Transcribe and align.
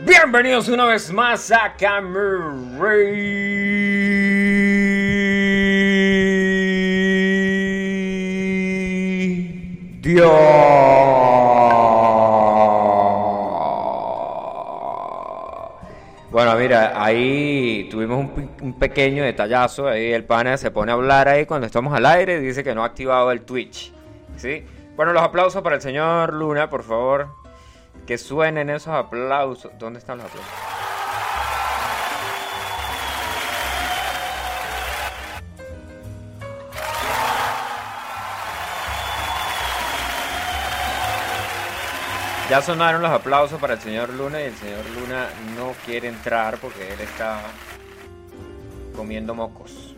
Bienvenidos 0.00 0.68
una 0.68 0.86
vez 0.86 1.12
más 1.12 1.50
a 1.52 1.74
Dios. 10.02 10.30
Bueno, 16.30 16.56
mira, 16.56 16.92
ahí 17.02 17.88
tuvimos 17.90 18.18
un, 18.18 18.28
pe- 18.30 18.48
un 18.64 18.78
pequeño 18.78 19.22
detallazo. 19.22 19.86
Ahí 19.88 20.12
el 20.12 20.24
pana 20.24 20.56
se 20.56 20.70
pone 20.70 20.90
a 20.90 20.94
hablar 20.94 21.28
ahí 21.28 21.44
cuando 21.44 21.66
estamos 21.66 21.92
al 21.94 22.06
aire 22.06 22.40
dice 22.40 22.64
que 22.64 22.74
no 22.74 22.82
ha 22.82 22.86
activado 22.86 23.30
el 23.32 23.42
Twitch. 23.42 23.92
¿Sí? 24.36 24.64
Bueno, 24.96 25.12
los 25.12 25.22
aplausos 25.22 25.62
para 25.62 25.76
el 25.76 25.82
señor 25.82 26.32
Luna, 26.32 26.70
por 26.70 26.82
favor. 26.82 27.41
Que 28.06 28.18
suenen 28.18 28.70
esos 28.70 28.94
aplausos. 28.94 29.72
¿Dónde 29.78 29.98
están 29.98 30.18
los 30.18 30.26
aplausos? 30.26 30.52
Ya 42.52 42.60
sonaron 42.60 43.00
los 43.00 43.10
aplausos 43.10 43.58
para 43.58 43.72
el 43.72 43.80
señor 43.80 44.10
Luna 44.10 44.42
y 44.42 44.44
el 44.44 44.54
señor 44.54 44.84
Luna 44.90 45.26
no 45.56 45.72
quiere 45.86 46.08
entrar 46.08 46.58
porque 46.58 46.92
él 46.92 47.00
está 47.00 47.40
comiendo 48.94 49.34
mocos. 49.34 49.96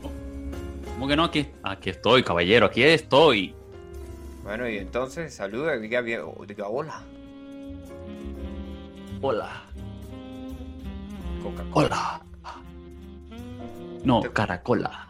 ¿Cómo 0.84 1.09
que 1.09 1.17
no? 1.17 1.25
Aquí, 1.25 1.51
aquí 1.65 1.91
estoy, 1.91 2.23
caballero, 2.23 2.67
aquí 2.67 2.84
estoy. 2.84 3.57
Bueno, 4.45 4.69
y 4.69 4.79
entonces 4.79 5.34
saluda, 5.34 5.77
diga, 5.79 6.01
diga 6.03 6.69
hola. 6.69 7.03
Hola. 9.27 9.48
Coca-Cola. 11.42 11.87
Hola. 11.87 12.20
No, 14.05 14.20
caracola. 14.34 15.08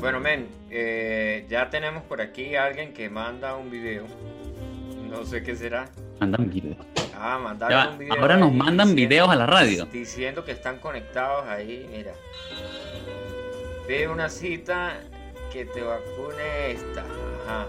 Bueno, 0.00 0.20
men, 0.20 0.48
eh, 0.68 1.46
ya 1.48 1.70
tenemos 1.70 2.02
por 2.02 2.20
aquí 2.20 2.56
a 2.56 2.66
alguien 2.66 2.92
que 2.92 3.08
manda 3.08 3.56
un 3.56 3.70
video. 3.70 4.04
No 5.08 5.24
sé 5.24 5.42
qué 5.42 5.56
será. 5.56 5.88
Mandan 6.20 6.50
video. 6.50 6.76
Ah, 7.18 7.38
mandar 7.42 7.70
Ya 7.70 7.76
va, 7.86 7.92
un 7.92 7.98
video. 8.00 8.20
ahora 8.20 8.36
nos 8.36 8.52
mandan 8.52 8.88
diciendo- 8.88 8.94
videos 9.08 9.30
a 9.30 9.36
la 9.36 9.46
radio. 9.46 9.86
Diciendo 9.86 10.44
que 10.44 10.52
están 10.52 10.78
conectados 10.78 11.46
ahí, 11.48 11.88
mira. 11.90 12.12
Pide 13.88 14.08
una 14.08 14.28
cita 14.28 15.00
que 15.50 15.64
te 15.64 15.80
vacune 15.80 16.72
esta. 16.72 17.00
Ajá. 17.00 17.66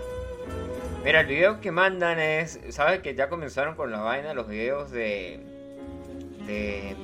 Mira, 1.05 1.21
el 1.21 1.27
video 1.27 1.61
que 1.61 1.71
mandan 1.71 2.19
es. 2.19 2.59
¿Sabes 2.69 3.01
que 3.01 3.15
ya 3.15 3.29
comenzaron 3.29 3.75
con 3.75 3.91
la 3.91 3.99
vaina 3.99 4.33
los 4.33 4.47
videos 4.47 4.91
de. 4.91 5.39
de. 6.47 6.95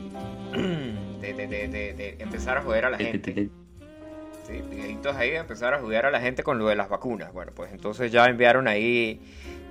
de, 1.21 1.33
de, 1.33 1.47
de, 1.47 1.67
de- 1.93 2.16
empezar 2.19 2.58
a 2.58 2.61
joder 2.63 2.85
a 2.85 2.89
la 2.89 2.97
gente? 2.97 3.38
Sí, 4.47 4.61
videitos 4.69 5.16
ahí 5.16 5.30
de 5.31 5.38
empezar 5.38 5.73
a 5.73 5.77
ayudar 5.77 6.05
a 6.08 6.11
la 6.11 6.19
gente 6.19 6.43
con 6.43 6.58
lo 6.58 6.67
de 6.67 6.75
las 6.75 6.89
vacunas. 6.89 7.31
Bueno, 7.31 7.52
pues 7.55 7.71
entonces 7.71 8.11
ya 8.11 8.25
enviaron 8.25 8.67
ahí, 8.67 9.21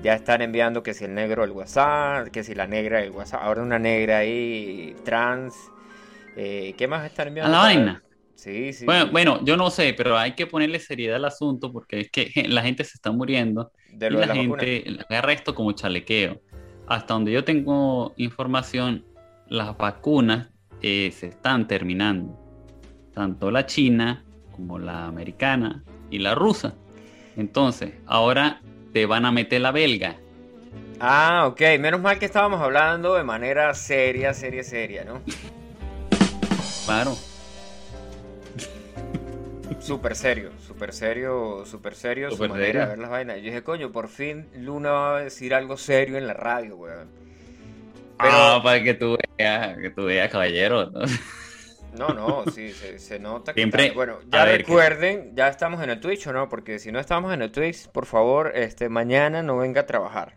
ya 0.02 0.14
están 0.14 0.42
enviando 0.42 0.82
que 0.82 0.94
si 0.94 1.04
el 1.04 1.14
negro 1.14 1.42
del 1.42 1.50
WhatsApp, 1.52 2.28
que 2.28 2.44
si 2.44 2.54
la 2.54 2.66
negra 2.68 3.00
del 3.00 3.10
WhatsApp, 3.10 3.42
ahora 3.42 3.62
una 3.62 3.78
negra 3.78 4.18
ahí, 4.18 4.94
trans. 5.04 5.54
eh, 6.36 6.74
¿Qué 6.78 6.88
más 6.88 7.04
están 7.06 7.28
A 7.40 7.48
enviando? 7.48 7.52
la 7.52 7.58
vaina. 7.58 8.02
Sí, 8.40 8.72
sí. 8.72 8.86
Bueno, 8.86 9.10
bueno, 9.12 9.44
yo 9.44 9.58
no 9.58 9.68
sé, 9.68 9.92
pero 9.94 10.16
hay 10.16 10.32
que 10.32 10.46
ponerle 10.46 10.78
seriedad 10.78 11.16
al 11.16 11.26
asunto 11.26 11.70
porque 11.70 12.00
es 12.00 12.10
que 12.10 12.32
la 12.48 12.62
gente 12.62 12.84
se 12.84 12.94
está 12.94 13.12
muriendo 13.12 13.70
de 13.92 14.06
y 14.06 14.10
lo 14.10 14.20
de 14.20 14.26
la 14.26 14.34
gente 14.34 14.98
agarra 15.10 15.34
esto 15.34 15.54
como 15.54 15.72
chalequeo. 15.72 16.40
Hasta 16.86 17.12
donde 17.12 17.32
yo 17.32 17.44
tengo 17.44 18.14
información, 18.16 19.04
las 19.46 19.76
vacunas 19.76 20.48
eh, 20.80 21.12
se 21.14 21.26
están 21.26 21.68
terminando. 21.68 22.34
Tanto 23.12 23.50
la 23.50 23.66
china 23.66 24.24
como 24.52 24.78
la 24.78 25.04
americana 25.04 25.84
y 26.10 26.18
la 26.18 26.34
rusa. 26.34 26.74
Entonces, 27.36 27.92
ahora 28.06 28.62
te 28.94 29.04
van 29.04 29.26
a 29.26 29.32
meter 29.32 29.60
la 29.60 29.70
belga. 29.70 30.16
Ah, 30.98 31.44
ok. 31.46 31.60
Menos 31.78 32.00
mal 32.00 32.18
que 32.18 32.24
estábamos 32.24 32.62
hablando 32.62 33.14
de 33.14 33.22
manera 33.22 33.74
seria, 33.74 34.32
seria, 34.32 34.64
seria, 34.64 35.04
¿no? 35.04 35.20
Claro. 36.86 37.14
Súper 39.80 40.14
serio, 40.14 40.50
súper 40.66 40.92
serio, 40.92 41.64
súper 41.66 41.94
serio 41.94 42.30
su 42.30 42.38
manera 42.48 42.66
serio. 42.66 42.80
de 42.82 42.86
ver 42.88 42.98
las 42.98 43.10
vainas. 43.10 43.36
Yo 43.38 43.42
dije, 43.44 43.62
coño, 43.62 43.90
por 43.90 44.08
fin 44.08 44.46
Luna 44.56 44.90
va 44.90 45.16
a 45.16 45.20
decir 45.22 45.54
algo 45.54 45.76
serio 45.76 46.16
en 46.18 46.26
la 46.26 46.34
radio, 46.34 46.76
weón. 46.76 47.08
Pero- 48.18 48.30
Ah, 48.32 48.60
para 48.62 48.82
que 48.82 48.94
tú 48.94 49.16
veas, 49.38 49.78
que 49.78 49.90
tú 49.90 50.04
veas, 50.04 50.30
caballero. 50.30 50.90
¿no? 50.90 51.00
No, 51.96 52.08
no, 52.14 52.44
sí, 52.52 52.70
se, 52.72 52.98
se 53.00 53.18
nota 53.18 53.52
que 53.54 53.60
Siempre- 53.62 53.84
está- 53.84 53.94
Bueno, 53.94 54.18
ya 54.30 54.44
que- 54.44 54.58
recuerden, 54.58 55.32
ya 55.34 55.48
estamos 55.48 55.82
en 55.82 55.90
el 55.90 55.98
Twitch 55.98 56.26
o 56.28 56.32
no, 56.32 56.48
porque 56.48 56.78
si 56.78 56.92
no 56.92 57.00
estamos 57.00 57.32
en 57.34 57.42
el 57.42 57.50
Twitch, 57.50 57.88
por 57.88 58.06
favor, 58.06 58.52
este 58.54 58.88
mañana 58.90 59.42
no 59.42 59.56
venga 59.56 59.80
a 59.80 59.86
trabajar. 59.86 60.36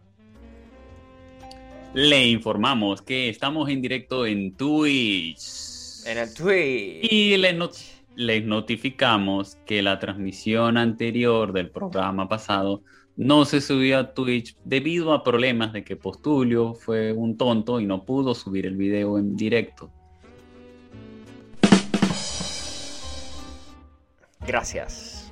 Le 1.93 2.25
informamos 2.25 3.01
que 3.03 3.29
estamos 3.29 3.69
en 3.69 3.81
directo 3.81 4.25
en 4.25 4.55
Twitch. 4.55 6.07
En 6.07 6.17
el 6.17 6.33
Twitch. 6.33 7.03
Y 7.11 7.37
les, 7.37 7.53
not- 7.55 7.75
les 8.15 8.45
notificamos 8.45 9.57
que 9.65 9.81
la 9.81 9.99
transmisión 9.99 10.77
anterior 10.77 11.53
del 11.53 11.69
programa 11.69 12.27
pasado 12.27 12.83
no 13.15 13.45
se 13.45 13.61
subió 13.61 13.99
a 13.99 14.13
Twitch 14.13 14.55
debido 14.63 15.13
a 15.13 15.23
problemas 15.23 15.73
de 15.73 15.83
que 15.83 15.95
Postulio 15.95 16.73
fue 16.73 17.13
un 17.13 17.37
tonto 17.37 17.79
y 17.79 17.85
no 17.85 18.05
pudo 18.05 18.33
subir 18.33 18.65
el 18.65 18.75
video 18.75 19.17
en 19.17 19.35
directo. 19.35 19.91
Gracias. 24.45 25.31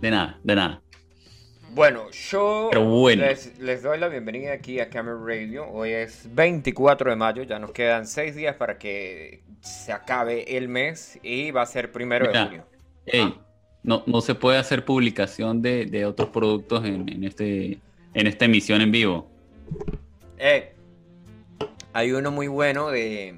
De 0.00 0.10
nada, 0.10 0.38
de 0.42 0.54
nada. 0.56 0.81
Bueno, 1.74 2.10
yo 2.10 2.70
bueno. 2.74 3.24
Les, 3.24 3.58
les 3.58 3.82
doy 3.82 3.98
la 3.98 4.08
bienvenida 4.08 4.52
aquí 4.52 4.78
a 4.80 4.90
Camera 4.90 5.16
Radio. 5.24 5.66
Hoy 5.70 5.90
es 5.92 6.28
24 6.34 7.10
de 7.10 7.16
mayo, 7.16 7.42
ya 7.44 7.58
nos 7.58 7.70
quedan 7.72 8.06
6 8.06 8.34
días 8.36 8.56
para 8.56 8.78
que 8.78 9.42
se 9.60 9.92
acabe 9.92 10.56
el 10.58 10.68
mes 10.68 11.18
y 11.22 11.50
va 11.50 11.62
a 11.62 11.66
ser 11.66 11.90
primero 11.90 12.30
de 12.30 12.38
junio. 12.44 12.64
Ey, 13.06 13.20
Ah. 13.22 13.34
no, 13.82 14.02
no 14.06 14.20
se 14.20 14.34
puede 14.34 14.58
hacer 14.58 14.84
publicación 14.84 15.62
de, 15.62 15.86
de 15.86 16.04
otros 16.04 16.28
productos 16.28 16.84
en, 16.84 17.08
en 17.08 17.24
este, 17.24 17.78
en 18.12 18.26
esta 18.26 18.44
emisión 18.44 18.82
en 18.82 18.92
vivo. 18.92 19.30
Eh, 20.38 20.74
hay 21.94 22.12
uno 22.12 22.30
muy 22.30 22.48
bueno 22.48 22.90
de... 22.90 23.36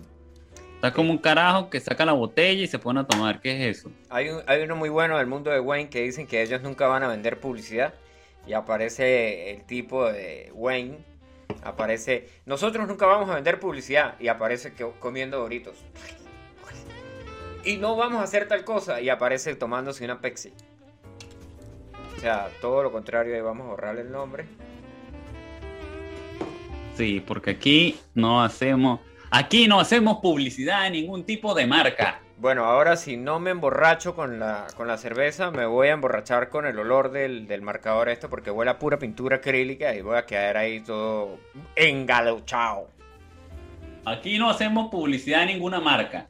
Está 0.74 0.92
como 0.92 1.12
un 1.12 1.18
carajo 1.18 1.70
que 1.70 1.78
saca 1.80 2.04
la 2.04 2.12
botella 2.12 2.62
y 2.62 2.66
se 2.66 2.78
pone 2.80 3.00
a 3.00 3.04
tomar. 3.04 3.40
¿Qué 3.40 3.68
es 3.70 3.78
eso? 3.78 3.90
Hay, 4.10 4.28
un- 4.28 4.42
hay 4.46 4.62
uno 4.62 4.74
muy 4.76 4.88
bueno 4.90 5.16
del 5.18 5.26
mundo 5.28 5.50
de 5.50 5.60
Wayne 5.60 5.88
que 5.88 6.02
dicen 6.02 6.26
que 6.26 6.42
ellos 6.42 6.60
nunca 6.62 6.88
van 6.88 7.02
a 7.04 7.08
vender 7.08 7.38
publicidad. 7.40 7.94
Y 8.46 8.52
aparece 8.52 9.50
el 9.50 9.64
tipo 9.64 10.10
de 10.10 10.50
Wayne. 10.54 10.98
Aparece. 11.62 12.28
Nosotros 12.46 12.86
nunca 12.86 13.06
vamos 13.06 13.30
a 13.30 13.36
vender 13.36 13.60
publicidad. 13.60 14.18
Y 14.20 14.28
aparece 14.28 14.72
comiendo 14.98 15.38
doritos. 15.38 15.76
Y 17.64 17.78
no 17.78 17.96
vamos 17.96 18.20
a 18.20 18.24
hacer 18.24 18.46
tal 18.48 18.64
cosa. 18.64 19.00
Y 19.00 19.08
aparece 19.08 19.54
tomándose 19.54 20.04
una 20.04 20.20
Pepsi. 20.20 20.52
O 22.16 22.20
sea, 22.20 22.48
todo 22.60 22.82
lo 22.82 22.92
contrario. 22.92 23.34
Ahí 23.34 23.40
vamos 23.40 23.66
a 23.66 23.70
borrarle 23.70 24.02
el 24.02 24.12
nombre. 24.12 24.46
Sí, 26.96 27.22
porque 27.26 27.50
aquí 27.50 27.98
no 28.14 28.42
hacemos, 28.42 29.00
aquí 29.30 29.66
no 29.66 29.80
hacemos 29.80 30.18
publicidad 30.18 30.84
de 30.84 30.90
ningún 30.90 31.24
tipo 31.24 31.52
de 31.54 31.66
marca. 31.66 32.20
Bueno, 32.44 32.66
ahora 32.66 32.96
si 32.96 33.16
no 33.16 33.40
me 33.40 33.52
emborracho 33.52 34.14
con 34.14 34.38
la, 34.38 34.66
con 34.76 34.86
la 34.86 34.98
cerveza, 34.98 35.50
me 35.50 35.64
voy 35.64 35.88
a 35.88 35.92
emborrachar 35.92 36.50
con 36.50 36.66
el 36.66 36.78
olor 36.78 37.10
del, 37.10 37.46
del 37.46 37.62
marcador 37.62 38.10
esto 38.10 38.28
porque 38.28 38.50
huele 38.50 38.70
a 38.70 38.78
pura 38.78 38.98
pintura 38.98 39.36
acrílica 39.36 39.94
y 39.94 40.02
voy 40.02 40.18
a 40.18 40.26
quedar 40.26 40.58
ahí 40.58 40.80
todo 40.80 41.38
engalochado. 41.74 42.90
Aquí 44.04 44.36
no 44.36 44.50
hacemos 44.50 44.90
publicidad 44.90 45.40
de 45.40 45.54
ninguna 45.54 45.80
marca. 45.80 46.26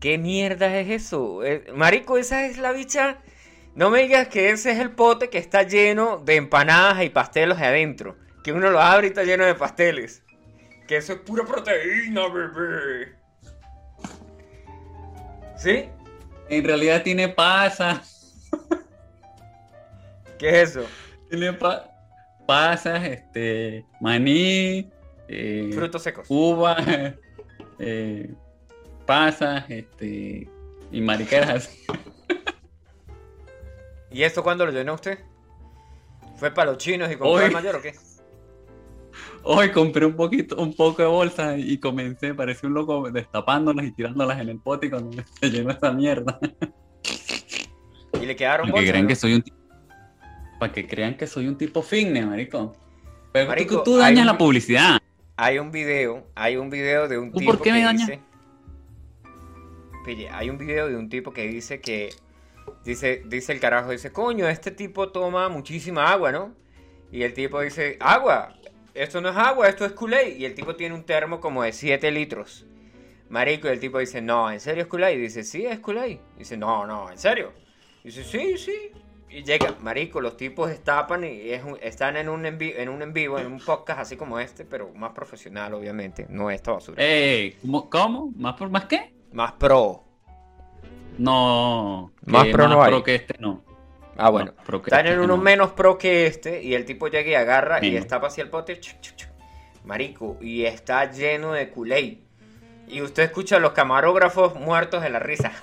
¿Qué 0.00 0.18
mierda 0.18 0.76
es 0.76 0.90
eso? 0.90 1.44
Eh, 1.44 1.66
marico, 1.72 2.18
esa 2.18 2.46
es 2.46 2.58
la 2.58 2.72
bicha. 2.72 3.18
No 3.76 3.90
me 3.90 4.02
digas 4.02 4.26
que 4.26 4.50
ese 4.50 4.72
es 4.72 4.80
el 4.80 4.90
pote 4.90 5.30
que 5.30 5.38
está 5.38 5.62
lleno 5.62 6.16
de 6.16 6.34
empanadas 6.34 7.04
y 7.04 7.10
pasteles 7.10 7.58
adentro. 7.58 8.16
Que 8.42 8.52
uno 8.52 8.70
lo 8.70 8.80
abre 8.80 9.06
y 9.06 9.10
está 9.10 9.22
lleno 9.22 9.44
de 9.44 9.54
pasteles. 9.54 10.24
Que 10.88 10.96
eso 10.96 11.12
es 11.12 11.20
pura 11.20 11.44
proteína, 11.44 12.26
bebé. 12.26 13.23
¿Sí? 15.64 15.88
En 16.50 16.62
realidad 16.62 17.02
tiene 17.02 17.26
pasas, 17.30 18.50
¿Qué 20.38 20.60
es 20.60 20.76
eso? 20.76 20.86
tiene 21.30 21.54
pa- 21.54 21.90
pasas, 22.46 23.02
este, 23.02 23.86
maní, 23.98 24.90
eh, 25.26 25.70
Frutos 25.74 26.02
secos. 26.02 26.26
uvas, 26.28 26.84
eh, 27.78 28.34
pasas, 29.06 29.64
este, 29.70 30.46
y 30.92 31.00
mariqueras. 31.00 31.70
¿Y 34.10 34.22
esto 34.22 34.42
cuándo 34.42 34.66
lo 34.66 34.70
llenó 34.72 34.92
usted? 34.94 35.18
¿Fue 36.36 36.50
para 36.50 36.72
los 36.72 36.78
chinos 36.78 37.10
y 37.10 37.16
compró 37.16 37.40
el 37.40 37.52
mayor 37.52 37.76
o 37.76 37.80
qué? 37.80 37.94
Hoy 39.46 39.70
compré 39.72 40.06
un 40.06 40.16
poquito, 40.16 40.56
un 40.56 40.74
poco 40.74 41.02
de 41.02 41.08
bolsa 41.08 41.56
y 41.58 41.76
comencé, 41.78 42.32
parecía 42.34 42.66
un 42.68 42.74
loco 42.74 43.10
destapándolas 43.10 43.84
y 43.86 43.92
tirándolas 43.92 44.40
en 44.40 44.48
el 44.48 44.58
pote 44.58 44.86
y 44.86 44.90
cuando 44.90 45.22
se 45.40 45.50
llenó 45.50 45.70
esa 45.70 45.92
mierda. 45.92 46.38
Y 48.20 48.26
le 48.26 48.34
quedaron 48.36 48.70
Para 48.70 48.72
que 48.72 48.72
bolsas, 48.72 48.90
crean 48.90 49.02
¿no? 49.04 49.08
que 49.08 49.16
soy 49.16 49.34
un 49.34 49.44
para 50.58 50.72
que 50.72 50.86
crean 50.86 51.16
que 51.16 51.26
soy 51.26 51.46
un 51.48 51.58
tipo 51.58 51.82
fitness, 51.82 52.26
marico. 52.26 52.74
Pero 53.32 53.46
tú- 53.46 53.48
Marico, 53.50 53.82
tú, 53.82 53.94
hay 53.96 54.00
dañas 54.14 54.20
un- 54.20 54.26
la 54.26 54.38
publicidad. 54.38 54.98
Hay 55.36 55.58
un 55.58 55.70
video, 55.72 56.26
hay 56.36 56.56
un 56.56 56.70
video 56.70 57.08
de 57.08 57.18
un 57.18 57.32
¿Tú 57.32 57.40
tipo 57.40 57.52
por 57.52 57.60
qué 57.62 57.72
me 57.72 57.78
que 57.80 57.84
dañas? 57.84 58.06
dice... 58.08 58.20
Pille, 60.06 60.28
hay 60.30 60.48
un 60.48 60.58
video 60.58 60.88
de 60.88 60.96
un 60.96 61.08
tipo 61.08 61.32
que 61.32 61.46
dice 61.48 61.80
que... 61.80 62.10
Dice, 62.84 63.22
dice 63.26 63.52
el 63.52 63.60
carajo, 63.60 63.90
dice, 63.90 64.10
coño, 64.12 64.48
este 64.48 64.70
tipo 64.70 65.10
toma 65.10 65.48
muchísima 65.50 66.10
agua, 66.10 66.32
¿no? 66.32 66.54
Y 67.12 67.22
el 67.24 67.34
tipo 67.34 67.60
dice, 67.60 67.98
agua, 68.00 68.54
esto 68.94 69.20
no 69.20 69.28
es 69.30 69.36
agua, 69.36 69.68
esto 69.68 69.84
es 69.84 69.92
Kool-Aid. 69.92 70.36
Y 70.36 70.44
el 70.44 70.54
tipo 70.54 70.74
tiene 70.76 70.94
un 70.94 71.04
termo 71.04 71.40
como 71.40 71.62
de 71.62 71.72
7 71.72 72.10
litros. 72.10 72.66
Marico, 73.28 73.68
y 73.68 73.70
el 73.72 73.80
tipo 73.80 73.98
dice, 73.98 74.20
no, 74.22 74.50
¿en 74.50 74.60
serio 74.60 74.82
es 74.84 74.88
Kool-Aid? 74.88 75.18
Dice, 75.18 75.42
sí, 75.44 75.66
es 75.66 75.80
Kool-Aid. 75.80 76.18
Dice, 76.38 76.56
no, 76.56 76.86
no, 76.86 77.10
¿en 77.10 77.18
serio? 77.18 77.52
Dice, 78.02 78.22
sí, 78.22 78.56
sí. 78.58 78.90
Y 79.30 79.42
llega, 79.42 79.74
marico, 79.80 80.20
los 80.20 80.36
tipos 80.36 80.68
destapan 80.68 81.24
y 81.24 81.50
es 81.50 81.64
un- 81.64 81.78
están 81.82 82.16
en 82.16 82.28
un, 82.28 82.46
en, 82.46 82.88
un 82.88 83.02
en 83.02 83.12
vivo, 83.12 83.36
en 83.38 83.46
un 83.46 83.58
podcast 83.58 83.98
así 84.00 84.16
como 84.16 84.38
este, 84.38 84.64
pero 84.64 84.92
más 84.94 85.10
profesional, 85.12 85.74
obviamente. 85.74 86.26
No 86.28 86.50
esta 86.50 86.70
basura. 86.72 87.02
Ey, 87.02 87.56
¿cómo? 87.62 87.90
¿Cómo? 87.90 88.32
¿Más 88.36 88.54
por 88.54 88.70
más 88.70 88.84
qué? 88.84 89.12
Más 89.32 89.52
pro. 89.52 90.04
No. 91.18 92.12
Más 92.26 92.46
pro 92.48 92.68
no 92.68 92.80
hay. 92.82 93.02
que 93.02 93.14
este 93.16 93.34
no. 93.40 93.64
Ah, 94.16 94.30
bueno. 94.30 94.52
No, 94.56 94.64
pro 94.64 94.82
que 94.82 94.90
Están 94.90 95.06
en 95.06 95.12
este 95.12 95.24
uno 95.24 95.36
no. 95.36 95.42
menos 95.42 95.72
pro 95.72 95.98
que 95.98 96.26
este 96.26 96.62
y 96.62 96.74
el 96.74 96.84
tipo 96.84 97.08
llega 97.08 97.30
y 97.30 97.34
agarra 97.34 97.84
y 97.84 97.90
destapa 97.90 98.28
hacia 98.28 98.44
el 98.44 98.50
pote. 98.50 98.80
Marico, 99.84 100.38
y 100.40 100.64
está 100.64 101.10
lleno 101.10 101.52
de 101.52 101.70
Kool-Aid. 101.70 102.18
Y 102.88 103.02
usted 103.02 103.24
escucha 103.24 103.56
a 103.56 103.60
los 103.60 103.72
camarógrafos 103.72 104.54
muertos 104.54 105.02
de 105.02 105.10
la 105.10 105.18
risa. 105.18 105.52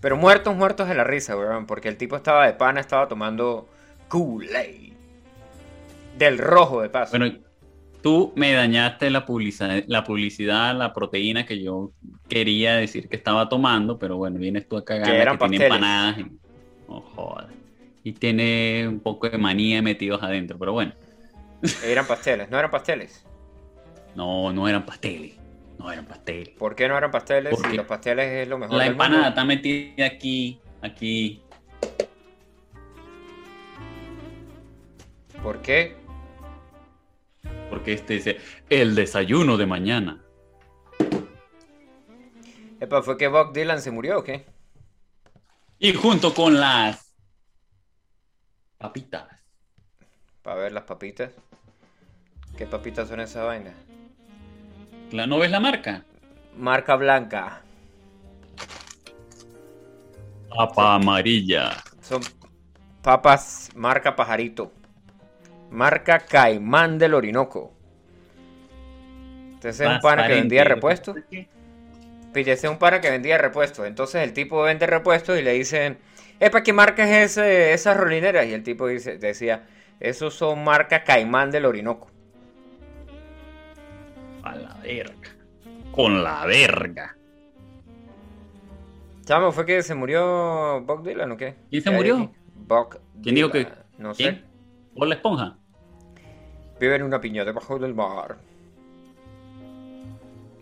Pero 0.00 0.16
muertos, 0.16 0.54
muertos 0.54 0.88
de 0.88 0.94
la 0.94 1.04
risa, 1.04 1.36
weón. 1.36 1.66
Porque 1.66 1.88
el 1.88 1.96
tipo 1.96 2.16
estaba 2.16 2.46
de 2.46 2.52
pana, 2.52 2.80
estaba 2.80 3.08
tomando 3.08 3.68
Kool-Aid. 4.08 4.92
Del 6.16 6.38
rojo, 6.38 6.82
de 6.82 6.88
paso. 6.88 7.18
Bueno, 7.18 7.38
tú 8.02 8.32
me 8.36 8.52
dañaste 8.52 9.10
la 9.10 9.26
publicidad, 9.26 9.82
la 9.86 10.04
publicidad, 10.04 10.76
la 10.76 10.92
proteína 10.92 11.46
que 11.46 11.62
yo 11.62 11.92
quería 12.28 12.76
decir 12.76 13.08
que 13.08 13.16
estaba 13.16 13.48
tomando, 13.48 13.98
pero 13.98 14.16
bueno, 14.16 14.38
vienes 14.38 14.68
tú 14.68 14.76
a 14.76 14.84
cagar 14.84 15.06
Que 15.06 15.12
que, 15.12 15.18
eran 15.18 15.38
tiene 15.38 15.64
empanadas. 15.64 16.18
Y, 16.18 16.26
jodas. 16.86 17.46
Y 18.02 18.12
tiene 18.12 18.86
un 18.88 19.00
poco 19.00 19.28
de 19.28 19.38
manía 19.38 19.82
metidos 19.82 20.22
adentro, 20.22 20.58
pero 20.58 20.72
bueno. 20.72 20.92
Eran 21.84 22.06
pasteles, 22.06 22.50
no 22.50 22.58
eran 22.58 22.70
pasteles. 22.70 23.24
No, 24.14 24.52
no 24.52 24.68
eran 24.68 24.84
pasteles. 24.86 25.36
No 25.78 25.90
eran 25.92 26.06
pasteles. 26.06 26.50
¿Por 26.50 26.74
qué 26.74 26.88
no 26.88 26.96
eran 26.96 27.10
pasteles? 27.10 27.54
¿Por 27.54 27.70
Si 27.70 27.76
los 27.76 27.86
pasteles 27.86 28.32
es 28.32 28.48
lo 28.48 28.58
mejor 28.58 28.76
La 28.76 28.84
del 28.84 28.92
mundo. 28.92 29.04
empanada 29.04 29.28
está 29.30 29.44
metida 29.44 30.06
aquí, 30.06 30.58
aquí. 30.80 31.42
¿Por 35.42 35.60
qué? 35.60 35.96
Porque 37.70 37.92
este 37.92 38.14
dice, 38.14 38.38
el 38.70 38.94
desayuno 38.94 39.56
de 39.56 39.66
mañana. 39.66 40.22
Epa, 42.80 43.02
¿fue 43.02 43.16
que 43.16 43.28
Bob 43.28 43.52
Dylan 43.52 43.80
se 43.80 43.90
murió 43.90 44.18
o 44.18 44.24
qué? 44.24 44.46
Y 45.78 45.94
junto 45.94 46.34
con 46.34 46.60
las 46.60 47.14
papitas. 48.78 49.28
Para 50.42 50.60
ver 50.60 50.72
las 50.72 50.84
papitas. 50.84 51.32
¿Qué 52.56 52.66
papitas 52.66 53.08
son 53.08 53.20
esa 53.20 53.44
vaina? 53.44 53.74
¿La 55.10 55.26
no 55.26 55.38
ves 55.38 55.50
la 55.50 55.60
marca? 55.60 56.04
Marca 56.56 56.96
blanca. 56.96 57.62
Papa 60.48 60.94
amarilla. 60.94 61.76
Son 62.00 62.22
papas 63.02 63.70
marca 63.74 64.16
pajarito. 64.16 64.72
Marca 65.70 66.20
Caimán 66.20 66.98
del 66.98 67.14
Orinoco. 67.14 67.72
Este 69.54 69.68
es 69.70 69.80
un 69.80 70.00
pana 70.00 70.26
que 70.26 70.34
vendía 70.34 70.64
repuestos. 70.64 71.16
Pille, 72.32 72.52
ese 72.52 72.66
es 72.66 72.72
un 72.72 72.78
pana 72.78 73.00
que 73.00 73.10
vendía 73.10 73.38
repuestos. 73.38 73.86
Entonces 73.86 74.22
el 74.22 74.32
tipo 74.32 74.62
vende 74.62 74.86
repuestos 74.86 75.38
y 75.38 75.42
le 75.42 75.52
dicen, 75.54 75.98
Epa, 76.38 76.62
¿qué 76.62 76.72
marca 76.72 77.04
es 77.04 77.32
ese, 77.32 77.72
esas 77.72 77.96
rolineras? 77.96 78.46
Y 78.46 78.52
el 78.52 78.62
tipo 78.62 78.86
dice, 78.86 79.18
decía, 79.18 79.66
esos 80.00 80.34
son 80.34 80.62
marca 80.62 81.02
Caimán 81.02 81.50
del 81.50 81.64
Orinoco. 81.64 82.10
A 84.42 84.54
la 84.54 84.74
verga. 84.82 85.30
Con 85.92 86.22
la 86.22 86.44
verga. 86.46 87.16
Chamo, 89.24 89.50
¿fue 89.50 89.66
que 89.66 89.82
se 89.82 89.94
murió 89.94 90.82
Bob 90.82 91.02
Dylan 91.02 91.32
o 91.32 91.36
qué? 91.36 91.56
¿Quién 91.70 91.82
se 91.82 91.88
¿Qué 91.90 91.96
hay 91.96 91.96
murió? 91.96 92.32
Bob 92.54 93.00
¿Quién 93.22 93.34
dijo 93.34 93.50
que- 93.50 93.66
No 93.98 94.14
sé. 94.14 94.22
¿Quién? 94.22 94.45
¿Por 94.96 95.08
la 95.08 95.14
esponja? 95.16 95.58
Vive 96.80 96.96
en 96.96 97.02
una 97.02 97.20
piña 97.20 97.44
debajo 97.44 97.78
del 97.78 97.94
mar. 97.94 98.36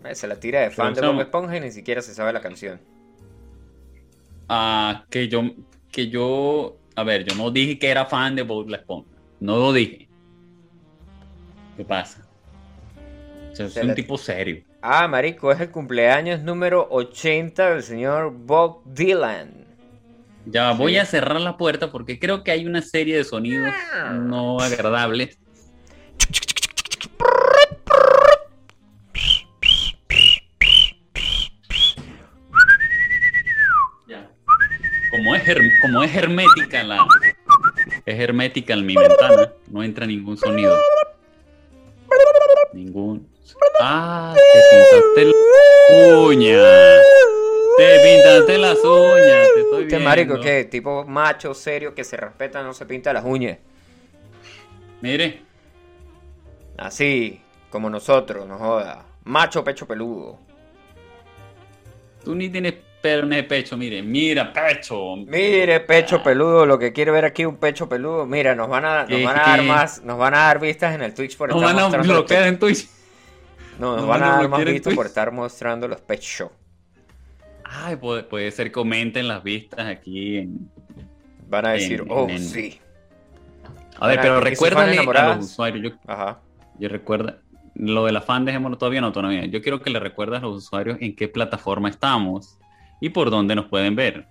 Eh, 0.04 0.14
Se 0.14 0.26
la 0.26 0.36
tira 0.36 0.60
de 0.60 0.70
fan 0.70 0.94
de 0.94 1.00
Bob. 1.06 1.20
Esponja 1.20 1.56
y 1.56 1.60
ni 1.60 1.70
siquiera 1.70 2.02
se 2.02 2.14
sabe 2.14 2.32
la 2.32 2.40
canción. 2.40 2.80
Ah, 4.48 5.04
que 5.10 5.28
yo, 5.28 5.42
que 5.90 6.08
yo, 6.08 6.76
a 6.96 7.02
ver, 7.04 7.24
yo 7.24 7.34
no 7.36 7.50
dije 7.50 7.78
que 7.78 7.88
era 7.90 8.04
fan 8.06 8.36
de 8.36 8.42
Bob 8.42 8.68
la 8.68 8.76
Esponja. 8.78 9.08
No 9.40 9.56
lo 9.56 9.72
dije. 9.72 10.08
¿Qué 11.76 11.84
pasa? 11.84 12.26
O 13.52 13.56
sea, 13.56 13.66
Se 13.68 13.72
soy 13.74 13.82
un 13.82 13.88
la- 13.88 13.94
tipo 13.94 14.18
serio. 14.18 14.62
Ah, 14.82 15.08
marico, 15.08 15.50
es 15.50 15.58
el 15.60 15.70
cumpleaños 15.70 16.42
número 16.42 16.86
80 16.90 17.70
del 17.70 17.82
señor 17.82 18.30
Bob 18.32 18.82
Dylan. 18.84 19.63
Ya 20.46 20.72
voy 20.72 20.92
Sí. 20.92 20.98
a 20.98 21.04
cerrar 21.06 21.40
la 21.40 21.56
puerta 21.56 21.90
porque 21.90 22.18
creo 22.18 22.44
que 22.44 22.50
hay 22.50 22.66
una 22.66 22.82
serie 22.82 23.16
de 23.16 23.24
sonidos 23.24 23.72
no 24.12 24.58
agradables. 24.60 25.38
Ya. 34.06 34.30
Como 35.10 35.34
es, 35.34 35.42
como 35.82 36.02
es 36.02 36.14
hermética 36.14 36.82
la 36.82 37.06
es 38.06 38.20
hermética 38.20 38.74
en 38.74 38.84
mi 38.84 38.94
ventana, 38.94 39.52
no 39.68 39.82
entra 39.82 40.06
ningún 40.06 40.36
sonido. 40.36 40.76
Ningún. 42.74 43.26
Ah, 43.80 44.34
te 44.36 44.60
pintaste 44.70 45.32
la 46.00 46.18
uña. 46.18 46.58
Te 47.76 47.98
pintaste 48.00 48.58
las 48.58 48.78
uñas, 48.84 49.48
te 49.54 49.60
estoy 49.60 49.82
Este 49.82 49.96
viendo. 49.96 50.04
marico, 50.08 50.40
que 50.40 50.64
tipo 50.64 51.04
macho, 51.04 51.54
serio, 51.54 51.94
que 51.94 52.04
se 52.04 52.16
respeta, 52.16 52.62
no 52.62 52.72
se 52.72 52.86
pinta 52.86 53.12
las 53.12 53.24
uñas. 53.24 53.58
Mire, 55.00 55.42
Así, 56.76 57.40
como 57.70 57.88
nosotros, 57.88 58.46
no 58.48 58.58
joda. 58.58 59.04
Macho, 59.24 59.62
pecho 59.62 59.86
peludo. 59.86 60.38
tú 62.24 62.34
ni 62.34 62.48
tienes 62.48 62.74
perne 63.00 63.36
de 63.36 63.42
pecho, 63.44 63.76
mire, 63.76 64.02
mira, 64.02 64.52
pecho. 64.52 65.14
Mire, 65.16 65.80
pecho 65.80 66.22
peludo, 66.22 66.64
lo 66.66 66.78
que 66.78 66.92
quiere 66.92 67.10
ver 67.10 67.24
aquí 67.26 67.44
un 67.44 67.56
pecho 67.56 67.88
peludo. 67.88 68.24
Mira, 68.26 68.54
nos 68.54 68.68
van 68.68 68.84
a, 68.84 69.04
nos 69.04 69.22
van 69.22 69.38
a 69.38 69.42
dar 69.42 69.62
más, 69.62 70.02
nos 70.02 70.18
van 70.18 70.34
a 70.34 70.38
dar 70.38 70.58
vistas 70.58 70.94
en 70.94 71.02
el 71.02 71.12
Twitch 71.14 71.36
por 71.36 71.50
Nos 71.50 71.62
estar 71.62 71.74
van 71.76 71.94
a 71.94 71.98
bloquear 72.02 72.46
en 72.48 72.58
Twitch. 72.58 72.88
No, 73.78 73.92
nos 73.92 74.00
nos 74.00 74.08
van 74.08 74.22
a 74.22 74.26
van 74.26 74.34
a 74.34 74.40
dar 74.40 74.48
más 74.48 74.64
vistas 74.64 74.94
por 74.94 75.06
estar 75.06 75.30
mostrando 75.32 75.86
los 75.86 76.00
pechos. 76.00 76.50
Ay, 77.76 77.96
puede, 77.96 78.22
puede 78.22 78.50
ser 78.50 78.70
comenten 78.70 79.26
las 79.28 79.42
vistas 79.42 79.86
aquí. 79.86 80.38
En... 80.38 80.70
Van 81.48 81.66
a 81.66 81.72
decir, 81.72 82.00
En- 82.02 82.06
oh, 82.10 82.28
en- 82.28 82.38
sí. 82.42 82.80
A 83.98 84.06
ver, 84.08 84.20
pero 84.20 84.40
fans 84.72 84.98
a 84.98 85.36
los 85.36 85.44
usuarios. 85.46 85.92
Yo, 85.92 85.98
Ajá. 86.06 86.40
yo 86.78 86.88
recuerda, 86.88 87.38
lo 87.74 88.06
de 88.06 88.12
la 88.12 88.20
fan 88.20 88.44
dejémoslo 88.44 88.76
todavía 88.78 89.00
no, 89.00 89.12
todavía. 89.12 89.44
Yo 89.46 89.62
quiero 89.62 89.80
que 89.80 89.90
le 89.90 89.98
recuerdes 90.00 90.38
a 90.38 90.42
los 90.42 90.56
usuarios 90.56 90.98
en 91.00 91.14
qué 91.16 91.28
plataforma 91.28 91.88
estamos 91.88 92.58
y 93.00 93.10
por 93.10 93.30
dónde 93.30 93.54
nos 93.54 93.66
pueden 93.66 93.94
ver. 93.96 94.26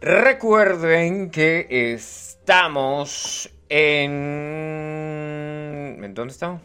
Recuerden 0.00 1.30
que 1.30 1.66
estamos 1.94 3.50
en... 3.68 4.12
¿En 6.04 6.14
dónde 6.14 6.32
estamos? 6.32 6.60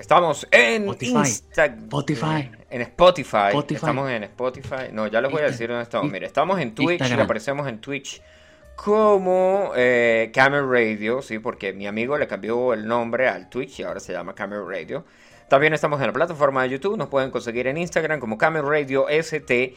Estamos 0.00 0.48
en 0.50 0.88
Spotify. 0.88 1.12
Instagram. 1.18 1.84
Spotify. 1.84 2.50
En 2.70 2.80
Spotify. 2.80 3.48
Spotify. 3.48 3.74
Estamos 3.74 4.10
en 4.10 4.24
Spotify. 4.24 4.84
No, 4.92 5.06
ya 5.06 5.20
les 5.20 5.30
voy 5.30 5.42
a 5.42 5.44
decir 5.44 5.68
dónde 5.68 5.82
estamos. 5.82 6.10
Mire, 6.10 6.26
estamos 6.26 6.58
en 6.58 6.74
Twitch. 6.74 7.02
Aparecemos 7.12 7.68
en 7.68 7.80
Twitch 7.80 8.22
como 8.76 9.72
eh, 9.76 10.30
Camel 10.32 10.66
Radio, 10.66 11.20
sí, 11.20 11.38
porque 11.38 11.74
mi 11.74 11.86
amigo 11.86 12.16
le 12.16 12.26
cambió 12.26 12.72
el 12.72 12.86
nombre 12.86 13.28
al 13.28 13.50
Twitch 13.50 13.80
y 13.80 13.82
ahora 13.82 14.00
se 14.00 14.14
llama 14.14 14.34
Camel 14.34 14.66
Radio. 14.66 15.04
También 15.50 15.74
estamos 15.74 16.00
en 16.00 16.06
la 16.06 16.12
plataforma 16.12 16.62
de 16.62 16.68
YouTube, 16.68 16.96
nos 16.96 17.08
pueden 17.08 17.32
conseguir 17.32 17.66
en 17.66 17.76
Instagram 17.76 18.20
como 18.20 18.38
Camel 18.38 18.62
Radio 18.62 19.08
ST. 19.08 19.74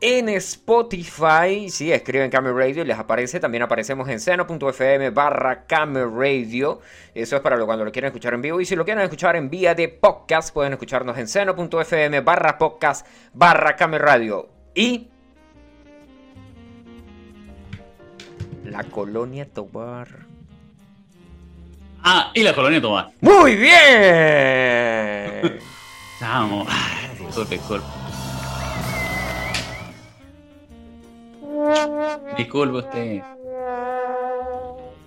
En 0.00 0.28
Spotify, 0.28 1.70
si 1.70 1.92
escriben 1.92 2.28
Camel 2.28 2.56
Radio 2.56 2.84
les 2.84 2.98
aparece, 2.98 3.38
también 3.38 3.62
aparecemos 3.62 4.08
en 4.08 4.18
seno.fm 4.18 5.10
barra 5.10 5.64
Camel 5.66 6.10
Radio. 6.12 6.80
Eso 7.14 7.36
es 7.36 7.40
para 7.40 7.54
lo, 7.54 7.66
cuando 7.66 7.84
lo 7.84 7.92
quieren 7.92 8.08
escuchar 8.08 8.34
en 8.34 8.42
vivo. 8.42 8.60
Y 8.60 8.64
si 8.64 8.74
lo 8.74 8.84
quieren 8.84 9.04
escuchar 9.04 9.36
en 9.36 9.48
vía 9.48 9.76
de 9.76 9.88
podcast, 9.88 10.52
pueden 10.52 10.72
escucharnos 10.72 11.16
en 11.16 11.28
seno.fm 11.28 12.20
barra 12.22 12.58
podcast 12.58 13.06
barra 13.32 13.76
Camel 13.76 14.00
Radio. 14.00 14.48
Y 14.74 15.08
la 18.64 18.82
colonia 18.82 19.48
Tobar. 19.48 20.31
Ah, 22.04 22.32
y 22.34 22.42
la 22.42 22.52
colonia 22.52 22.80
Tobar. 22.80 23.10
¡Muy 23.20 23.54
bien! 23.54 23.80
Vamos. 26.20 26.66
Disculpe, 27.18 27.54
disculpe. 27.54 27.86
Disculpe 32.36 32.78
usted. 32.78 33.22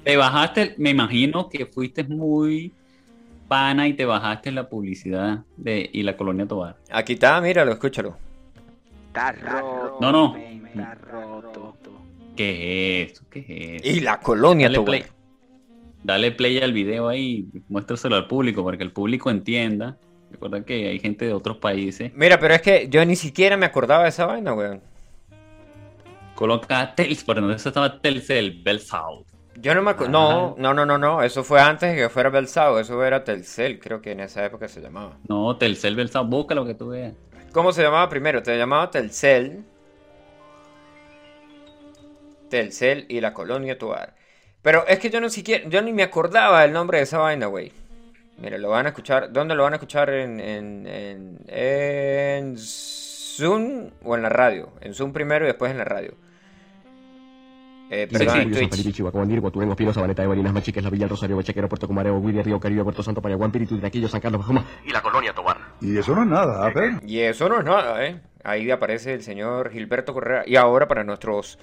Te 0.05 0.15
bajaste, 0.15 0.75
me 0.77 0.91
imagino 0.91 1.49
que 1.49 1.65
fuiste 1.65 2.05
muy 2.05 2.71
pana 3.49 3.87
y 3.87 3.93
te 3.93 4.05
bajaste 4.05 4.51
la 4.51 4.69
publicidad 4.69 5.39
de 5.57 5.89
y 5.91 6.03
la 6.03 6.15
colonia 6.15 6.47
Tobar. 6.47 6.77
Aquí 6.91 7.13
está, 7.13 7.41
míralo, 7.41 7.73
escúchalo. 7.73 8.15
Está 9.07 9.33
roto. 9.33 9.97
No, 9.99 10.11
no. 10.13 10.37
Está 10.37 10.95
roto. 10.95 11.73
¿Qué 12.37 13.01
es 13.01 13.11
esto? 13.11 13.25
¿Qué 13.29 13.39
es 13.39 13.47
esto? 13.83 13.87
Y 13.89 13.99
la 13.99 14.19
colonia 14.21 14.71
Tobar. 14.71 15.14
Dale 16.05 16.31
play 16.31 16.59
al 16.59 16.71
video 16.71 17.07
ahí, 17.07 17.47
muéstraselo 17.67 18.15
al 18.15 18.27
público 18.27 18.63
para 18.63 18.77
que 18.77 18.83
el 18.83 18.91
público 18.91 19.31
entienda. 19.31 19.97
Recuerda 20.29 20.63
que 20.63 20.88
hay 20.88 21.00
gente 21.00 21.25
de 21.25 21.33
otros 21.33 21.57
países. 21.57 22.12
Mira, 22.13 22.39
pero 22.39 22.53
es 22.53 22.62
que 22.62 22.88
yo 22.89 23.03
ni 23.05 23.15
siquiera 23.15 23.57
me 23.57 23.65
acordaba 23.65 24.03
de 24.03 24.09
esa 24.09 24.27
vaina, 24.27 24.53
weón. 24.53 24.83
Coloca 26.35 26.93
Telcel, 26.93 27.25
por 27.25 27.38
entonces 27.39 27.65
estaba 27.65 28.00
Telcel, 28.00 28.62
Bell 28.62 28.81
South. 28.81 29.25
Yo 29.55 29.74
no 29.74 29.81
me 29.81 29.91
acuerdo. 29.91 30.12
No, 30.12 30.55
no, 30.59 30.75
no, 30.75 30.85
no, 30.85 31.00
no. 31.00 31.24
Eso 31.24 31.43
fue 31.43 31.59
antes 31.59 31.89
de 31.89 31.95
que 31.95 32.09
fuera 32.09 32.29
Belsao. 32.29 32.79
Eso 32.79 33.03
era 33.03 33.24
Telcel, 33.24 33.79
creo 33.79 34.00
que 34.00 34.12
en 34.12 34.19
esa 34.19 34.45
época 34.45 34.67
se 34.67 34.81
llamaba. 34.81 35.17
No, 35.27 35.57
Telcel, 35.57 35.95
Bell 35.95 36.09
South, 36.09 36.27
busca 36.27 36.53
lo 36.53 36.67
que 36.67 36.75
tú 36.75 36.89
veas. 36.89 37.15
¿Cómo 37.51 37.71
se 37.71 37.81
llamaba 37.81 38.07
primero? 38.09 38.43
Te 38.43 38.55
llamaba 38.55 38.91
Telcel. 38.91 39.63
Telcel 42.47 43.07
y 43.09 43.21
la 43.21 43.33
colonia 43.33 43.75
Tobar. 43.75 44.13
Pero 44.65 44.84
es 44.88 44.98
que 44.98 45.12
yo 45.12 45.22
no 45.22 45.29
siquiera, 45.29 45.69
yo 45.69 45.79
ni 45.84 45.93
me 45.93 46.01
acordaba 46.01 46.63
del 46.63 46.74
nombre 46.74 46.98
de 46.98 47.03
esa 47.03 47.19
vaina, 47.19 47.45
güey. 47.45 47.72
Mira, 48.39 48.57
lo 48.57 48.69
van 48.69 48.88
a 48.88 48.89
escuchar. 48.89 49.31
¿Dónde 49.31 49.53
lo 49.53 49.62
van 49.62 49.74
a 49.74 49.75
escuchar? 49.75 50.10
En, 50.10 50.39
en, 50.39 50.88
en, 50.88 51.38
en 51.45 52.57
Zoom 52.57 53.91
o 54.03 54.15
en 54.15 54.24
la 54.24 54.29
radio. 54.29 54.72
En 54.81 54.95
Zoom 54.95 55.13
primero 55.13 55.45
y 55.45 55.50
después 55.50 55.69
en 55.69 55.77
la 55.77 55.84
radio. 55.86 56.15
Eh, 57.91 58.07
perdón, 58.12 58.34
sí. 58.34 58.41
en 58.41 58.51
Twitch. 58.51 58.72
Felipe, 58.72 58.91
Chihuahua, 58.91 59.93
Sabaneta 59.93 60.27
Machiques, 60.27 60.84
La 60.84 60.89
Villa, 60.89 61.03
El 61.03 61.12
Rosario, 61.12 61.36
Bachaquero, 61.36 61.69
Puerto 61.69 61.86
Comareo, 61.86 62.19
Guiria, 62.19 62.41
Río 62.41 62.60
Caribe, 62.60 62.84
Puerto 62.84 63.03
Santo, 63.03 63.22
Paraguán, 63.22 63.51
Piritu, 63.51 63.75
Iraquillo, 63.75 64.10
San 64.10 64.19
Carlos, 64.19 64.41
Bajoma 64.41 64.65
y 64.84 64.89
la 64.89 65.03
Colonia 65.03 65.31
Tobar. 65.31 65.57
Y 65.79 65.95
eso 65.95 66.15
no 66.15 66.24
es 66.24 66.27
nada, 66.27 66.65
a 66.65 66.72
ver. 66.72 66.93
Y 67.05 67.19
eso 67.19 67.48
no 67.48 67.60
es 67.60 67.65
nada, 67.65 68.03
¿eh? 68.03 68.19
Ahí 68.43 68.72
aparece 68.72 69.13
el 69.13 69.22
señor 69.22 69.69
Gilberto 69.69 70.12
Correa. 70.12 70.41
Y 70.48 70.55
ahora 70.55 70.88
para 70.88 71.03
nuestros 71.03 71.60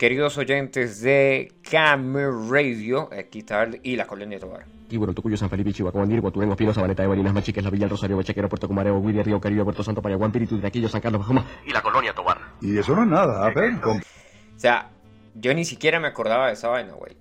queridos 0.00 0.38
oyentes 0.38 1.02
de 1.02 1.52
Camel 1.70 2.48
Radio, 2.48 3.10
aquí 3.12 3.40
está 3.40 3.64
el- 3.64 3.80
y 3.82 3.96
la 3.96 4.06
colonia 4.06 4.38
Tobar. 4.40 4.64
Tiburo, 4.88 5.12
Tucuyo, 5.12 5.36
San 5.36 5.50
Felipe, 5.50 5.74
Chihuahua, 5.74 6.06
Guatulén, 6.06 6.50
Ospino, 6.50 6.72
Sabaneta 6.72 7.02
de 7.02 7.08
Barinas, 7.08 7.34
Machiques, 7.34 7.62
La 7.62 7.68
Villa, 7.68 7.84
El 7.84 7.90
Rosario, 7.90 8.16
Bachaquero, 8.16 8.48
Puerto 8.48 8.66
Comareo, 8.66 8.98
Guiria, 9.02 9.22
Río 9.22 9.38
Caribe, 9.38 9.62
Puerto 9.62 9.84
Santo, 9.84 10.00
Paraguán, 10.00 10.32
Piritu, 10.32 10.56
Iraquillo, 10.56 10.88
San 10.88 11.02
Carlos, 11.02 11.20
Bajoma 11.20 11.44
y 11.66 11.70
la 11.70 11.82
Colonia 11.82 12.14
Tobar. 12.14 12.38
Y 12.62 12.78
eso 12.78 12.96
no 12.96 13.02
es 13.02 13.08
nada, 13.08 13.44
a 13.44 13.50
ver. 13.50 13.78
Com- 13.78 13.98
O 13.98 14.58
sea, 14.58 14.88
yo 15.34 15.52
ni 15.52 15.66
siquiera 15.66 16.00
me 16.00 16.08
acordaba 16.08 16.46
de 16.46 16.54
esa 16.54 16.68
vaina, 16.68 16.94
güey. 16.94 17.18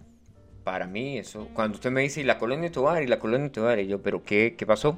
Para 0.64 0.88
mí, 0.88 1.18
eso. 1.18 1.50
Cuando 1.54 1.76
usted 1.76 1.92
me 1.92 2.00
dice 2.00 2.22
"Y 2.22 2.24
la 2.24 2.38
colonia 2.38 2.72
Tobar 2.72 3.04
y 3.04 3.08
la 3.08 3.20
colonia 3.20 3.52
Tobar, 3.52 3.78
y 3.80 3.88
yo, 3.88 4.02
¿pero 4.02 4.24
qué, 4.24 4.56
qué 4.58 4.66
pasó? 4.66 4.98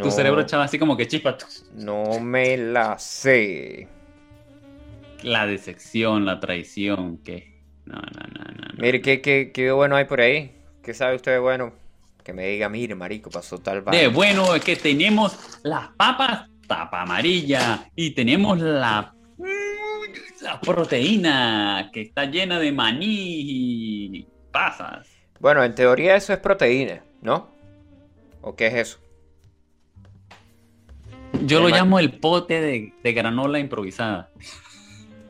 Tu 0.00 0.10
cerebro 0.10 0.40
echaba 0.40 0.64
así 0.64 0.78
como 0.78 0.96
que 0.96 1.06
chispa. 1.06 1.36
No 1.74 2.18
me 2.18 2.56
la 2.56 2.98
sé. 2.98 3.88
La 5.24 5.46
decepción, 5.46 6.24
la 6.24 6.38
traición, 6.38 7.18
que. 7.18 7.62
No, 7.86 7.96
no, 7.96 8.02
no, 8.02 8.44
no. 8.44 8.68
no. 8.74 8.82
Mire, 8.82 9.00
¿qué, 9.00 9.20
qué, 9.20 9.50
qué 9.52 9.72
bueno 9.72 9.96
hay 9.96 10.04
por 10.04 10.20
ahí? 10.20 10.52
¿Qué 10.82 10.92
sabe 10.92 11.16
usted 11.16 11.32
de 11.32 11.38
bueno? 11.38 11.72
Que 12.22 12.32
me 12.32 12.46
diga, 12.46 12.68
mire, 12.68 12.94
marico, 12.94 13.30
pasó 13.30 13.58
tal 13.58 13.76
De 13.76 13.82
vaina. 13.82 14.08
bueno 14.08 14.54
es 14.54 14.62
que 14.62 14.76
tenemos 14.76 15.58
las 15.62 15.88
papas 15.96 16.48
tapa 16.66 17.02
amarilla 17.02 17.88
y 17.94 18.10
tenemos 18.10 18.58
la, 18.60 19.14
la 20.42 20.60
proteína 20.60 21.90
que 21.92 22.02
está 22.02 22.26
llena 22.26 22.58
de 22.58 22.72
maní 22.72 23.06
y 23.08 24.26
pasas. 24.50 25.08
Bueno, 25.40 25.62
en 25.64 25.74
teoría 25.74 26.16
eso 26.16 26.32
es 26.32 26.38
proteína, 26.38 27.02
¿no? 27.22 27.50
¿O 28.40 28.54
qué 28.54 28.66
es 28.68 28.74
eso? 28.74 28.98
Yo 31.44 31.60
lo 31.60 31.68
El 31.68 31.74
llamo 31.74 31.98
el 31.98 32.18
pote 32.18 32.60
de, 32.60 32.94
de 33.02 33.12
granola 33.12 33.58
improvisada. 33.58 34.30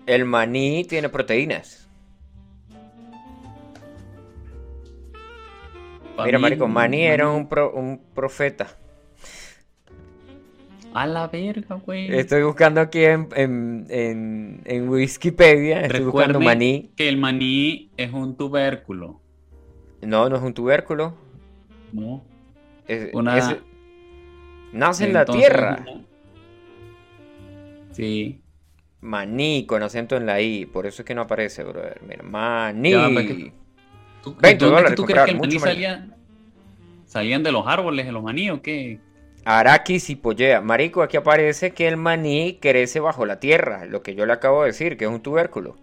El 0.06 0.24
maní 0.24 0.84
tiene 0.84 1.08
proteínas. 1.08 1.88
Mira, 6.24 6.38
marico, 6.38 6.68
maní 6.68 7.02
era 7.02 7.24
maní- 7.26 7.36
un, 7.36 7.48
pro- 7.48 7.72
un 7.74 8.00
profeta. 8.14 8.68
A 10.92 11.06
la 11.08 11.26
verga, 11.26 11.74
güey. 11.84 12.14
Estoy 12.16 12.44
buscando 12.44 12.80
aquí 12.80 13.04
en, 13.04 13.28
en, 13.34 13.86
en, 13.90 14.60
en 14.64 14.88
Wikipedia, 14.88 15.80
estoy 15.80 16.04
buscando 16.04 16.38
Recuerde 16.38 16.44
maní. 16.44 16.92
que 16.94 17.08
el 17.08 17.16
maní 17.16 17.90
es 17.96 18.12
un 18.12 18.36
tubérculo, 18.36 19.20
No, 20.02 20.28
no 20.28 20.36
es 20.36 20.42
un 20.42 20.54
tubérculo. 20.54 21.14
¿no? 21.92 22.22
Es- 22.86 23.12
Una- 23.12 23.38
es- 23.38 23.56
nace 24.72 25.06
en 25.06 25.14
la 25.14 25.24
tierra. 25.24 25.84
Sí. 27.90 28.40
Maní 29.04 29.66
con 29.66 29.82
acento 29.82 30.16
en 30.16 30.24
la 30.26 30.40
I. 30.40 30.64
Por 30.66 30.86
eso 30.86 31.02
es 31.02 31.06
que 31.06 31.14
no 31.14 31.22
aparece, 31.22 31.62
brother. 31.62 32.00
Mira, 32.08 32.22
maní. 32.22 32.90
Ya, 32.90 33.06
pero 33.08 33.20
es 33.20 33.26
que- 33.26 33.52
¿Tú, 34.22 34.34
20 34.40 34.64
¿dónde 34.64 34.76
dólares 34.80 34.94
tú 34.96 35.04
crees 35.04 35.24
que 35.26 35.30
el 35.32 35.38
maní 35.38 35.58
salía? 35.60 36.08
¿Salían 37.06 37.42
de 37.42 37.52
los 37.52 37.66
árboles 37.66 38.06
de 38.06 38.12
los 38.12 38.22
maní 38.22 38.48
o 38.50 38.62
qué? 38.62 38.98
Araquis 39.44 40.08
y 40.08 40.16
pollea. 40.16 40.62
Marico, 40.62 41.02
aquí 41.02 41.18
aparece 41.18 41.72
que 41.72 41.86
el 41.86 41.98
maní 41.98 42.58
crece 42.62 42.98
bajo 43.00 43.26
la 43.26 43.38
tierra. 43.38 43.84
Lo 43.84 44.02
que 44.02 44.14
yo 44.14 44.24
le 44.24 44.32
acabo 44.32 44.62
de 44.62 44.68
decir, 44.68 44.96
que 44.96 45.04
es 45.04 45.10
un 45.10 45.20
tubérculo. 45.20 45.76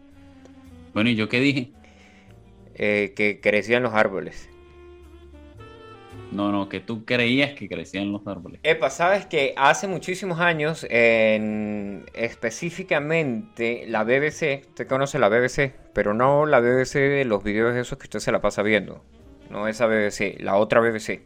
Bueno, 0.96 1.12
¿y 1.12 1.16
yo 1.16 1.30
qué 1.30 1.40
dije? 1.40 1.72
eh, 2.74 3.14
que 3.16 3.40
crecía 3.40 3.78
en 3.78 3.84
los 3.84 3.94
árboles. 3.94 4.50
No, 6.32 6.52
no, 6.52 6.70
que 6.70 6.80
tú 6.80 7.04
creías 7.04 7.52
que 7.54 7.68
crecían 7.68 8.12
los 8.12 8.26
árboles. 8.26 8.62
Epa, 8.64 8.90
sabes 8.90 9.26
que 9.26 9.54
hace 9.58 9.88
muchísimos 9.88 10.40
años, 10.40 10.86
en, 10.90 12.06
específicamente 12.14 13.86
la 13.88 14.04
BBC, 14.04 14.66
usted 14.70 14.88
conoce 14.88 15.20
la 15.20 15.28
BBC, 15.28 15.74
pero 15.94 16.14
no 16.14 16.46
la 16.46 16.60
BBC 16.62 16.96
de 17.00 17.26
los 17.26 17.44
videos 17.44 17.76
esos 17.76 17.98
que 17.98 18.06
usted 18.06 18.20
se 18.20 18.32
la 18.32 18.40
pasa 18.42 18.64
viendo. 18.64 19.04
No 19.50 19.68
esa 19.68 19.88
BBC, 19.88 20.40
la 20.40 20.56
otra 20.56 20.80
BBC. 20.80 21.22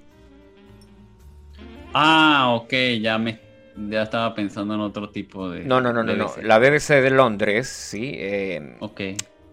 Ah, 1.93 2.53
ok, 2.55 2.73
ya 2.99 3.17
me 3.17 3.39
ya 3.89 4.03
estaba 4.03 4.33
pensando 4.33 4.73
en 4.73 4.79
otro 4.81 5.09
tipo 5.09 5.49
de. 5.49 5.65
No, 5.65 5.81
no, 5.81 5.93
no, 5.93 6.03
no, 6.03 6.15
no. 6.15 6.31
La 6.41 6.59
BBC 6.59 7.01
de 7.01 7.11
Londres, 7.11 7.67
sí. 7.67 8.11
eh, 8.15 8.75
Ok. 8.79 9.01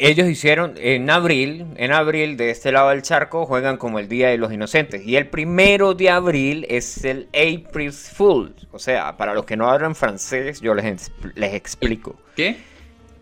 Ellos 0.07 0.29
hicieron 0.29 0.75
en 0.79 1.09
abril, 1.11 1.67
en 1.77 1.93
abril 1.93 2.37
de 2.37 2.51
este 2.51 2.73
lado 2.73 2.91
del 2.91 3.03
charco 3.03 3.47
juegan 3.47 3.77
como 3.77 3.99
el 3.99 4.09
Día 4.09 4.29
de 4.29 4.39
los 4.39 4.53
Inocentes. 4.53 5.07
Y 5.07 5.17
el 5.17 5.29
primero 5.29 5.95
de 5.95 6.11
abril 6.11 6.67
es 6.69 7.05
el 7.05 7.29
April 7.29 7.93
Fool. 7.93 8.55
O 8.73 8.79
sea, 8.79 9.17
para 9.17 9.35
los 9.35 9.45
que 9.45 9.57
no 9.57 9.71
hablan 9.71 9.95
francés, 9.95 10.61
yo 10.61 10.75
les, 10.75 11.13
les 11.35 11.55
explico. 11.55 12.17
¿Qué? 12.35 12.57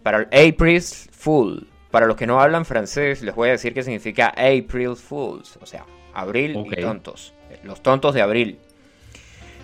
Para 0.03 0.19
el 0.19 0.27
April 0.27 0.81
Fool. 0.81 1.67
Para 1.91 2.07
los 2.07 2.17
que 2.17 2.27
no 2.27 2.41
hablan 2.41 2.65
francés, 2.65 3.21
les 3.23 3.35
voy 3.35 3.49
a 3.49 3.53
decir 3.53 3.75
que 3.75 3.83
significa 3.83 4.29
April 4.29 4.97
Fools. 4.97 5.59
O 5.61 5.67
sea, 5.67 5.85
abril 6.15 6.57
y 6.71 6.77
tontos. 6.81 7.35
Los 7.65 7.83
tontos 7.83 8.15
de 8.15 8.23
abril. 8.23 8.59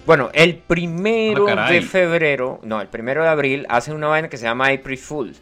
Bueno, 0.04 0.30
el 0.35 0.56
primero 0.56 1.46
Ah, 1.49 1.70
de 1.70 1.82
febrero, 1.82 2.61
no, 2.62 2.80
el 2.80 2.88
primero 2.88 3.23
de 3.23 3.28
abril 3.28 3.66
hacen 3.68 3.94
una 3.94 4.06
vaina 4.06 4.28
que 4.28 4.37
se 4.37 4.44
llama 4.44 4.68
April 4.68 4.99
Fool. 4.99 5.35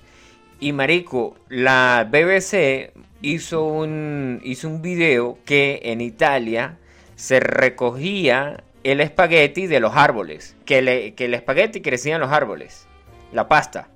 Y 0.60 0.72
marico, 0.72 1.36
la 1.48 2.08
BBC 2.10 2.92
hizo 3.22 3.64
un, 3.64 4.40
hizo 4.44 4.68
un 4.68 4.82
video 4.82 5.38
que 5.44 5.80
en 5.84 6.00
Italia 6.00 6.78
se 7.16 7.40
recogía 7.40 8.62
el 8.82 9.00
espagueti 9.00 9.66
de 9.66 9.80
los 9.80 9.94
árboles. 9.96 10.56
Que, 10.64 10.82
le- 10.82 11.14
que 11.14 11.26
el 11.26 11.34
espagueti 11.34 11.80
crecía 11.80 12.14
en 12.14 12.20
los 12.20 12.30
árboles. 12.30 12.86
La 13.32 13.48
pasta. 13.48 13.88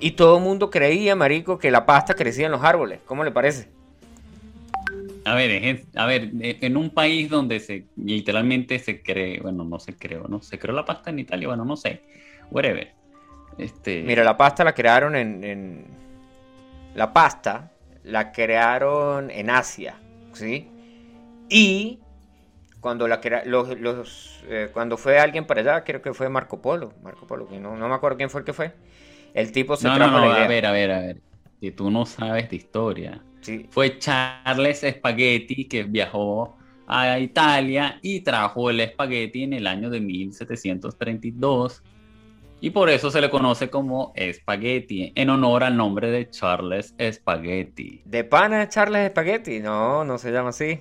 Y 0.00 0.12
todo 0.12 0.38
el 0.38 0.44
mundo 0.44 0.70
creía, 0.70 1.16
marico, 1.16 1.58
que 1.58 1.70
la 1.70 1.84
pasta 1.84 2.14
crecía 2.14 2.46
en 2.46 2.52
los 2.52 2.62
árboles. 2.62 3.00
¿Cómo 3.04 3.24
le 3.24 3.30
parece? 3.32 3.68
A 5.24 5.34
ver, 5.34 5.84
a 5.96 6.06
ver, 6.06 6.30
e- 6.40 6.58
en 6.62 6.76
un 6.76 6.90
país 6.90 7.28
donde 7.28 7.60
se 7.60 7.84
literalmente 7.96 8.78
se 8.78 9.02
cree, 9.02 9.40
bueno, 9.40 9.64
no 9.64 9.78
se 9.78 9.94
creó, 9.94 10.26
¿no? 10.28 10.40
Se 10.40 10.58
creó 10.58 10.74
la 10.74 10.84
pasta 10.86 11.10
en 11.10 11.18
Italia, 11.18 11.48
bueno, 11.48 11.64
no 11.64 11.76
sé, 11.76 12.00
whatever. 12.50 12.92
Este, 13.58 14.02
Mira, 14.02 14.24
la 14.24 14.36
pasta 14.36 14.64
la 14.64 14.72
crearon 14.74 15.16
en, 15.16 15.44
en- 15.44 15.86
La 16.94 17.12
pasta 17.12 17.70
la 18.04 18.32
crearon 18.32 19.30
en 19.30 19.50
Asia, 19.50 19.96
¿sí? 20.32 20.68
Y 21.48 22.00
cuando 22.80 23.08
la 23.08 23.20
crea- 23.20 23.44
los, 23.44 23.78
los, 23.80 24.44
eh, 24.48 24.70
cuando 24.72 24.96
fue 24.96 25.18
alguien 25.18 25.46
para 25.46 25.60
allá, 25.60 25.84
creo 25.84 26.02
que 26.02 26.14
fue 26.14 26.28
Marco 26.28 26.60
Polo, 26.62 26.94
Marco 27.02 27.26
Polo, 27.26 27.48
que 27.48 27.58
no, 27.60 27.76
no 27.76 27.88
me 27.88 27.94
acuerdo 27.94 28.16
quién 28.18 28.30
fue 28.30 28.40
el 28.40 28.44
que 28.46 28.52
fue. 28.52 28.74
El 29.34 29.52
tipo 29.52 29.76
se 29.76 29.88
no, 29.88 29.98
no, 29.98 29.98
trajo 29.98 30.18
no, 30.18 30.20
la 30.20 30.28
idea. 30.28 30.44
a 30.44 30.48
ver, 30.48 30.66
a 30.66 30.72
ver, 30.72 30.90
a 30.90 31.00
ver. 31.00 31.22
Si 31.60 31.72
tú 31.72 31.90
no 31.90 32.06
sabes 32.06 32.48
de 32.50 32.56
historia. 32.56 33.24
Sí, 33.40 33.68
Fue 33.70 33.98
Charles 33.98 34.80
Spaghetti 34.80 35.68
que 35.68 35.84
viajó 35.84 36.56
a 36.86 37.18
Italia 37.18 37.98
y 38.02 38.20
trajo 38.22 38.70
el 38.70 38.80
espagueti 38.80 39.42
en 39.44 39.52
el 39.54 39.66
año 39.66 39.90
de 39.90 40.00
1732 40.00 41.82
y 42.60 42.70
por 42.70 42.90
eso 42.90 43.10
se 43.10 43.20
le 43.20 43.30
conoce 43.30 43.70
como 43.70 44.12
espagueti 44.16 45.12
en 45.14 45.30
honor 45.30 45.64
al 45.64 45.76
nombre 45.76 46.10
de 46.10 46.28
Charles 46.28 46.94
Spaghetti. 47.00 48.02
¿De 48.04 48.24
pana 48.24 48.68
Charles 48.68 49.10
Spaghetti? 49.10 49.60
No, 49.60 50.04
no 50.04 50.18
se 50.18 50.32
llama 50.32 50.50
así. 50.50 50.80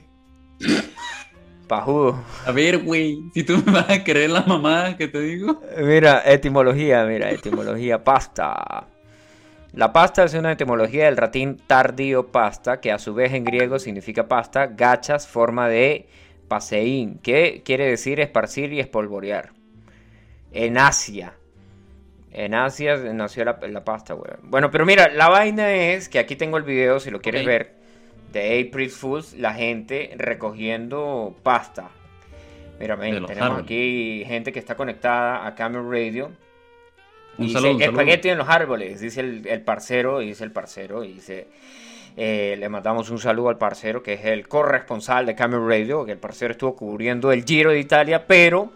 Pajudo. 1.68 2.24
A 2.46 2.52
ver, 2.52 2.80
güey, 2.80 3.20
si 3.34 3.44
tú 3.44 3.62
me 3.66 3.74
vas 3.74 3.90
a 3.90 4.04
creer 4.04 4.30
la 4.30 4.42
mamá 4.42 4.96
que 4.98 5.08
te 5.08 5.20
digo. 5.20 5.62
Mira, 5.78 6.24
etimología, 6.26 7.06
mira, 7.06 7.30
etimología, 7.30 8.04
pasta. 8.04 8.88
La 9.74 9.92
pasta 9.94 10.24
es 10.24 10.34
una 10.34 10.54
etimología 10.54 11.06
del 11.06 11.16
latín 11.16 11.62
tardío 11.68 12.32
pasta, 12.32 12.80
que 12.80 12.92
a 12.92 12.98
su 12.98 13.14
vez 13.14 13.34
en 13.34 13.44
griego 13.44 13.78
significa 13.80 14.28
pasta, 14.28 14.68
gachas, 14.68 15.28
forma 15.28 15.68
de 15.68 16.08
paseín, 16.48 17.20
que 17.20 17.62
quiere 17.64 17.86
decir 17.86 18.20
esparcir 18.20 18.72
y 18.72 18.80
espolvorear. 18.80 19.52
En 20.52 20.78
Asia. 20.78 21.34
En 22.32 22.54
Asia 22.54 22.98
nació 23.14 23.46
la, 23.46 23.58
la 23.70 23.84
pasta, 23.84 24.14
güey. 24.14 24.32
Bueno, 24.44 24.70
pero 24.70 24.86
mira, 24.86 25.08
la 25.10 25.30
vaina 25.30 25.72
es 25.74 26.10
que 26.10 26.20
aquí 26.20 26.36
tengo 26.36 26.58
el 26.58 26.64
video, 26.64 27.00
si 27.00 27.10
lo 27.10 27.20
quieres 27.20 27.46
ver, 27.46 27.74
de 28.32 28.68
April 28.68 28.90
Fools, 28.90 29.34
la 29.34 29.54
gente 29.54 30.14
recogiendo 30.18 31.36
pasta. 31.44 31.90
Mira, 32.80 32.96
ven, 32.96 33.26
tenemos 33.26 33.42
árboles. 33.42 33.64
aquí 33.64 34.24
gente 34.28 34.52
que 34.52 34.60
está 34.60 34.76
conectada 34.76 35.48
a 35.48 35.56
Camel 35.56 35.90
Radio. 35.90 36.32
Un 37.38 37.50
saludo, 37.50 37.80
espagueti 37.80 38.30
en 38.30 38.38
los 38.40 38.50
árboles, 38.50 39.00
dice 39.00 39.22
el, 39.22 39.48
el 39.48 39.62
parcero, 39.62 40.20
dice 40.20 40.44
el 40.44 40.52
parcero, 40.52 41.04
y 41.04 41.14
dice, 41.14 41.48
eh, 42.18 42.56
le 42.58 42.68
mandamos 42.68 43.12
un 43.12 43.20
saludo 43.20 43.50
al 43.50 43.60
parcero, 43.60 44.02
que 44.02 44.14
es 44.14 44.26
el 44.26 44.48
corresponsal 44.48 45.28
de 45.28 45.36
Camel 45.36 45.68
Radio, 45.68 46.04
que 46.04 46.14
el 46.14 46.18
parcero 46.18 46.54
estuvo 46.54 46.76
cubriendo 46.76 47.32
el 47.32 47.46
Giro 47.46 47.70
de 47.70 47.80
Italia, 47.80 48.26
pero 48.26 48.72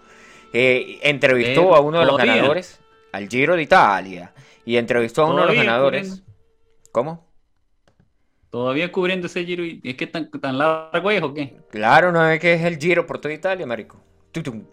eh, 0.54 1.00
entrevistó 1.02 1.62
Pero 1.62 1.76
a 1.76 1.80
uno 1.80 2.00
de 2.02 2.06
los 2.06 2.18
ganadores, 2.18 2.81
al 3.12 3.28
Giro 3.28 3.56
de 3.56 3.64
Italia, 3.64 4.34
y 4.66 4.78
entrevistó 4.78 5.24
a 5.24 5.30
uno 5.32 5.42
de 5.42 5.48
los 5.48 5.56
ganadores. 5.56 6.08
cubriendo. 6.10 6.32
¿Cómo? 6.92 7.32
Todavía 8.50 8.92
cubriendo 8.92 9.28
ese 9.28 9.46
giro 9.46 9.64
y 9.64 9.80
es 9.82 9.96
que 9.96 10.08
tan, 10.08 10.30
tan 10.30 10.58
largo 10.58 11.10
es 11.10 11.24
o 11.24 11.34
qué? 11.34 11.56
Claro, 11.70 12.12
no 12.12 12.28
es 12.30 12.40
que 12.40 12.54
es 12.54 12.64
el 12.64 12.78
Giro 12.78 13.08
por 13.08 13.20
toda 13.20 13.34
Italia, 13.34 13.66
marico. 13.66 13.98
Tutum. 14.34 14.66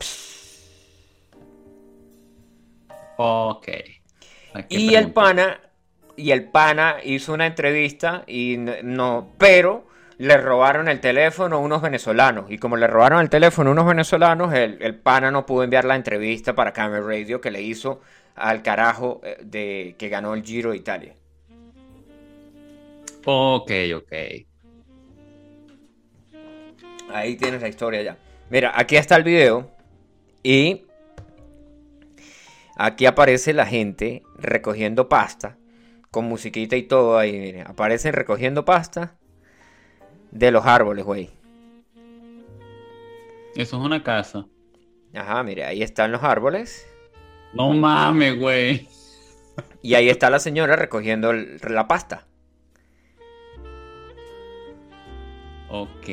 Ok. 3.16 3.68
¿A 4.54 4.64
Y 4.68 4.94
el 4.96 5.12
pana, 5.12 5.60
y 6.16 6.32
el 6.32 6.50
pana 6.50 6.96
hizo 7.04 7.32
una 7.32 7.46
entrevista 7.46 8.24
y 8.26 8.56
no, 8.82 9.32
pero 9.38 9.86
le 10.18 10.36
robaron 10.38 10.88
el 10.88 11.00
teléfono 11.00 11.60
unos 11.60 11.80
venezolanos. 11.80 12.50
Y 12.50 12.58
como 12.58 12.76
le 12.76 12.88
robaron 12.88 13.20
el 13.20 13.30
teléfono 13.30 13.70
unos 13.70 13.86
venezolanos, 13.86 14.52
el, 14.54 14.78
el 14.82 14.96
pana 14.96 15.30
no 15.30 15.46
pudo 15.46 15.62
enviar 15.62 15.84
la 15.84 15.94
entrevista 15.94 16.54
para 16.56 16.72
Camel 16.72 17.06
Radio 17.06 17.40
que 17.40 17.52
le 17.52 17.62
hizo 17.62 18.00
al 18.40 18.62
carajo 18.62 19.20
eh, 19.24 19.38
de 19.42 19.94
que 19.98 20.08
ganó 20.08 20.34
el 20.34 20.42
Giro 20.42 20.70
de 20.70 20.76
Italia. 20.76 21.14
Ok, 23.24 23.70
ok. 23.96 24.12
Ahí 27.10 27.36
tienes 27.36 27.60
la 27.60 27.68
historia 27.68 28.02
ya. 28.02 28.18
Mira, 28.50 28.72
aquí 28.74 28.96
está 28.96 29.16
el 29.16 29.24
video 29.24 29.70
y 30.42 30.86
aquí 32.76 33.06
aparece 33.06 33.52
la 33.52 33.66
gente 33.66 34.22
recogiendo 34.36 35.08
pasta 35.08 35.56
con 36.10 36.24
musiquita 36.26 36.76
y 36.76 36.82
todo 36.82 37.18
ahí. 37.18 37.38
Mire, 37.38 37.62
aparecen 37.62 38.12
recogiendo 38.12 38.64
pasta 38.64 39.16
de 40.30 40.50
los 40.50 40.64
árboles, 40.64 41.04
güey. 41.04 41.30
Eso 43.54 43.78
es 43.78 43.84
una 43.84 44.02
casa. 44.02 44.46
Ajá, 45.14 45.42
mire, 45.42 45.64
ahí 45.64 45.82
están 45.82 46.12
los 46.12 46.22
árboles 46.22 46.86
No 47.54 47.72
mames, 47.72 48.38
güey. 48.38 48.88
y 49.82 49.94
ahí 49.94 50.08
está 50.08 50.30
la 50.30 50.38
señora 50.38 50.76
recogiendo 50.76 51.30
el- 51.30 51.58
la 51.68 51.88
pasta. 51.88 52.26
Ok. 55.70 56.08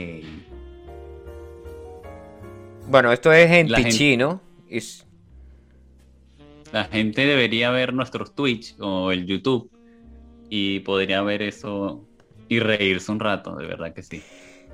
Bueno, 2.87 3.11
esto 3.11 3.31
es 3.33 3.49
en 3.51 3.71
La 3.71 3.77
gente- 3.77 3.91
La 6.71 6.85
gente 6.85 7.25
debería 7.25 7.69
ver 7.71 7.93
nuestros 7.93 8.35
Twitch 8.35 8.75
o 8.79 9.11
el 9.11 9.25
YouTube 9.25 9.71
y 10.49 10.81
podría 10.81 11.21
ver 11.21 11.41
eso 11.41 12.05
y 12.49 12.59
reírse 12.59 13.11
un 13.11 13.19
rato, 13.19 13.55
de 13.55 13.65
verdad 13.65 13.93
que 13.93 14.03
sí. 14.03 14.21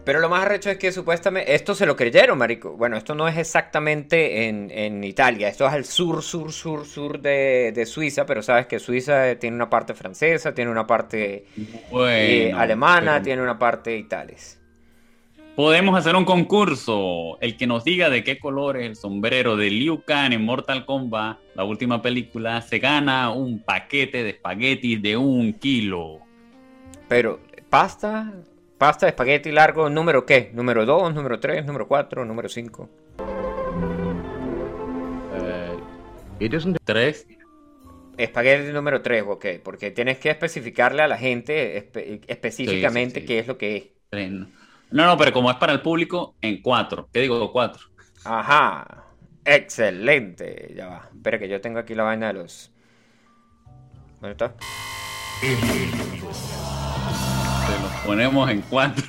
Pero 0.03 0.19
lo 0.19 0.29
más 0.29 0.45
arrecho 0.45 0.71
es 0.71 0.77
que 0.77 0.91
supuestamente 0.91 1.53
esto 1.53 1.75
se 1.75 1.85
lo 1.85 1.95
creyeron, 1.95 2.37
marico. 2.37 2.71
Bueno, 2.71 2.97
esto 2.97 3.13
no 3.13 3.27
es 3.27 3.37
exactamente 3.37 4.47
en, 4.47 4.71
en 4.71 5.03
Italia, 5.03 5.47
esto 5.47 5.67
es 5.67 5.73
al 5.73 5.85
sur, 5.85 6.23
sur, 6.23 6.51
sur, 6.51 6.85
sur 6.85 7.19
de, 7.21 7.71
de 7.73 7.85
Suiza, 7.85 8.25
pero 8.25 8.41
sabes 8.41 8.65
que 8.65 8.79
Suiza 8.79 9.29
eh, 9.29 9.35
tiene 9.35 9.55
una 9.55 9.69
parte 9.69 9.93
francesa, 9.93 10.55
tiene 10.55 10.71
una 10.71 10.87
parte 10.87 11.45
eh, 11.93 12.51
alemana, 12.55 13.13
pero 13.13 13.23
tiene 13.23 13.41
una 13.43 13.59
parte 13.59 13.95
itales. 13.95 14.57
Podemos 15.55 15.99
hacer 15.99 16.15
un 16.15 16.25
concurso. 16.25 17.37
El 17.41 17.57
que 17.57 17.67
nos 17.67 17.83
diga 17.83 18.09
de 18.09 18.23
qué 18.23 18.39
color 18.39 18.77
es 18.77 18.85
el 18.85 18.95
sombrero 18.95 19.57
de 19.57 19.69
Liu 19.69 20.01
Kang 20.03 20.31
en 20.33 20.43
Mortal 20.43 20.85
Kombat, 20.85 21.37
la 21.55 21.63
última 21.65 22.01
película, 22.01 22.61
se 22.61 22.79
gana 22.79 23.31
un 23.31 23.59
paquete 23.59 24.23
de 24.23 24.29
espaguetis 24.31 25.01
de 25.01 25.17
un 25.17 25.53
kilo. 25.53 26.19
Pero, 27.09 27.41
pasta, 27.69 28.33
pasta 28.81 29.05
de 29.05 29.11
espagueti 29.11 29.51
largo, 29.51 29.91
¿número 29.91 30.25
qué? 30.25 30.49
¿Número 30.55 30.87
2, 30.87 31.13
número 31.13 31.39
3, 31.39 31.63
número 31.63 31.87
4, 31.87 32.25
número 32.25 32.49
5? 32.49 32.89
Eh, 35.35 35.77
It 36.39 36.51
isn't 36.51 36.77
tres. 36.83 37.27
Espagueti 38.17 38.71
número 38.73 39.03
3, 39.03 39.23
ok, 39.27 39.45
porque 39.63 39.91
tienes 39.91 40.17
que 40.17 40.31
especificarle 40.31 41.03
a 41.03 41.07
la 41.07 41.19
gente 41.19 41.77
espe- 41.77 42.21
específicamente 42.25 43.13
Sí, 43.13 43.21
sí, 43.21 43.21
sí. 43.21 43.25
qué 43.27 43.39
es 43.39 43.47
lo 43.47 43.57
que 43.59 43.77
es. 43.77 44.29
No, 44.89 45.05
no, 45.05 45.15
pero 45.15 45.31
como 45.31 45.51
es 45.51 45.57
para 45.57 45.73
el 45.73 45.81
público, 45.81 46.33
en 46.41 46.59
cuatro. 46.63 47.07
¿Qué 47.13 47.19
digo? 47.21 47.51
Cuatro. 47.51 47.83
Ajá. 48.25 49.05
Excelente. 49.45 50.73
Ya 50.75 50.87
va. 50.87 51.09
Espera 51.15 51.37
que 51.37 51.47
yo 51.47 51.61
tengo 51.61 51.77
aquí 51.77 51.93
la 51.93 52.01
vaina 52.03 52.27
de 52.29 52.33
los. 52.33 52.71
¿Dónde 54.19 54.31
está? 54.31 54.55
Ponemos 58.05 58.49
en 58.49 58.61
cuatro. 58.61 59.05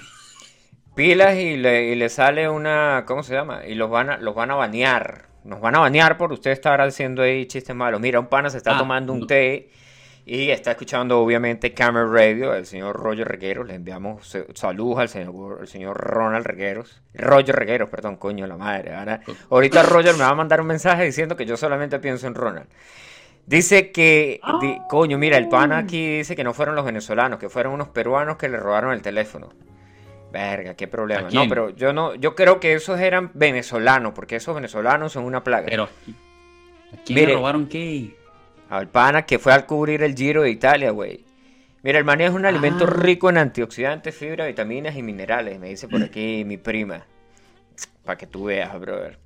Pilas 0.94 1.36
y 1.36 1.56
le, 1.56 1.84
y 1.84 1.94
le 1.94 2.08
sale 2.08 2.48
una. 2.48 3.04
¿Cómo 3.06 3.22
se 3.22 3.34
llama? 3.34 3.66
Y 3.66 3.74
los 3.74 3.90
van 3.90 4.10
a, 4.10 4.18
los 4.18 4.34
van 4.34 4.50
a 4.50 4.54
banear. 4.54 5.26
Nos 5.44 5.60
van 5.60 5.74
a 5.74 5.80
banear 5.80 6.18
por 6.18 6.32
usted 6.32 6.50
estar 6.50 6.80
haciendo 6.80 7.22
ahí 7.22 7.46
chistes 7.46 7.74
malos. 7.74 8.00
Mira, 8.00 8.20
un 8.20 8.26
pana 8.26 8.50
se 8.50 8.58
está 8.58 8.76
Ah, 8.76 8.78
tomando 8.78 9.12
un 9.12 9.20
no. 9.20 9.26
té 9.26 9.70
y 10.24 10.50
está 10.50 10.72
escuchando, 10.72 11.18
obviamente, 11.20 11.74
Camera 11.74 12.06
Radio 12.06 12.52
del 12.52 12.64
señor 12.66 12.94
Roger 12.96 13.26
Regueros. 13.26 13.66
Le 13.66 13.74
enviamos 13.74 14.36
saludos 14.54 14.98
al 15.00 15.08
señor, 15.08 15.58
al 15.62 15.66
señor 15.66 15.96
Ronald 15.96 16.46
Regueros. 16.46 17.02
Roger 17.14 17.56
Regueros, 17.56 17.88
perdón, 17.88 18.16
coño, 18.18 18.46
la 18.46 18.56
madre. 18.56 18.94
Ahora, 18.94 19.20
ahorita 19.50 19.82
Roger 19.82 20.12
me 20.14 20.20
va 20.20 20.28
a 20.28 20.34
mandar 20.34 20.60
un 20.60 20.66
mensaje 20.68 21.04
diciendo 21.04 21.34
que 21.36 21.46
yo 21.46 21.56
solamente 21.56 21.98
pienso 21.98 22.26
en 22.28 22.34
Ronald. 22.34 22.68
Dice 23.46 23.90
que, 23.90 24.40
di- 24.60 24.78
coño, 24.88 25.18
mira, 25.18 25.36
el 25.36 25.48
pana 25.48 25.78
aquí 25.78 26.18
dice 26.18 26.36
que 26.36 26.44
no 26.44 26.54
fueron 26.54 26.74
los 26.76 26.84
venezolanos, 26.84 27.38
que 27.38 27.48
fueron 27.48 27.72
unos 27.74 27.88
peruanos 27.88 28.36
que 28.36 28.48
le 28.48 28.56
robaron 28.56 28.92
el 28.92 29.02
teléfono. 29.02 29.50
Verga, 30.32 30.74
qué 30.74 30.86
problema. 30.88 31.28
¿A 31.28 31.30
No, 31.30 31.48
pero 31.48 31.70
yo 31.70 31.92
no, 31.92 32.14
yo 32.14 32.34
creo 32.34 32.60
que 32.60 32.72
esos 32.74 32.98
eran 33.00 33.30
venezolanos, 33.34 34.12
porque 34.14 34.36
esos 34.36 34.54
venezolanos 34.54 35.12
son 35.12 35.24
una 35.24 35.42
plaga. 35.44 35.66
Pero, 35.68 35.84
¿a 35.84 36.96
quién 37.04 37.16
Mire. 37.16 37.26
le 37.28 37.34
robaron 37.34 37.66
qué? 37.66 38.16
Al 38.70 38.88
pana 38.88 39.26
que 39.26 39.38
fue 39.38 39.52
al 39.52 39.66
cubrir 39.66 40.02
el 40.02 40.14
Giro 40.14 40.42
de 40.42 40.50
Italia, 40.50 40.90
güey. 40.92 41.24
Mira, 41.82 41.98
el 41.98 42.04
maní 42.04 42.24
es 42.24 42.30
un 42.30 42.46
alimento 42.46 42.84
Ah. 42.86 42.90
rico 42.94 43.28
en 43.28 43.38
antioxidantes, 43.38 44.14
fibra, 44.16 44.46
vitaminas 44.46 44.96
y 44.96 45.02
minerales, 45.02 45.58
me 45.58 45.68
dice 45.68 45.88
por 45.88 46.02
aquí 46.02 46.44
mi 46.46 46.56
prima. 46.56 47.04
Para 48.04 48.16
que 48.16 48.26
tú 48.28 48.44
veas, 48.44 48.78
brother. 48.80 49.18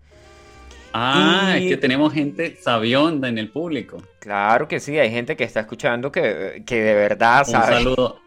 Ah, 0.93 1.57
Y- 1.59 1.65
es 1.65 1.71
que 1.71 1.77
tenemos 1.77 2.13
gente 2.13 2.57
sabionda 2.61 3.29
en 3.29 3.39
el 3.39 3.51
público. 3.51 4.03
Claro 4.21 4.67
que 4.69 4.81
sí, 4.81 4.99
hay 4.99 5.11
gente 5.11 5.37
que 5.37 5.45
está 5.45 5.61
escuchando 5.61 6.11
que, 6.11 6.63
que 6.67 6.83
de 6.83 6.95
verdad 6.95 7.41
Un 7.47 7.53
sabe. 7.53 7.75
saludo. 7.77 8.21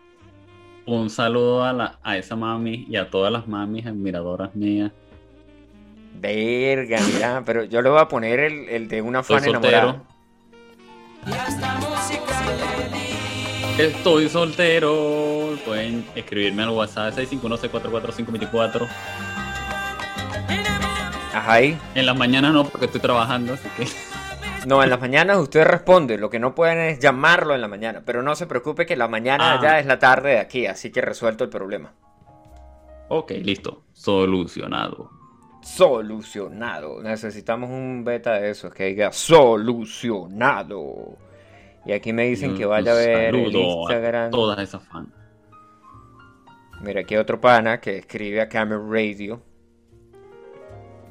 Un 0.85 1.09
saludo 1.09 1.63
a, 1.63 1.73
la, 1.73 1.99
a 2.03 2.17
esa 2.17 2.35
mami 2.35 2.85
y 2.89 2.95
a 2.95 3.09
todas 3.09 3.31
las 3.31 3.47
mamis 3.47 3.85
admiradoras 3.85 4.55
mías. 4.55 4.91
Verga, 6.15 6.99
mira, 7.13 7.43
pero 7.45 7.63
yo 7.63 7.81
le 7.81 7.89
voy 7.89 7.99
a 7.99 8.07
poner 8.07 8.39
el, 8.39 8.67
el 8.69 8.87
de 8.87 9.01
una 9.01 9.21
Soy 9.23 9.39
fan 9.39 9.49
enamorada. 9.49 9.81
soltero. 9.83 10.09
Estoy 13.77 14.27
soltero. 14.29 15.55
Pueden 15.65 16.05
escribirme 16.15 16.63
al 16.63 16.69
WhatsApp 16.69 17.13
651-644-524. 17.17 18.87
Ajá, 21.33 21.53
ahí. 21.53 21.77
En 21.95 22.05
las 22.05 22.17
mañanas 22.17 22.53
no, 22.53 22.65
porque 22.65 22.85
estoy 22.87 23.01
trabajando, 23.01 23.53
así 23.53 23.67
que. 23.77 23.85
No, 24.67 24.83
en 24.83 24.89
las 24.89 24.99
mañanas 24.99 25.37
usted 25.37 25.63
responde, 25.63 26.17
lo 26.17 26.29
que 26.29 26.37
no 26.39 26.53
pueden 26.53 26.79
es 26.79 26.99
llamarlo 26.99 27.55
en 27.55 27.61
la 27.61 27.67
mañana, 27.69 28.01
pero 28.05 28.21
no 28.23 28.35
se 28.35 28.45
preocupe 28.45 28.85
que 28.85 28.97
la 28.97 29.07
mañana 29.07 29.53
Ah. 29.53 29.59
ya 29.61 29.79
es 29.79 29.85
la 29.85 29.99
tarde 29.99 30.31
de 30.31 30.39
aquí, 30.39 30.65
así 30.65 30.91
que 30.91 30.99
resuelto 31.01 31.43
el 31.45 31.49
problema. 31.49 31.93
Ok, 33.07 33.31
listo. 33.41 33.83
Solucionado. 33.93 35.11
Solucionado. 35.61 37.01
Necesitamos 37.01 37.69
un 37.69 38.03
beta 38.03 38.33
de 38.33 38.49
esos 38.49 38.73
que 38.73 38.85
diga 38.85 39.11
solucionado. 40.09 41.17
Y 41.85 41.93
aquí 41.93 42.11
me 42.13 42.25
dicen 42.25 42.57
que 42.57 42.65
vaya 42.65 42.91
a 42.91 42.95
ver 42.95 43.33
el 43.35 43.55
a 43.55 43.59
Instagram. 43.59 44.31
Todas 44.31 44.59
esas 44.59 44.83
fans. 44.83 45.09
Mira, 46.81 47.01
aquí 47.01 47.15
hay 47.15 47.19
otro 47.21 47.39
pana 47.41 47.79
que 47.79 47.97
escribe 47.97 48.41
a 48.41 48.49
Camera 48.49 48.81
Radio. 48.87 49.41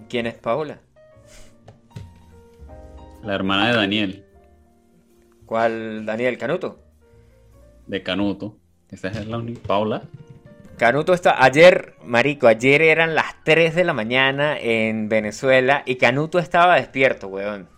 ¿Quién 0.09 0.27
es 0.27 0.35
Paola? 0.35 0.79
La 3.23 3.35
hermana 3.35 3.69
de 3.71 3.77
Daniel, 3.77 4.25
¿Cuál 5.47 6.05
Daniel 6.07 6.39
Canuto? 6.39 6.79
de 7.87 8.03
Canuto. 8.03 8.57
Esa 8.91 9.09
es 9.09 9.27
la 9.27 9.39
única. 9.39 9.61
Paula. 9.67 10.03
Canuto 10.77 11.13
está 11.15 11.43
ayer, 11.43 11.95
marico, 12.05 12.47
ayer 12.47 12.83
eran 12.83 13.15
las 13.15 13.35
3 13.45 13.75
de 13.75 13.85
la 13.85 13.93
mañana 13.95 14.59
en 14.59 15.09
Venezuela 15.09 15.83
y 15.87 15.97
Canuto 15.97 16.39
estaba 16.39 16.77
despierto, 16.77 17.29
weón. 17.29 17.69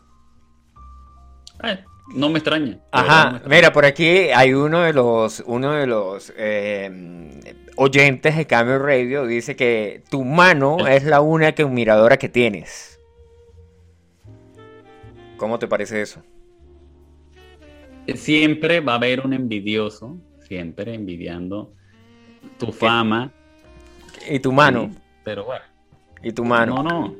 Ay, 1.61 1.79
no 2.14 2.29
me 2.29 2.38
extraña. 2.38 2.66
no 2.66 2.73
me 2.73 2.81
Ajá, 2.93 3.23
extraña. 3.31 3.55
mira, 3.57 3.73
por 3.73 3.85
aquí 3.87 4.07
hay 4.35 4.53
uno 4.53 4.81
de 4.81 4.93
los, 4.93 5.43
uno 5.47 5.73
de 5.73 5.87
los 5.87 6.33
eh, 6.37 7.57
oyentes 7.76 8.37
de 8.37 8.46
Camera 8.46 8.78
Radio 8.78 9.26
dice 9.26 9.56
que 9.56 10.02
tu 10.11 10.24
mano 10.24 10.87
es 10.87 11.04
la 11.04 11.20
única 11.20 11.66
miradora 11.66 12.16
que 12.18 12.28
tienes. 12.28 13.00
¿Cómo 15.37 15.59
te 15.59 15.66
parece 15.68 16.02
eso? 16.02 16.22
Siempre 18.14 18.80
va 18.80 18.92
a 18.92 18.96
haber 18.96 19.20
un 19.24 19.33
envidioso, 19.33 20.16
siempre 20.46 20.94
envidiando 20.94 21.72
tu 22.59 22.72
fama. 22.72 23.33
Y 24.28 24.40
tu 24.40 24.52
mano, 24.52 24.90
Sí, 24.92 24.98
pero 25.24 25.44
bueno. 25.44 25.64
y 26.22 26.33
tu 26.33 26.44
mano. 26.44 26.83
No, 26.83 26.83
no. 26.83 27.16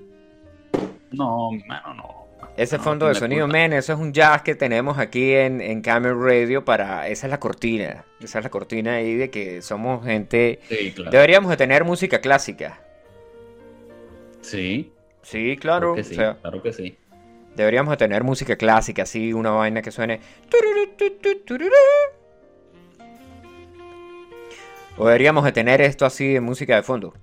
No, 1.13 1.51
mi 1.53 1.63
mano 1.65 1.95
no. 1.95 2.20
Ese 2.61 2.77
No, 2.77 2.83
fondo 2.85 3.09
de 3.09 3.15
sonido, 3.15 3.47
culpa. 3.47 3.59
men, 3.59 3.73
eso 3.73 3.95
es 3.95 3.99
un 3.99 4.13
jazz 4.13 4.43
que 4.43 4.55
tenemos 4.55 4.99
aquí 4.99 5.33
en, 5.33 5.63
en 5.63 5.81
Camera 5.81 6.15
Radio 6.15 6.63
para... 6.65 7.09
Esa 7.09 7.27
es 7.27 7.31
la 7.31 7.41
cortina. 7.41 8.05
Esa 8.23 8.39
es 8.41 8.45
la 8.45 8.51
cortina 8.51 8.97
ahí 8.97 9.15
de 9.15 9.31
que 9.31 9.63
somos 9.63 10.05
gente... 10.05 10.61
Sí, 10.69 10.93
claro. 10.93 11.11
Deberíamos 11.11 11.51
de 11.51 11.57
tener 11.57 11.85
música 11.85 12.21
clásica. 12.21 12.81
Sí, 14.43 14.93
Sí, 15.23 15.57
claro. 15.59 15.95
claro 15.95 15.95
que 15.95 16.05
sí, 16.05 16.13
o 16.13 16.17
sea, 16.17 16.37
claro 16.41 16.63
que 16.63 16.73
sí. 16.75 16.97
deberíamos 17.57 17.93
de 17.93 17.97
tener 17.97 18.25
música 18.25 18.57
clásica, 18.57 19.03
así, 19.05 19.33
una 19.33 19.51
vaina 19.53 19.81
que 19.81 19.91
suene... 19.91 20.21
O 24.99 25.07
deberíamos 25.07 25.45
de 25.45 25.53
tener 25.53 25.81
esto 25.81 26.05
así 26.05 26.33
de 26.35 26.41
música 26.41 26.77
de 26.77 26.83
fondo. 26.83 27.15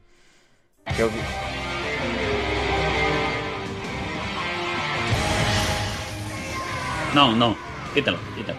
No, 7.13 7.35
no, 7.35 7.55
quítalo, 7.93 8.17
quítalo. 8.35 8.57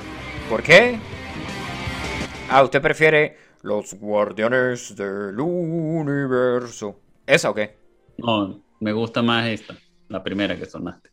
¿Por 0.48 0.62
qué? 0.62 0.98
Ah, 2.50 2.62
usted 2.62 2.80
prefiere 2.80 3.37
los 3.62 3.94
guardianes 3.94 4.96
del 4.96 5.38
universo. 5.38 6.98
¿Esa 7.26 7.50
o 7.50 7.54
qué? 7.54 7.76
No, 8.18 8.61
me 8.80 8.92
gusta 8.92 9.22
más 9.22 9.46
esta, 9.46 9.74
la 10.08 10.22
primera 10.22 10.56
que 10.56 10.64
sonaste. 10.66 11.11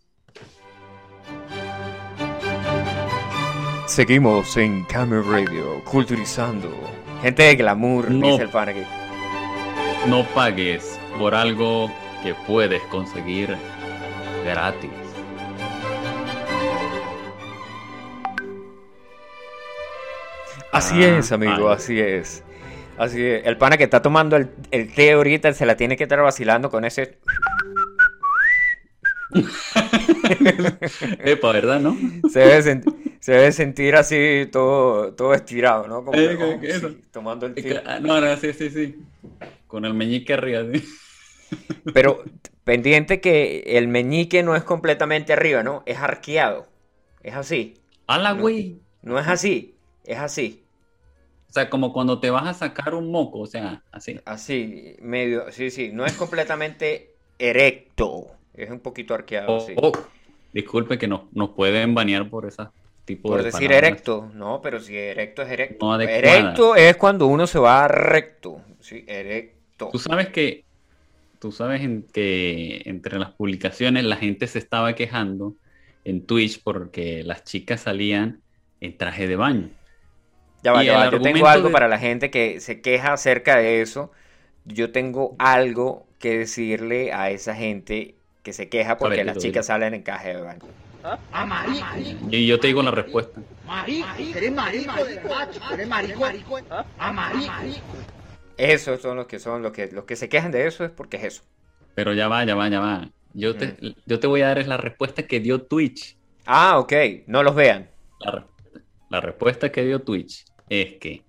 Seguimos 3.87 4.57
en 4.57 4.83
Camera 4.85 5.21
Radio, 5.21 5.83
culturizando. 5.83 6.69
Gente 7.21 7.43
de 7.43 7.55
glamour, 7.55 8.09
No. 8.09 8.27
dice 8.31 8.43
el 8.43 8.49
pan 8.49 8.69
aquí. 8.69 8.81
No 10.07 10.23
pagues 10.33 10.99
por 11.19 11.35
algo 11.35 11.91
que 12.23 12.33
puedes 12.47 12.81
conseguir 12.83 13.55
gratis. 14.43 14.89
Así 20.75 21.03
Ah, 21.03 21.17
es, 21.19 21.31
amigo, 21.31 21.69
así 21.69 21.99
es. 21.99 22.43
Así 22.97 23.21
es. 23.23 23.45
El 23.45 23.57
pana 23.57 23.77
que 23.77 23.83
está 23.85 24.01
tomando 24.01 24.35
el, 24.35 24.49
el 24.71 24.93
té 24.93 25.11
ahorita 25.13 25.53
se 25.53 25.65
la 25.65 25.75
tiene 25.77 25.95
que 25.97 26.03
estar 26.03 26.21
vacilando 26.21 26.69
con 26.69 26.85
ese. 26.85 27.17
Epa, 31.23 31.51
¿verdad, 31.51 31.79
no? 31.79 31.97
Se 32.29 32.39
debe, 32.39 32.59
sent- 32.63 32.95
se 33.19 33.31
debe 33.33 33.51
sentir 33.51 33.95
así 33.95 34.47
todo, 34.51 35.13
todo 35.13 35.33
estirado, 35.33 35.87
¿no? 35.87 36.03
Como 36.05 36.17
Eh, 36.17 36.29
que, 36.29 36.37
que- 36.37 36.43
oh, 36.43 36.59
que 36.59 36.73
sí, 36.79 37.01
tomando 37.11 37.45
el 37.45 37.53
té. 37.55 37.81
Ah, 37.85 37.99
No, 37.99 38.19
no, 38.21 38.35
sí, 38.37 38.53
sí, 38.53 38.69
sí. 38.69 38.95
Con 39.67 39.85
el 39.85 39.93
meñique 39.93 40.33
arriba, 40.33 40.63
sí. 40.71 40.83
Pero 41.93 42.23
pendiente 42.63 43.19
que 43.21 43.63
el 43.77 43.87
meñique 43.87 44.43
no 44.43 44.55
es 44.55 44.63
completamente 44.63 45.33
arriba, 45.33 45.63
¿no? 45.63 45.83
Es 45.85 45.97
arqueado. 45.99 46.67
Es 47.23 47.35
así. 47.35 47.75
¡Hala, 48.07 48.33
No. 48.33 48.41
güey! 48.41 48.79
No 49.01 49.19
es 49.19 49.27
así. 49.27 49.75
Es 50.05 50.19
así. 50.19 50.63
O 51.55 51.57
sea, 51.57 51.69
como 51.69 51.93
cuando 51.93 52.19
te 52.19 52.29
vas 52.29 52.45
a 52.47 52.53
sacar 52.53 52.93
un 52.93 53.09
moco, 53.09 53.39
o 53.39 53.45
sea, 53.45 53.81
así. 53.89 54.19
Así. 54.25 54.97
Medio. 54.99 55.49
Sí, 55.53 55.71
sí. 55.71 55.89
No 55.93 56.05
es 56.05 56.11
completamente 56.11 57.13
erecto. 57.39 58.27
Es 58.53 58.69
un 58.69 58.81
poquito 58.81 59.13
arqueado, 59.13 59.53
Oh, 59.55 59.59
sí. 59.61 59.73
oh, 59.77 59.93
disculpe 60.51 60.97
que 60.97 61.07
no, 61.07 61.29
nos 61.31 61.51
pueden 61.51 61.95
banear 61.95 62.29
por 62.29 62.45
ese 62.45 62.63
tipo 63.05 63.29
Por 63.29 63.37
de 63.37 63.45
decir 63.45 63.69
palabras. 63.69 63.87
erecto. 63.89 64.29
No, 64.33 64.59
pero 64.61 64.81
si 64.81 64.97
erecto 64.97 65.43
es 65.43 65.49
erecto. 65.49 65.85
No 65.85 66.01
erecto 66.01 66.75
es 66.75 66.97
cuando 66.97 67.27
uno 67.27 67.47
se 67.47 67.57
va 67.59 67.87
recto. 67.87 68.61
Sí, 68.81 69.05
erecto. 69.07 69.87
Tú 69.93 69.99
sabes 69.99 70.27
que, 70.27 70.65
tú 71.39 71.53
sabes 71.53 71.79
en 71.83 72.03
que 72.11 72.81
entre 72.83 73.17
las 73.17 73.31
publicaciones 73.31 74.03
la 74.03 74.17
gente 74.17 74.47
se 74.47 74.59
estaba 74.59 74.93
quejando 74.93 75.55
en 76.03 76.25
Twitch 76.25 76.61
porque 76.61 77.23
las 77.23 77.45
chicas 77.45 77.79
salían 77.79 78.41
en 78.81 78.97
traje 78.97 79.25
de 79.29 79.37
baño. 79.37 79.69
Ya 80.65 80.71
va, 80.71 80.83
ya 80.83 80.97
va. 80.97 81.11
Yo 81.11 81.21
tengo 81.21 81.47
algo 81.47 81.67
de- 81.67 81.73
para 81.73 81.87
la 81.87 81.99
gente 81.99 82.31
que 82.31 82.59
se 82.59 82.81
queja 82.81 83.13
acerca 83.13 83.55
de 83.57 83.81
eso. 83.81 84.11
Yo 84.65 84.91
tengo 84.91 85.35
algo 85.37 86.07
que 86.19 86.39
decirle 86.39 87.13
a 87.13 87.29
esa 87.29 87.53
gente 87.53 88.15
que 88.41 88.51
se 88.51 88.67
queja 88.67 88.97
porque 88.97 89.17
ver, 89.17 89.27
las 89.27 89.35
dilo, 89.37 89.47
chicas 89.47 89.67
salen 89.67 89.93
en 89.93 90.01
caja 90.01 90.29
de 90.29 90.41
baño. 90.41 90.61
Y 92.31 92.47
yo 92.47 92.59
te 92.59 92.67
digo 92.67 92.81
la 92.81 92.89
respuesta. 92.91 93.39
Marico, 93.63 94.07
eres 94.35 94.51
marico 94.51 94.91
eres 95.71 95.87
marico. 95.87 96.25
Ah, 96.97 97.11
marico. 97.11 97.51
Esos 98.57 99.01
son 99.01 99.17
los 99.17 99.27
que 99.27 99.37
son 99.37 99.61
los 99.61 99.71
que 99.71 99.87
los 99.91 100.05
que 100.05 100.15
se 100.15 100.29
quejan 100.29 100.51
de 100.51 100.65
eso 100.65 100.83
es 100.83 100.89
porque 100.89 101.17
es 101.17 101.25
eso. 101.25 101.43
Pero 101.93 102.13
ya 102.13 102.27
va, 102.27 102.43
ya 102.43 102.55
va, 102.55 102.69
ya 102.69 102.79
va. 102.79 103.07
Yo 103.33 103.55
te, 103.55 103.75
yo 104.05 104.19
te 104.19 104.27
voy 104.27 104.41
a 104.41 104.47
dar 104.47 104.59
es 104.59 104.67
la 104.67 104.77
respuesta 104.77 105.23
que 105.23 105.39
dio 105.39 105.61
Twitch. 105.61 106.17
Ah, 106.45 106.79
ok. 106.79 106.93
No 107.27 107.43
los 107.43 107.53
vean. 107.53 107.87
La 109.09 109.21
respuesta 109.21 109.71
que 109.71 109.83
dio 109.83 110.01
Twitch 110.01 110.45
es 110.69 110.95
que 110.99 111.23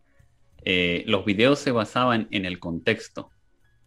eh, 0.65 1.05
los 1.07 1.25
videos 1.25 1.59
se 1.59 1.71
basaban 1.71 2.29
en 2.31 2.45
el 2.45 2.59
contexto. 2.59 3.31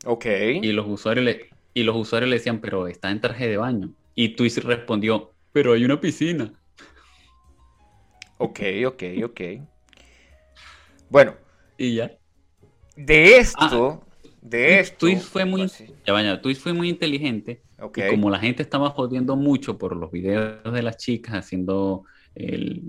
Ok. 0.06 0.26
Y 0.62 0.72
los 0.72 0.88
usuarios 0.88 1.26
le, 1.26 1.50
y 1.74 1.84
los 1.84 1.96
usuarios 1.96 2.30
le 2.30 2.38
decían, 2.38 2.62
pero 2.62 2.88
está 2.88 3.12
en 3.12 3.22
traje 3.22 3.48
de 3.48 3.58
baño. 3.58 3.94
Y 4.16 4.30
Twitch 4.30 4.58
respondió, 4.60 5.34
pero 5.52 5.74
hay 5.74 5.84
una 5.84 6.00
piscina. 6.00 6.54
Ok, 8.38 8.60
ok, 8.88 9.04
ok. 9.26 9.42
Bueno, 11.10 11.36
Y 11.78 11.96
ya. 11.96 12.12
de 12.96 13.38
esto, 13.38 14.06
de 14.42 14.80
esto. 14.80 14.98
Twitch 15.00 15.20
fue 15.20 15.44
muy, 15.44 15.68
ya 16.06 16.14
vaya, 16.14 16.42
Twitch 16.42 16.60
fue 16.60 16.72
muy 16.72 16.88
inteligente. 16.90 17.62
Ok. 17.80 17.98
Y 17.98 18.10
como 18.10 18.30
la 18.30 18.40
gente 18.40 18.64
estaba 18.64 18.90
jodiendo 18.92 19.36
mucho 19.36 19.78
por 19.78 19.96
los 19.96 20.12
videos 20.12 20.72
de 20.72 20.82
las 20.82 20.98
chicas 20.98 21.36
haciendo 21.36 22.04
el, 22.36 22.84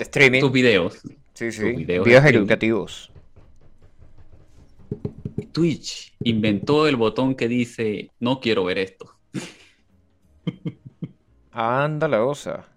streaming. 0.00 0.40
sus 0.40 0.52
videos, 0.52 1.00
Sí, 1.40 1.52
sí. 1.52 1.72
videos 1.72 2.06
educativos. 2.26 3.10
Twitch 5.52 6.12
inventó 6.22 6.86
el 6.86 6.96
botón 6.96 7.34
que 7.34 7.48
dice, 7.48 8.10
no 8.20 8.40
quiero 8.40 8.64
ver 8.64 8.76
esto. 8.76 9.14
Anda 11.50 12.08
la 12.08 12.22
osa. 12.22 12.68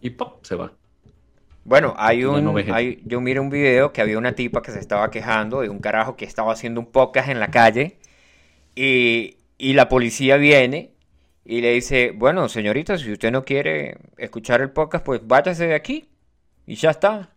Y 0.00 0.10
¡pop! 0.10 0.44
se 0.44 0.56
va. 0.56 0.72
Bueno, 1.62 1.94
hay 1.96 2.24
un, 2.24 2.42
no 2.44 2.56
hay- 2.56 3.00
yo 3.04 3.20
miré 3.20 3.38
un 3.38 3.50
video 3.50 3.92
que 3.92 4.00
había 4.02 4.18
una 4.18 4.34
tipa 4.34 4.60
que 4.60 4.72
se 4.72 4.80
estaba 4.80 5.12
quejando 5.12 5.60
de 5.60 5.68
un 5.68 5.78
carajo 5.78 6.16
que 6.16 6.24
estaba 6.24 6.52
haciendo 6.52 6.80
un 6.80 6.90
podcast 6.90 7.28
en 7.28 7.38
la 7.38 7.52
calle 7.52 7.98
y, 8.74 9.36
y 9.58 9.74
la 9.74 9.88
policía 9.88 10.38
viene 10.38 10.90
y 11.44 11.60
le 11.60 11.70
dice, 11.72 12.10
bueno, 12.16 12.48
señorita, 12.48 12.98
si 12.98 13.12
usted 13.12 13.30
no 13.30 13.44
quiere 13.44 13.96
escuchar 14.18 14.60
el 14.60 14.72
podcast, 14.72 15.04
pues 15.06 15.20
váyase 15.24 15.68
de 15.68 15.74
aquí 15.76 16.08
y 16.66 16.74
ya 16.74 16.90
está. 16.90 17.30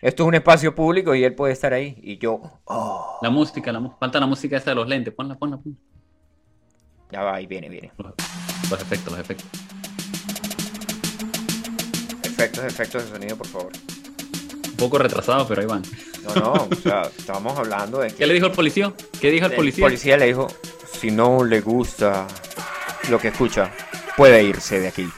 Esto 0.00 0.22
es 0.24 0.26
un 0.28 0.34
espacio 0.34 0.74
público 0.74 1.14
y 1.14 1.24
él 1.24 1.34
puede 1.34 1.52
estar 1.52 1.72
ahí. 1.72 1.96
Y 2.02 2.18
yo, 2.18 2.40
oh, 2.64 3.18
La 3.22 3.30
música, 3.30 3.72
la, 3.72 3.80
falta 3.98 4.18
la 4.20 4.26
música 4.26 4.56
esta 4.56 4.70
de 4.70 4.74
los 4.76 4.88
lentes. 4.88 5.14
Ponla, 5.14 5.36
ponla, 5.36 5.56
ponla. 5.58 5.78
ya 7.10 7.22
va, 7.22 7.34
ahí 7.36 7.46
viene, 7.46 7.68
viene. 7.68 7.92
Los, 7.98 8.12
los 8.70 8.80
efectos, 8.80 9.12
los 9.12 9.20
efectos. 9.20 9.46
Efectos, 12.24 12.64
efectos 12.64 13.04
de 13.04 13.10
sonido, 13.10 13.36
por 13.36 13.46
favor. 13.46 13.72
Un 14.70 14.76
poco 14.76 14.98
retrasados, 14.98 15.46
pero 15.46 15.60
ahí 15.60 15.66
van. 15.66 15.82
No, 16.24 16.34
no, 16.34 16.52
o 16.70 16.74
sea, 16.76 17.02
estábamos 17.02 17.56
hablando 17.58 17.98
de 17.98 18.08
que... 18.08 18.16
¿Qué 18.16 18.26
le 18.26 18.34
dijo 18.34 18.46
el 18.46 18.52
policía? 18.52 18.92
¿Qué 19.20 19.30
dijo 19.30 19.46
el 19.46 19.52
El 19.52 19.56
policía? 19.56 19.84
policía 19.84 20.16
le 20.16 20.26
dijo, 20.26 20.48
si 20.92 21.10
no 21.10 21.44
le 21.44 21.60
gusta 21.60 22.26
lo 23.10 23.18
que 23.18 23.28
escucha, 23.28 23.70
puede 24.16 24.42
irse 24.42 24.80
de 24.80 24.88
aquí. 24.88 25.08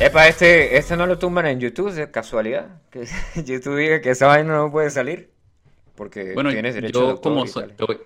Epa, 0.00 0.28
este, 0.28 0.76
este 0.76 0.96
no 0.96 1.06
lo 1.06 1.18
tumban 1.18 1.46
en 1.46 1.60
YouTube, 1.60 1.92
de 1.92 2.10
casualidad. 2.10 2.80
Que 2.90 3.06
YouTube 3.44 3.76
diga 3.76 4.00
que 4.00 4.10
esa 4.10 4.26
vaina 4.26 4.56
no 4.56 4.70
puede 4.70 4.90
salir. 4.90 5.30
Porque 5.94 6.34
Bueno, 6.34 6.50
tienes 6.50 6.74
derecho 6.74 6.98
de 7.00 7.04
yo 7.06 7.10
autor 7.12 7.32
como 7.32 7.44
tal. 7.44 7.72
te 7.76 7.84
voy, 7.84 7.98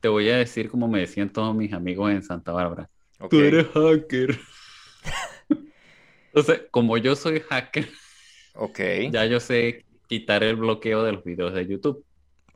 te 0.00 0.08
voy 0.08 0.30
a 0.30 0.36
decir 0.38 0.70
como 0.70 0.88
me 0.88 1.00
decían 1.00 1.28
todos 1.30 1.54
mis 1.54 1.72
amigos 1.72 2.10
en 2.10 2.22
Santa 2.22 2.52
Bárbara. 2.52 2.88
Tú 3.30 3.38
eres 3.40 3.66
hacker. 3.74 4.38
Entonces, 6.34 6.62
como 6.70 6.96
yo 6.96 7.14
soy 7.14 7.40
hacker, 7.40 7.88
ya 9.12 9.26
yo 9.26 9.38
sé 9.38 9.84
quitar 10.08 10.42
el 10.42 10.56
bloqueo 10.56 11.04
de 11.04 11.12
los 11.12 11.22
videos 11.22 11.52
de 11.52 11.66
YouTube. 11.66 12.02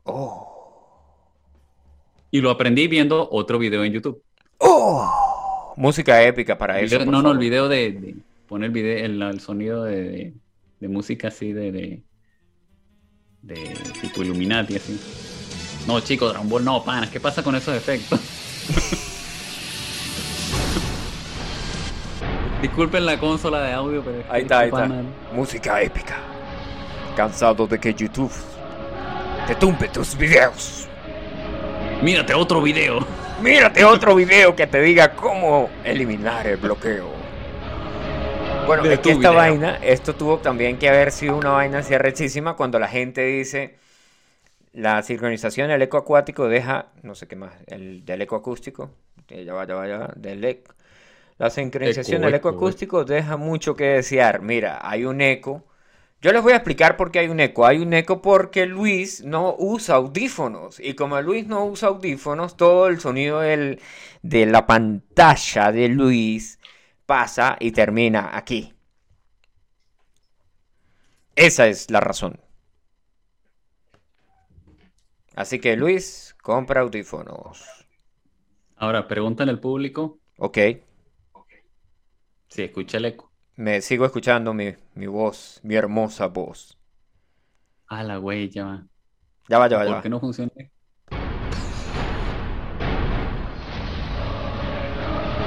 Oh. 0.03 0.53
Y 2.31 2.41
lo 2.41 2.49
aprendí 2.49 2.87
viendo 2.87 3.29
otro 3.31 3.59
video 3.59 3.83
en 3.83 3.93
YouTube. 3.93 4.21
Oh. 4.57 5.73
Música 5.77 6.21
épica 6.23 6.57
para 6.57 6.79
eso. 6.81 6.97
Video- 6.97 7.11
no, 7.11 7.21
no, 7.21 7.31
el 7.31 7.37
video 7.37 7.69
de, 7.69 7.91
de- 7.91 8.15
poner 8.47 8.67
el 8.67 8.71
video, 8.73 9.05
el, 9.05 9.21
el 9.21 9.39
sonido 9.39 9.83
de, 9.83 10.03
de- 10.03 10.33
de 10.79 10.87
música 10.87 11.29
así 11.29 11.53
de, 11.53 11.71
de, 11.71 12.03
de 13.41 13.63
tipo 14.01 14.21
Illuminati 14.23 14.75
así. 14.75 14.99
No, 15.87 15.99
chicos, 16.01 16.29
Dragon 16.31 16.49
Ball 16.49 16.63
no, 16.65 16.83
panas, 16.83 17.09
¿qué 17.09 17.19
pasa 17.19 17.41
con 17.43 17.55
esos 17.55 17.75
efectos? 17.75 18.19
Disculpen 22.61 23.05
la 23.05 23.19
consola 23.19 23.61
de 23.61 23.71
audio, 23.73 24.03
pero 24.03 24.23
Ahí 24.29 24.41
está, 24.41 24.59
ahí 24.59 24.67
está. 24.69 24.89
Música 25.31 25.81
épica. 25.81 26.17
Cansado 27.15 27.67
de 27.67 27.79
que 27.79 27.93
YouTube 27.93 28.31
te 29.47 29.55
tumbe 29.55 29.87
tus 29.89 30.17
videos. 30.17 30.87
Mírate 32.01 32.33
otro 32.33 32.61
video. 32.61 32.99
Mírate 33.41 33.83
otro 33.85 34.15
video 34.15 34.55
que 34.55 34.65
te 34.67 34.81
diga 34.81 35.13
cómo 35.15 35.69
eliminar 35.83 36.47
el 36.47 36.57
bloqueo. 36.57 37.16
Bueno, 38.67 38.83
De 38.83 38.93
es 38.93 38.99
que 38.99 39.11
esta 39.11 39.31
video. 39.31 39.31
vaina, 39.31 39.75
esto 39.81 40.15
tuvo 40.15 40.39
también 40.39 40.77
que 40.77 40.89
haber 40.89 41.11
sido 41.11 41.37
una 41.37 41.51
vaina 41.51 41.79
así 41.79 41.93
arrechísima 41.93 42.55
cuando 42.55 42.79
la 42.79 42.87
gente 42.87 43.21
dice 43.23 43.77
la 44.73 45.01
sincronización 45.03 45.69
del 45.69 45.81
eco 45.81 45.97
acuático 45.97 46.47
deja, 46.47 46.91
no 47.03 47.15
sé 47.15 47.27
qué 47.27 47.35
más, 47.35 47.53
el 47.67 48.05
del 48.05 48.21
eco 48.23 48.35
acústico, 48.37 48.91
eh, 49.29 49.45
ya 49.45 49.53
va, 49.53 49.65
ya 49.67 49.75
va, 49.75 49.87
ya 49.87 49.97
va, 49.99 50.13
del 50.15 50.43
eco. 50.45 50.73
La 51.37 51.49
sincronización 51.51 52.21
Eco, 52.21 52.23
del 52.23 52.35
eco 52.35 52.49
eco, 52.49 52.49
acústico 52.49 53.05
deja 53.05 53.37
mucho 53.37 53.75
que 53.75 53.85
desear. 53.85 54.41
Mira, 54.41 54.79
hay 54.81 55.05
un 55.05 55.21
eco. 55.21 55.65
Yo 56.21 56.33
les 56.33 56.41
voy 56.41 56.53
a 56.53 56.57
explicar 56.57 56.97
por 56.97 57.11
qué 57.11 57.19
hay 57.19 57.29
un 57.29 57.39
eco. 57.39 57.65
Hay 57.65 57.79
un 57.79 57.93
eco 57.93 58.21
porque 58.21 58.65
Luis 58.65 59.23
no 59.23 59.55
usa 59.57 59.95
audífonos. 59.95 60.79
Y 60.79 60.95
como 60.95 61.21
Luis 61.21 61.47
no 61.47 61.65
usa 61.65 61.89
audífonos, 61.89 62.57
todo 62.57 62.87
el 62.87 62.99
sonido 62.99 63.41
del- 63.41 63.79
de 64.23 64.45
la 64.47 64.65
pantalla 64.67 65.71
de 65.71 65.89
Luis 65.89 66.56
pasa 67.07 67.57
y 67.59 67.71
termina 67.71 68.37
aquí. 68.37 68.75
Esa 71.37 71.67
es 71.67 71.89
la 71.89 72.01
razón. 72.01 72.37
Así 75.37 75.61
que 75.61 75.77
Luis, 75.77 76.35
compra 76.43 76.81
audífonos. 76.81 77.87
Ahora, 78.77 79.07
pregúntale 79.07 79.51
al 79.51 79.59
público 79.59 80.19
Ok, 80.39 80.57
si 82.49 82.63
escucha 82.63 82.97
el 82.97 83.05
eco. 83.05 83.31
me 83.57 83.81
sigo 83.81 84.05
escuchando 84.05 84.53
mi, 84.53 84.73
mi 84.95 85.05
voz, 85.07 85.59
mi 85.61 85.75
hermosa 85.75 86.27
voz. 86.27 86.77
Ah, 87.89 88.03
la 88.03 88.17
güey, 88.17 88.49
ya 88.49 88.65
va. 88.65 88.87
Ya 89.49 89.59
va, 89.59 89.67
ya 89.69 89.77
va, 89.77 89.85
ya 89.85 89.91
¿Por 89.91 89.97
va. 89.97 90.01
qué 90.01 90.09
no 90.09 90.19
funciona? 90.19 90.51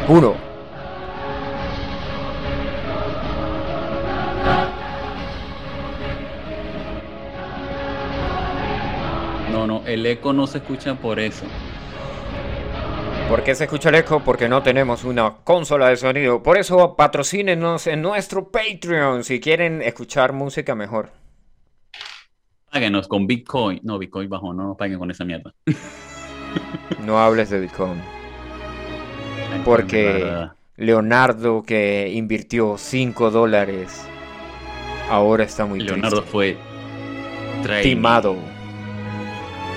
Uno. 0.08 0.34
El 9.94 10.07
eco 10.07 10.33
no 10.33 10.46
se 10.46 10.59
escucha 10.59 10.94
por 10.94 11.18
eso. 11.20 11.44
¿Por 13.29 13.44
qué 13.44 13.55
se 13.55 13.64
escucha 13.64 13.90
el 13.90 13.96
eco? 13.96 14.20
Porque 14.24 14.48
no 14.48 14.62
tenemos 14.62 15.05
una 15.05 15.37
consola 15.44 15.88
de 15.88 15.96
sonido. 15.96 16.42
Por 16.42 16.59
eso 16.59 16.96
patrocínenos 16.96 17.87
en 17.87 18.03
nuestro 18.03 18.50
Patreon 18.50 19.22
si 19.24 19.38
quieren 19.40 19.83
escuchar 19.83 20.33
música 20.33 20.74
mejor. 20.74 21.11
Páguenos 22.72 23.09
con 23.09 23.26
Bitcoin. 23.26 23.81
No, 23.83 23.98
Bitcoin 23.98 24.29
bajo, 24.29 24.53
no 24.53 24.68
nos 24.68 24.76
paguen 24.76 24.98
con 24.98 25.11
esa 25.11 25.24
mierda. 25.24 25.55
No 27.05 27.20
hables 27.20 27.48
de 27.50 27.61
Bitcoin. 27.61 28.03
Porque. 29.64 30.48
Leonardo 30.76 31.62
que 31.62 32.11
invirtió 32.12 32.76
5 32.79 33.31
dólares 33.31 34.05
ahora 35.11 35.44
está 35.44 35.66
muy 35.66 35.81
Leonardo 35.81 36.22
triste. 36.22 36.31
fue. 36.31 36.57
Timado. 37.83 38.37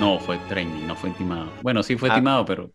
No, 0.04 0.20
fue 0.20 0.38
training, 0.50 0.86
no 0.86 0.98
fue 0.98 1.12
timado. 1.12 1.50
Bueno, 1.62 1.82
sí 1.82 1.96
fue 1.96 2.10
Ah. 2.12 2.16
timado, 2.16 2.44
pero 2.46 2.72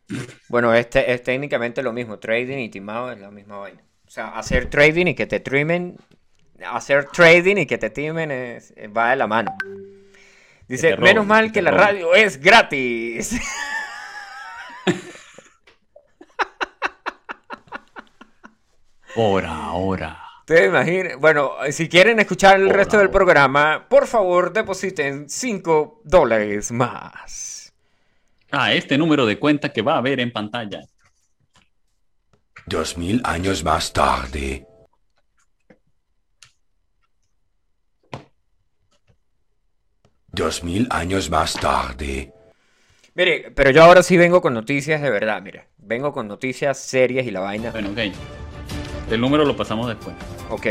Bueno, 0.49 0.73
este 0.73 1.13
es 1.13 1.23
técnicamente 1.23 1.83
lo 1.83 1.93
mismo. 1.93 2.19
Trading 2.19 2.57
y 2.57 2.71
timado 2.71 3.13
es 3.13 3.19
la 3.21 3.31
misma 3.31 3.59
vaina. 3.59 3.83
O 4.07 4.11
sea, 4.11 4.29
hacer 4.29 4.71
trading 4.71 5.09
y 5.09 5.15
que 5.15 5.27
te 5.27 5.39
trimen. 5.39 5.99
Hacer 6.73 7.05
trading 7.13 7.57
y 7.59 7.67
que 7.67 7.77
te 7.77 7.91
timen 7.91 8.31
es- 8.31 8.73
va 8.97 9.11
de 9.11 9.17
la 9.17 9.27
mano. 9.27 9.55
Dice, 10.67 10.97
roben, 10.97 11.05
menos 11.05 11.27
mal 11.27 11.53
que 11.53 11.61
la 11.61 11.71
roben". 11.71 11.85
radio 11.87 12.15
es 12.15 12.41
gratis. 12.41 13.39
ahora, 19.17 19.55
ahora. 19.55 20.28
Te 20.49 20.65
imaginas. 20.65 21.21
Bueno, 21.21 21.53
si 21.71 21.91
quieren 21.91 22.19
escuchar 22.21 22.59
el 22.59 22.71
resto 22.71 22.97
del 22.97 23.11
programa, 23.11 23.87
por 23.87 24.07
favor 24.07 24.51
depositen 24.51 25.29
5 25.29 26.01
dólares 26.05 26.73
más. 26.73 27.75
Ah, 28.51 28.73
este 28.73 28.97
número 28.97 29.27
de 29.27 29.39
cuenta 29.39 29.69
que 29.71 29.83
va 29.83 29.99
a 29.99 30.01
ver 30.01 30.21
en 30.21 30.33
pantalla. 30.33 30.81
Dos 32.65 32.97
mil 32.97 33.21
años 33.25 33.63
más 33.63 33.93
tarde. 33.93 34.67
Dos 40.29 40.65
mil 40.65 40.87
años 40.89 41.29
más 41.29 41.53
tarde. 41.61 42.33
Mire, 43.15 43.53
pero 43.55 43.71
yo 43.71 43.83
ahora 43.85 44.03
sí 44.03 44.17
vengo 44.17 44.41
con 44.41 44.55
noticias 44.55 45.03
de 45.03 45.11
verdad, 45.11 45.43
mire. 45.43 45.65
Vengo 45.77 46.11
con 46.11 46.27
noticias 46.27 46.79
serias 46.79 47.27
y 47.27 47.31
la 47.33 47.41
vaina. 47.41 47.71
Bueno, 47.71 47.91
ok. 47.91 48.48
El 49.11 49.21
número 49.21 49.45
lo 49.45 49.57
pasamos 49.57 49.89
después. 49.89 50.15
Ok. 50.51 50.67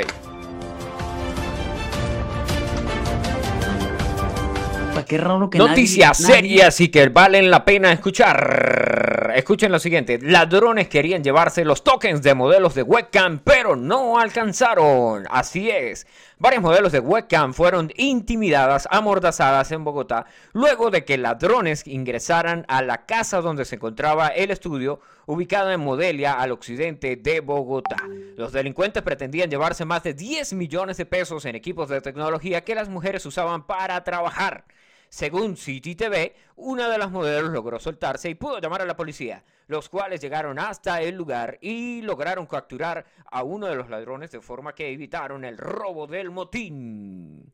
Qué 5.07 5.17
raro 5.17 5.49
que 5.49 5.57
Noticias 5.57 6.17
serias 6.17 6.81
y 6.81 6.89
que 6.89 7.07
valen 7.07 7.49
la 7.49 7.63
pena 7.63 7.93
escuchar. 7.93 8.96
Escuchen 9.37 9.71
lo 9.71 9.77
siguiente. 9.77 10.17
Ladrones 10.19 10.87
querían 10.87 11.23
llevarse 11.23 11.63
los 11.63 11.83
tokens 11.83 12.23
de 12.23 12.33
modelos 12.33 12.73
de 12.73 12.81
webcam, 12.81 13.37
pero 13.37 13.75
no 13.75 14.17
alcanzaron. 14.17 15.25
Así 15.29 15.69
es. 15.69 16.07
Varios 16.39 16.63
modelos 16.63 16.91
de 16.91 16.99
webcam 16.99 17.53
fueron 17.53 17.91
intimidadas, 17.97 18.87
amordazadas 18.89 19.71
en 19.71 19.83
Bogotá, 19.83 20.25
luego 20.53 20.89
de 20.89 21.05
que 21.05 21.19
ladrones 21.19 21.85
ingresaran 21.85 22.65
a 22.67 22.81
la 22.81 23.05
casa 23.05 23.41
donde 23.41 23.65
se 23.65 23.75
encontraba 23.75 24.29
el 24.29 24.49
estudio, 24.49 25.01
ubicado 25.27 25.71
en 25.71 25.81
Modelia, 25.81 26.33
al 26.33 26.51
occidente 26.51 27.15
de 27.15 27.39
Bogotá. 27.39 27.97
Los 28.37 28.51
delincuentes 28.51 29.03
pretendían 29.03 29.51
llevarse 29.51 29.85
más 29.85 30.01
de 30.01 30.15
10 30.15 30.53
millones 30.53 30.97
de 30.97 31.05
pesos 31.05 31.45
en 31.45 31.55
equipos 31.55 31.89
de 31.89 32.01
tecnología 32.01 32.63
que 32.63 32.73
las 32.73 32.89
mujeres 32.89 33.23
usaban 33.27 33.67
para 33.67 34.03
trabajar. 34.03 34.65
Según 35.09 35.57
City 35.57 35.95
TV, 35.95 36.35
una 36.55 36.89
de 36.89 36.97
las 36.97 37.11
modelos 37.11 37.51
logró 37.51 37.79
soltarse 37.79 38.29
y 38.29 38.35
pudo 38.35 38.59
llamar 38.59 38.81
a 38.81 38.85
la 38.85 38.95
policía, 38.97 39.43
los 39.67 39.89
cuales 39.89 40.21
llegaron 40.21 40.59
hasta 40.59 41.01
el 41.01 41.15
lugar 41.15 41.57
y 41.61 42.01
lograron 42.01 42.45
capturar 42.45 43.05
a 43.25 43.43
uno 43.43 43.67
de 43.67 43.75
los 43.75 43.89
ladrones 43.89 44.31
de 44.31 44.41
forma 44.41 44.75
que 44.75 44.91
evitaron 44.91 45.45
el 45.45 45.57
robo 45.57 46.07
del 46.07 46.29
motín. 46.31 47.53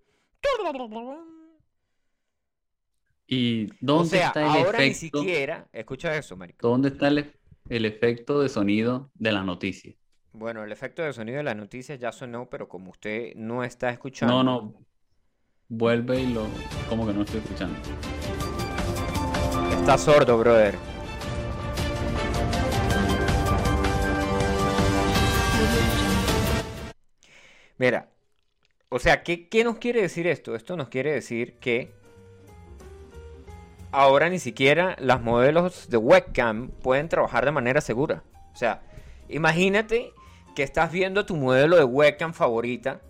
¿Y 3.27 3.67
dónde 3.79 4.03
O 4.03 4.05
sea, 4.05 4.27
está 4.27 4.41
el 4.41 4.47
ahora 4.47 4.81
ni 4.81 4.91
efecto? 4.91 5.19
siquiera, 5.19 5.67
escucha 5.71 6.15
eso, 6.15 6.35
marico. 6.35 6.67
¿Dónde 6.67 6.89
está 6.89 7.07
el, 7.07 7.17
ef- 7.19 7.35
el 7.69 7.85
efecto 7.85 8.39
de 8.41 8.49
sonido 8.49 9.11
de 9.15 9.31
las 9.31 9.45
noticias? 9.45 9.95
Bueno, 10.33 10.63
el 10.63 10.71
efecto 10.71 11.01
de 11.03 11.13
sonido 11.13 11.37
de 11.37 11.43
las 11.43 11.55
noticias 11.55 11.99
ya 11.99 12.11
sonó, 12.11 12.49
pero 12.49 12.67
como 12.67 12.91
usted 12.91 13.33
no 13.35 13.63
está 13.63 13.89
escuchando, 13.91 14.43
No, 14.43 14.43
no. 14.43 14.85
Vuelve 15.75 16.19
y 16.21 16.27
lo. 16.33 16.45
Como 16.87 17.07
que 17.07 17.13
no 17.13 17.23
estoy 17.23 17.39
escuchando. 17.39 17.75
está 19.79 19.97
sordo, 19.97 20.37
brother. 20.37 20.75
Mira, 27.77 28.07
o 28.89 28.99
sea, 28.99 29.23
¿qué, 29.23 29.47
qué 29.49 29.63
nos 29.63 29.77
quiere 29.77 30.01
decir 30.01 30.27
esto? 30.27 30.55
Esto 30.55 30.77
nos 30.77 30.89
quiere 30.89 31.11
decir 31.11 31.55
que 31.59 31.91
ahora 33.91 34.29
ni 34.29 34.39
siquiera 34.39 34.95
las 34.99 35.21
modelos 35.21 35.89
de 35.89 35.97
webcam 35.97 36.69
pueden 36.69 37.09
trabajar 37.09 37.45
de 37.45 37.51
manera 37.51 37.81
segura. 37.81 38.23
O 38.53 38.55
sea, 38.55 38.81
imagínate 39.27 40.13
que 40.55 40.63
estás 40.63 40.91
viendo 40.91 41.25
tu 41.25 41.35
modelo 41.35 41.77
de 41.77 41.83
webcam 41.83 42.33
favorita. 42.33 43.01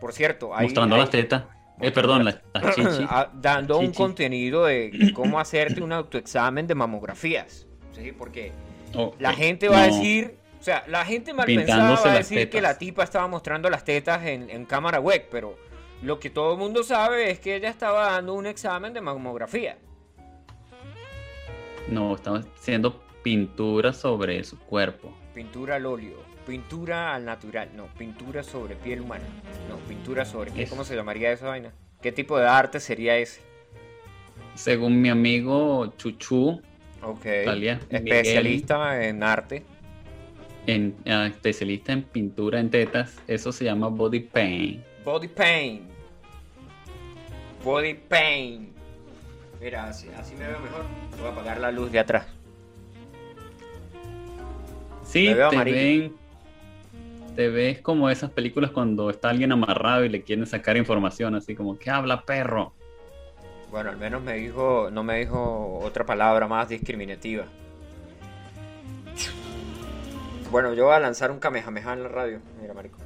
Por 0.00 0.12
cierto, 0.12 0.54
hay, 0.54 0.66
Mostrando 0.66 0.96
hay- 0.96 1.00
las 1.02 1.10
tetas. 1.10 1.44
Eh, 1.80 1.90
perdón, 1.90 2.24
las 2.24 2.40
chichis. 2.74 3.06
Ah, 3.08 3.30
dando 3.32 3.78
un 3.78 3.92
contenido 3.92 4.64
de 4.64 5.12
cómo 5.14 5.40
hacerte 5.40 5.82
un 5.82 5.92
autoexamen 5.92 6.66
de 6.66 6.74
mamografías. 6.74 7.66
¿sí? 7.92 8.12
Porque 8.12 8.52
Oh, 8.94 9.14
la 9.18 9.32
eh, 9.32 9.36
gente 9.36 9.68
va 9.68 9.82
a 9.82 9.86
decir, 9.86 10.36
o 10.58 10.62
sea, 10.62 10.84
la 10.88 11.04
gente 11.04 11.32
mal 11.32 11.46
pensada 11.46 11.94
va 11.94 12.12
a 12.12 12.18
decir 12.18 12.50
que 12.50 12.60
la 12.60 12.78
tipa 12.78 13.04
estaba 13.04 13.28
mostrando 13.28 13.70
las 13.70 13.84
tetas 13.84 14.24
en, 14.24 14.50
en 14.50 14.64
cámara 14.64 15.00
web, 15.00 15.26
pero 15.30 15.56
lo 16.02 16.18
que 16.18 16.30
todo 16.30 16.52
el 16.54 16.58
mundo 16.58 16.82
sabe 16.82 17.30
es 17.30 17.38
que 17.38 17.56
ella 17.56 17.68
estaba 17.68 18.12
dando 18.12 18.34
un 18.34 18.46
examen 18.46 18.92
de 18.92 19.00
mamografía. 19.00 19.78
No, 21.88 22.14
estaba 22.14 22.42
haciendo 22.58 23.00
pintura 23.22 23.92
sobre 23.92 24.42
su 24.44 24.58
cuerpo. 24.58 25.12
Pintura 25.34 25.76
al 25.76 25.86
óleo, 25.86 26.22
pintura 26.50 27.14
al 27.14 27.24
natural, 27.24 27.68
no, 27.76 27.86
pintura 27.96 28.42
sobre 28.42 28.74
piel 28.74 29.02
humana, 29.02 29.22
no, 29.68 29.76
pintura 29.88 30.24
sobre 30.24 30.50
qué. 30.50 30.66
¿cómo 30.66 30.82
se 30.84 30.96
llamaría 30.96 31.30
esa 31.30 31.46
vaina? 31.46 31.72
¿Qué 32.02 32.10
tipo 32.10 32.36
de 32.38 32.48
arte 32.48 32.80
sería 32.80 33.16
ese? 33.16 33.40
Según 34.56 35.00
mi 35.00 35.08
amigo 35.10 35.94
Chuchu, 35.96 36.60
Ok, 37.02 37.24
Talia, 37.44 37.80
especialista 37.88 39.06
en 39.06 39.22
arte. 39.22 39.62
en, 40.66 40.96
ah, 41.06 41.26
especialista 41.28 41.92
en 41.92 42.02
pintura 42.02 42.58
en 42.58 42.68
tetas, 42.68 43.16
eso 43.28 43.52
se 43.52 43.64
llama 43.64 43.86
body 43.86 44.18
paint. 44.20 44.84
Body 45.04 45.28
paint. 45.28 45.82
Body 47.64 47.94
paint. 47.94 48.70
Mira, 49.60 49.86
así, 49.86 50.08
así 50.18 50.34
me 50.34 50.48
veo 50.48 50.58
mejor. 50.58 50.84
Voy 51.16 51.28
a 51.28 51.30
apagar 51.32 51.60
la 51.60 51.70
luz 51.70 51.92
de 51.92 52.00
atrás. 52.00 52.26
Sí, 55.04 55.26
Me 55.28 55.34
veo 55.34 55.48
te 55.50 55.56
amarillo. 55.56 55.76
ven, 55.76 56.16
te 57.36 57.48
ves 57.48 57.80
como 57.80 58.10
esas 58.10 58.30
películas 58.30 58.70
cuando 58.70 59.10
está 59.10 59.30
alguien 59.30 59.52
amarrado 59.52 60.04
y 60.04 60.08
le 60.08 60.22
quieren 60.22 60.46
sacar 60.46 60.76
información, 60.76 61.34
así 61.34 61.54
como, 61.54 61.78
¿qué 61.78 61.90
habla 61.90 62.24
perro? 62.24 62.72
Bueno, 63.70 63.90
al 63.90 63.96
menos 63.98 64.22
me 64.22 64.34
dijo, 64.34 64.90
no 64.90 65.04
me 65.04 65.18
dijo 65.18 65.78
otra 65.82 66.04
palabra 66.04 66.48
más 66.48 66.68
discriminativa. 66.68 67.44
Bueno, 70.50 70.74
yo 70.74 70.86
voy 70.86 70.94
a 70.94 71.00
lanzar 71.00 71.30
un 71.30 71.38
Kamehameha 71.38 71.92
en 71.92 72.02
la 72.02 72.08
radio. 72.08 72.40
Mira, 72.60 72.74
marico. 72.74 72.98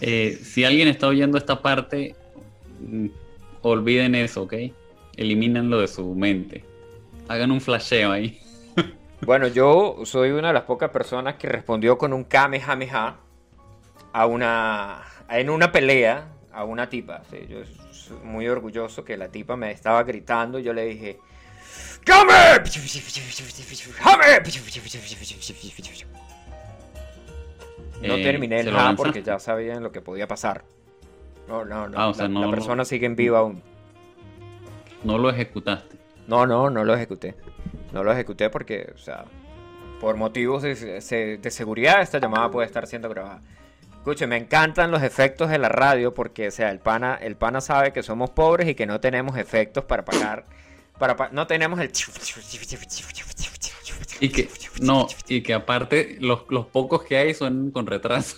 Eh, 0.00 0.38
si 0.42 0.64
alguien 0.64 0.88
está 0.88 1.08
oyendo 1.08 1.36
esta 1.36 1.60
parte, 1.60 2.14
mm, 2.80 3.08
olviden 3.60 4.14
eso, 4.14 4.44
¿ok? 4.44 4.54
Elimínenlo 5.16 5.80
de 5.80 5.88
su 5.88 6.14
mente. 6.14 6.64
Hagan 7.28 7.50
un 7.50 7.60
flasheo 7.60 8.10
ahí. 8.10 8.40
Bueno, 9.22 9.46
yo 9.48 9.96
soy 10.04 10.30
una 10.30 10.48
de 10.48 10.54
las 10.54 10.62
pocas 10.64 10.90
personas 10.90 11.34
que 11.36 11.46
respondió 11.48 11.98
con 11.98 12.12
un 12.12 12.24
Kamehameha 12.24 13.16
a 14.12 14.26
una 14.26 15.02
en 15.28 15.50
una 15.50 15.70
pelea 15.70 16.28
a 16.52 16.64
una 16.64 16.88
tipa. 16.88 17.22
Sí, 17.30 17.46
yo 17.48 17.58
soy 17.92 18.16
muy 18.24 18.48
orgulloso 18.48 19.04
que 19.04 19.16
la 19.16 19.28
tipa 19.28 19.56
me 19.56 19.70
estaba 19.70 20.02
gritando 20.04 20.58
y 20.58 20.62
yo 20.62 20.72
le 20.72 20.84
dije. 20.86 21.18
¡Kame! 22.04 22.32
No 28.02 28.14
Eh, 28.14 28.22
terminé 28.22 28.62
¿se 28.62 28.68
el 28.68 28.72
lo 28.74 28.78
ja 28.78 28.84
lanzaste? 28.86 29.02
porque 29.02 29.22
ya 29.22 29.38
sabían 29.38 29.82
lo 29.82 29.92
que 29.92 30.00
podía 30.00 30.26
pasar. 30.26 30.64
No, 31.46 31.64
no, 31.66 31.88
no. 31.88 31.98
Ah, 32.00 32.08
o 32.08 32.14
sea, 32.14 32.24
la, 32.24 32.30
no 32.30 32.40
la 32.40 32.46
lo- 32.46 32.52
persona 32.52 32.84
sigue 32.86 33.04
en 33.06 33.16
viva 33.16 33.40
aún. 33.40 33.62
No 35.04 35.18
lo 35.18 35.28
ejecutaste. 35.28 35.96
No, 36.26 36.46
no, 36.46 36.70
no 36.70 36.84
lo 36.84 36.94
ejecuté. 36.94 37.34
No 37.92 38.04
lo 38.04 38.12
ejecuté 38.12 38.50
porque, 38.50 38.92
o 38.94 38.98
sea, 38.98 39.24
por 40.00 40.16
motivos 40.16 40.62
de, 40.62 41.40
seguridad 41.50 42.00
esta 42.02 42.18
llamada 42.18 42.50
puede 42.50 42.66
estar 42.66 42.86
siendo 42.86 43.08
grabada. 43.08 43.42
Escuche, 43.96 44.26
me 44.26 44.38
encantan 44.38 44.90
los 44.90 45.02
efectos 45.02 45.50
de 45.50 45.58
la 45.58 45.68
radio 45.68 46.14
porque, 46.14 46.48
o 46.48 46.50
sea, 46.50 46.70
el 46.70 46.78
pana, 46.78 47.16
el 47.20 47.36
pana 47.36 47.60
sabe 47.60 47.92
que 47.92 48.02
somos 48.02 48.30
pobres 48.30 48.68
y 48.68 48.74
que 48.74 48.86
no 48.86 48.98
tenemos 49.00 49.36
efectos 49.36 49.84
para 49.84 50.04
pagar. 50.04 50.46
Para 50.98 51.16
pa- 51.16 51.28
no 51.32 51.46
tenemos 51.46 51.80
el... 51.80 51.90
Y 54.20 54.28
que, 54.30 54.48
no, 54.80 55.06
y 55.28 55.42
que 55.42 55.54
aparte 55.54 56.16
los, 56.20 56.44
los 56.48 56.66
pocos 56.66 57.02
que 57.02 57.16
hay 57.16 57.34
son 57.34 57.70
con 57.70 57.86
retraso. 57.86 58.36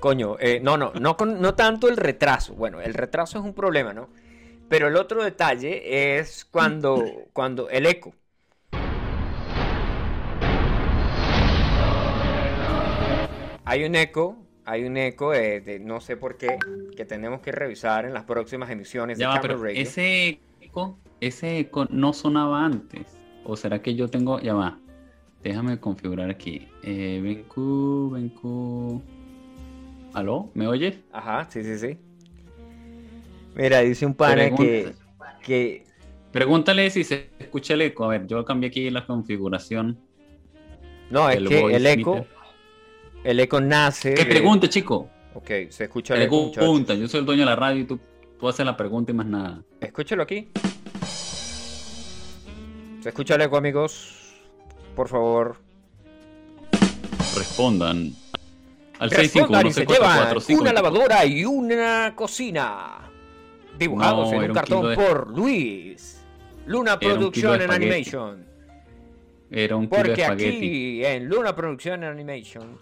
Coño, 0.00 0.36
eh, 0.38 0.60
no, 0.62 0.76
no, 0.76 0.92
no, 0.94 1.16
con- 1.16 1.40
no 1.40 1.54
tanto 1.54 1.88
el 1.88 1.96
retraso. 1.96 2.54
Bueno, 2.54 2.80
el 2.80 2.94
retraso 2.94 3.38
es 3.38 3.44
un 3.44 3.54
problema, 3.54 3.92
¿no? 3.92 4.08
Pero 4.68 4.86
el 4.88 4.96
otro 4.96 5.24
detalle 5.24 6.18
es 6.18 6.44
cuando, 6.44 7.02
cuando 7.32 7.68
el 7.70 7.86
eco. 7.86 8.14
Hay 13.68 13.84
un 13.84 13.94
eco, 13.96 14.34
hay 14.64 14.84
un 14.84 14.96
eco 14.96 15.32
de, 15.32 15.60
de 15.60 15.78
no 15.78 16.00
sé 16.00 16.16
por 16.16 16.38
qué, 16.38 16.56
que 16.96 17.04
tenemos 17.04 17.40
que 17.40 17.52
revisar 17.52 18.06
en 18.06 18.14
las 18.14 18.24
próximas 18.24 18.70
emisiones 18.70 19.18
de 19.18 19.22
Ya 19.22 19.28
va, 19.28 19.34
Camera 19.34 19.54
pero 19.56 19.62
Radio. 19.64 19.82
ese 19.82 20.40
eco, 20.62 20.98
ese 21.20 21.58
eco 21.58 21.84
no 21.90 22.14
sonaba 22.14 22.64
antes. 22.64 23.18
¿O 23.44 23.56
será 23.56 23.82
que 23.82 23.94
yo 23.94 24.08
tengo, 24.08 24.40
ya 24.40 24.54
va, 24.54 24.78
déjame 25.42 25.78
configurar 25.78 26.30
aquí. 26.30 26.66
Eh, 26.82 27.20
Benku, 27.22 28.08
Benku. 28.14 29.02
¿Aló? 30.14 30.50
¿Me 30.54 30.66
oyes? 30.66 30.98
Ajá, 31.12 31.46
sí, 31.50 31.62
sí, 31.62 31.78
sí. 31.78 31.98
Mira, 33.54 33.80
dice 33.80 34.06
un 34.06 34.14
pana 34.14 34.50
que, 34.56 34.94
que 35.42 35.84
Pregúntale 36.32 36.88
si 36.88 37.04
se 37.04 37.28
escucha 37.38 37.74
el 37.74 37.82
eco. 37.82 38.04
A 38.04 38.08
ver, 38.08 38.26
yo 38.26 38.42
cambié 38.46 38.68
aquí 38.70 38.88
la 38.88 39.04
configuración. 39.04 39.98
no, 41.10 41.28
es 41.28 41.38
que 41.46 41.76
el 41.76 41.86
eco. 41.86 42.24
El 43.30 43.40
eco 43.40 43.60
nace. 43.60 44.14
¿Qué 44.14 44.24
de- 44.24 44.30
pregunta, 44.30 44.68
chico? 44.68 45.08
Ok, 45.34 45.50
se 45.68 45.84
escucha 45.84 46.14
el 46.14 46.22
eco. 46.22 46.50
Pregunta. 46.52 46.94
Yo 46.94 47.06
soy 47.08 47.20
el 47.20 47.26
dueño 47.26 47.40
de 47.40 47.46
la 47.46 47.56
radio 47.56 47.80
y 47.82 47.84
tú, 47.84 47.98
tú 48.40 48.48
haces 48.48 48.64
la 48.64 48.76
pregunta 48.76 49.12
y 49.12 49.14
más 49.14 49.26
nada. 49.26 49.62
Escúchalo 49.80 50.22
aquí. 50.22 50.48
¿Se 53.02 53.10
escucha 53.10 53.34
el 53.34 53.42
eco, 53.42 53.56
amigos? 53.56 54.34
Por 54.96 55.08
favor. 55.08 55.56
Respondan. 57.36 58.12
Al 58.98 59.10
Respondan 59.10 59.66
y 59.66 59.72
se 59.72 59.86
llevan 59.86 60.18
651 60.30 60.60
una 60.62 60.72
lavadora 60.72 61.24
y 61.24 61.44
una 61.44 62.14
cocina. 62.16 63.10
Dibujados 63.78 64.32
No, 64.32 64.42
en 64.42 64.50
un 64.50 64.54
cartón 64.54 64.88
de- 64.88 64.94
por 64.96 65.28
Luis. 65.36 66.20
Luna 66.66 66.98
Production 66.98 67.60
and. 67.62 67.70
Animation. 67.70 68.44
Era 69.50 69.76
un 69.76 69.88
kilo 69.88 70.02
Porque 70.02 70.24
aquí 70.24 71.04
en 71.04 71.26
Luna 71.28 71.54
Production 71.54 72.02
and 72.02 72.12
Animation 72.12 72.76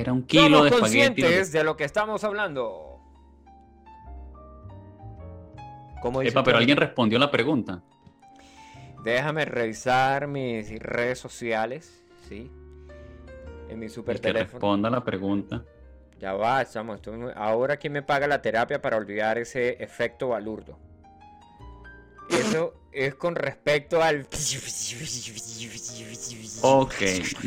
Era 0.00 0.12
un 0.12 0.22
kilo 0.24 0.42
somos 0.44 0.62
de 0.62 0.68
espagueti. 0.68 0.80
conscientes 1.22 1.52
de 1.52 1.64
lo 1.64 1.76
que 1.76 1.84
estamos 1.84 2.24
hablando. 2.24 3.00
¿Cómo 6.02 6.20
dice 6.20 6.32
Epa, 6.32 6.44
pero 6.44 6.58
alguien 6.58 6.76
respondió 6.76 7.18
la 7.18 7.30
pregunta. 7.30 7.82
Déjame 9.02 9.44
revisar 9.44 10.26
mis 10.26 10.78
redes 10.78 11.18
sociales, 11.18 12.04
¿sí? 12.28 12.50
En 13.68 13.78
mi 13.78 13.88
super 13.88 14.16
que 14.16 14.22
teléfono. 14.22 14.52
responda 14.52 14.90
la 14.90 15.04
pregunta. 15.04 15.64
Ya 16.18 16.32
va, 16.34 16.64
muy- 16.82 17.32
Ahora, 17.34 17.76
¿quién 17.76 17.92
me 17.92 18.02
paga 18.02 18.26
la 18.26 18.40
terapia 18.40 18.80
para 18.80 18.96
olvidar 18.96 19.38
ese 19.38 19.82
efecto 19.82 20.28
balurdo? 20.28 20.78
Eso 22.30 22.74
es 22.92 23.14
con 23.14 23.34
respecto 23.34 24.02
al. 24.02 24.26
Ok, 26.62 26.94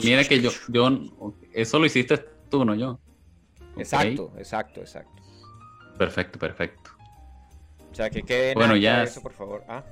mira 0.04 0.24
que 0.24 0.42
yo, 0.42 0.52
yo, 0.68 0.90
eso 1.54 1.80
lo 1.80 1.86
hiciste 1.86 2.37
tú, 2.50 2.66
no 2.66 2.76
yo. 2.76 3.00
Exacto, 3.78 4.34
exacto, 4.38 4.80
exacto. 4.82 5.22
Perfecto, 5.98 6.40
perfecto. 6.40 6.92
O 7.92 7.96
sea, 7.96 8.10
que 8.10 8.24
quede 8.24 8.54
Bueno, 8.54 8.76
ya- 8.76 9.04
eso, 9.04 9.22
por 9.22 9.34
favor. 9.34 9.64
Ah, 9.68 9.84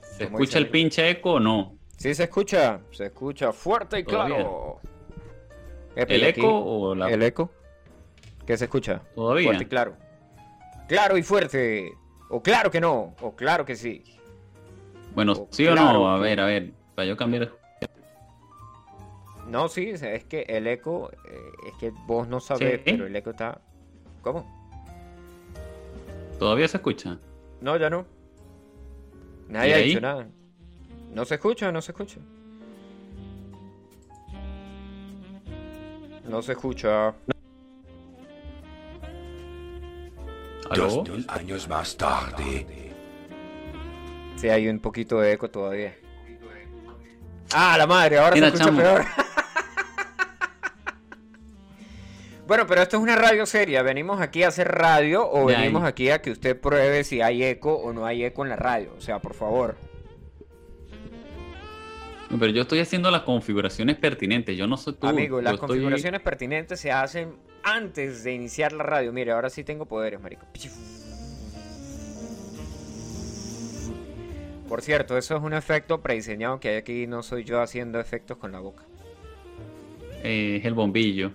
¿Se 0.00 0.24
escucha 0.24 0.58
el 0.58 0.68
pinche 0.70 1.08
eco 1.10 1.34
o 1.34 1.40
no? 1.40 1.76
sí 1.96 2.14
se 2.14 2.24
escucha, 2.24 2.80
se 2.90 3.06
escucha 3.06 3.52
fuerte 3.52 3.98
y 4.00 4.04
Todavía. 4.04 4.36
claro. 4.36 4.80
Epi, 5.94 6.14
¿El 6.14 6.24
aquí- 6.24 6.40
eco 6.40 6.48
o 6.64 6.94
la...? 6.94 7.08
¿El 7.10 7.22
eco? 7.22 7.50
¿Qué 8.46 8.56
se 8.56 8.64
escucha? 8.64 9.02
Todavía. 9.14 9.46
Fuerte 9.48 9.64
y 9.64 9.66
claro. 9.66 9.96
Claro 10.88 11.16
y 11.18 11.22
fuerte. 11.22 11.92
O 12.28 12.42
claro 12.42 12.70
que 12.70 12.80
no. 12.80 13.14
O 13.20 13.34
claro 13.34 13.64
que 13.64 13.74
sí. 13.76 14.02
Bueno, 15.14 15.48
¿sí 15.50 15.66
o 15.66 15.74
no? 15.74 16.12
A 16.14 16.16
que- 16.18 16.22
ver, 16.24 16.40
a 16.40 16.44
ver, 16.46 16.72
para 16.94 17.06
yo 17.06 17.16
cambiar... 17.16 17.50
No, 19.48 19.68
sí, 19.68 19.90
es 19.90 20.24
que 20.24 20.42
el 20.48 20.66
eco, 20.66 21.10
eh, 21.28 21.38
es 21.68 21.74
que 21.78 21.90
vos 22.06 22.26
no 22.28 22.40
sabés, 22.40 22.80
Sí. 22.84 22.92
pero 22.92 23.06
el 23.06 23.14
eco 23.14 23.30
está... 23.30 23.60
¿Cómo? 24.22 24.44
¿Todavía 26.38 26.66
se 26.68 26.78
escucha? 26.78 27.18
No, 27.60 27.76
ya 27.76 27.88
no. 27.88 28.04
Nadie 29.48 29.70
¿Y 29.70 29.72
ha 29.72 29.76
dicho 29.78 30.00
nada. 30.00 30.28
No 31.12 31.24
se 31.24 31.36
escucha, 31.36 31.70
no 31.70 31.80
se 31.80 31.92
escucha. 31.92 32.18
No 36.28 36.42
se 36.42 36.52
escucha. 36.52 37.14
¿Aló? 40.70 40.86
Dos 40.88 41.08
mil 41.08 41.24
años 41.28 41.68
más 41.68 41.96
tarde. 41.96 42.66
Sí, 44.36 44.48
hay 44.48 44.68
un 44.68 44.80
poquito 44.80 45.20
de 45.20 45.32
eco 45.32 45.48
todavía. 45.48 45.94
Ah, 47.54 47.76
la 47.78 47.86
madre, 47.86 48.18
ahora 48.18 48.34
Mira, 48.34 48.50
se 48.50 48.56
escucha 48.56 48.64
chamo. 48.66 48.78
peor. 48.82 49.04
bueno, 52.46 52.66
pero 52.66 52.82
esto 52.82 52.96
es 52.96 53.02
una 53.02 53.16
radio 53.16 53.44
seria. 53.46 53.82
¿Venimos 53.82 54.20
aquí 54.20 54.42
a 54.42 54.48
hacer 54.48 54.68
radio 54.68 55.28
o 55.28 55.50
Ya, 55.50 55.58
venimos 55.60 55.82
aquí 55.84 56.10
a 56.10 56.20
que 56.22 56.30
usted 56.30 56.58
pruebe 56.60 57.02
si 57.04 57.20
hay 57.20 57.42
eco 57.42 57.74
o 57.74 57.92
no 57.92 58.06
hay 58.06 58.24
eco 58.24 58.42
en 58.44 58.50
la 58.50 58.56
radio? 58.56 58.92
O 58.96 59.00
sea, 59.00 59.18
por 59.20 59.34
favor. 59.34 59.76
Pero 62.28 62.48
yo 62.48 62.62
estoy 62.62 62.80
haciendo 62.80 63.10
las 63.10 63.22
configuraciones 63.22 63.96
pertinentes, 63.96 64.56
yo 64.56 64.66
no 64.66 64.76
soy 64.76 64.94
tú. 64.94 65.06
Amigo, 65.06 65.40
las 65.40 65.54
estoy- 65.54 65.68
configuraciones 65.68 66.20
pertinentes 66.20 66.80
se 66.80 66.90
hacen 66.90 67.36
antes 67.62 68.24
de 68.24 68.32
iniciar 68.34 68.72
la 68.72 68.82
radio. 68.82 69.12
Mire, 69.12 69.30
ahora 69.32 69.48
sí 69.48 69.62
tengo 69.64 69.86
poderes, 69.86 70.20
marico. 70.20 70.44
Por 74.68 74.82
cierto, 74.82 75.16
eso 75.16 75.36
es 75.36 75.42
un 75.42 75.52
efecto 75.54 76.00
prediseñado 76.02 76.58
que 76.58 76.70
hay 76.70 76.76
aquí. 76.76 77.06
No 77.06 77.22
soy 77.22 77.44
yo 77.44 77.60
haciendo 77.60 78.00
efectos 78.00 78.36
con 78.38 78.50
la 78.52 78.58
boca. 78.60 78.82
eh, 80.24 80.56
es 80.58 80.64
el 80.66 80.74
bombillo. 80.74 81.30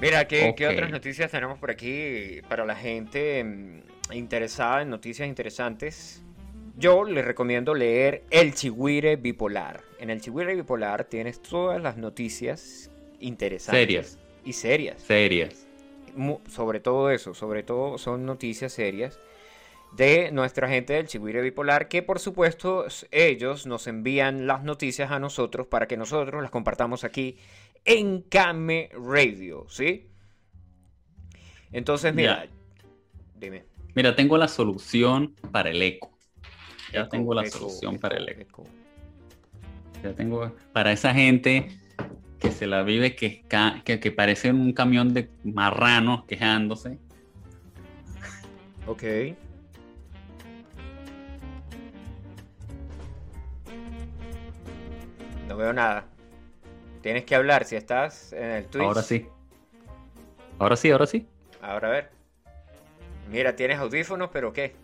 Mira, 0.00 0.28
¿qué, 0.28 0.54
qué 0.56 0.68
otras 0.68 0.90
noticias 0.90 1.30
tenemos 1.30 1.58
por 1.58 1.70
aquí 1.70 2.40
para 2.48 2.64
la 2.64 2.76
gente 2.76 3.42
mm, 3.42 4.12
interesada 4.12 4.82
en 4.82 4.90
noticias 4.90 5.28
interesantes? 5.28 6.22
Yo 6.76 7.04
les 7.04 7.24
recomiendo 7.24 7.74
leer 7.74 8.22
El 8.30 8.54
Chigüire 8.54 9.16
Bipolar. 9.16 9.82
En 9.98 10.10
El 10.10 10.20
Chigüire 10.20 10.54
Bipolar 10.54 11.04
tienes 11.04 11.42
todas 11.42 11.82
las 11.82 11.96
noticias 11.96 12.90
interesantes. 13.18 13.80
Serias. 13.80 14.18
Y 14.44 14.52
serias. 14.52 15.02
Serias. 15.02 15.66
Sobre 16.48 16.80
todo 16.80 17.10
eso, 17.10 17.34
sobre 17.34 17.62
todo 17.64 17.98
son 17.98 18.24
noticias 18.24 18.72
serias 18.72 19.18
de 19.96 20.30
nuestra 20.32 20.68
gente 20.68 20.92
del 20.94 21.06
Chigüire 21.08 21.40
Bipolar, 21.42 21.88
que 21.88 22.02
por 22.02 22.18
supuesto 22.20 22.86
ellos 23.10 23.66
nos 23.66 23.86
envían 23.86 24.46
las 24.46 24.62
noticias 24.62 25.10
a 25.10 25.18
nosotros 25.18 25.66
para 25.66 25.86
que 25.88 25.96
nosotros 25.96 26.40
las 26.42 26.50
compartamos 26.50 27.04
aquí 27.04 27.36
en 27.84 28.22
Kame 28.22 28.90
Radio, 28.92 29.66
¿sí? 29.68 30.06
Entonces, 31.72 32.14
mira, 32.14 32.44
Ya. 32.44 32.50
dime. 33.34 33.64
Mira, 33.94 34.14
tengo 34.14 34.38
la 34.38 34.48
solución 34.48 35.34
para 35.52 35.70
el 35.70 35.82
eco. 35.82 36.16
Ya 36.92 37.00
Eco, 37.02 37.08
tengo 37.08 37.34
la 37.34 37.42
eco, 37.42 37.58
solución 37.58 37.94
eco, 37.94 38.00
para 38.00 38.16
el 38.18 38.28
eco. 38.28 38.64
Ya 40.02 40.14
tengo 40.14 40.52
para 40.72 40.92
esa 40.92 41.12
gente 41.12 41.68
que 42.38 42.52
se 42.52 42.66
la 42.66 42.82
vive 42.82 43.16
que, 43.16 43.44
que 43.84 44.12
parece 44.12 44.52
un 44.52 44.72
camión 44.72 45.12
de 45.12 45.28
marranos 45.44 46.24
quejándose. 46.24 46.98
Ok. 48.86 49.02
No 55.48 55.56
veo 55.56 55.72
nada. 55.72 56.04
Tienes 57.02 57.24
que 57.24 57.34
hablar 57.34 57.64
si 57.64 57.76
estás 57.76 58.32
en 58.32 58.44
el 58.50 58.66
Twitch. 58.66 58.84
Ahora 58.86 59.02
sí. 59.02 59.26
Ahora 60.58 60.76
sí, 60.76 60.90
ahora 60.90 61.06
sí. 61.06 61.26
Ahora 61.62 61.88
a 61.88 61.90
ver. 61.90 62.10
Mira, 63.30 63.54
tienes 63.56 63.78
audífonos, 63.78 64.30
pero 64.32 64.52
¿qué? 64.52 64.74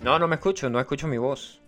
No, 0.00 0.18
no 0.18 0.28
me 0.28 0.34
escucho, 0.36 0.68
no 0.68 0.80
escucho 0.80 1.06
mi 1.06 1.16
voz. 1.18 1.60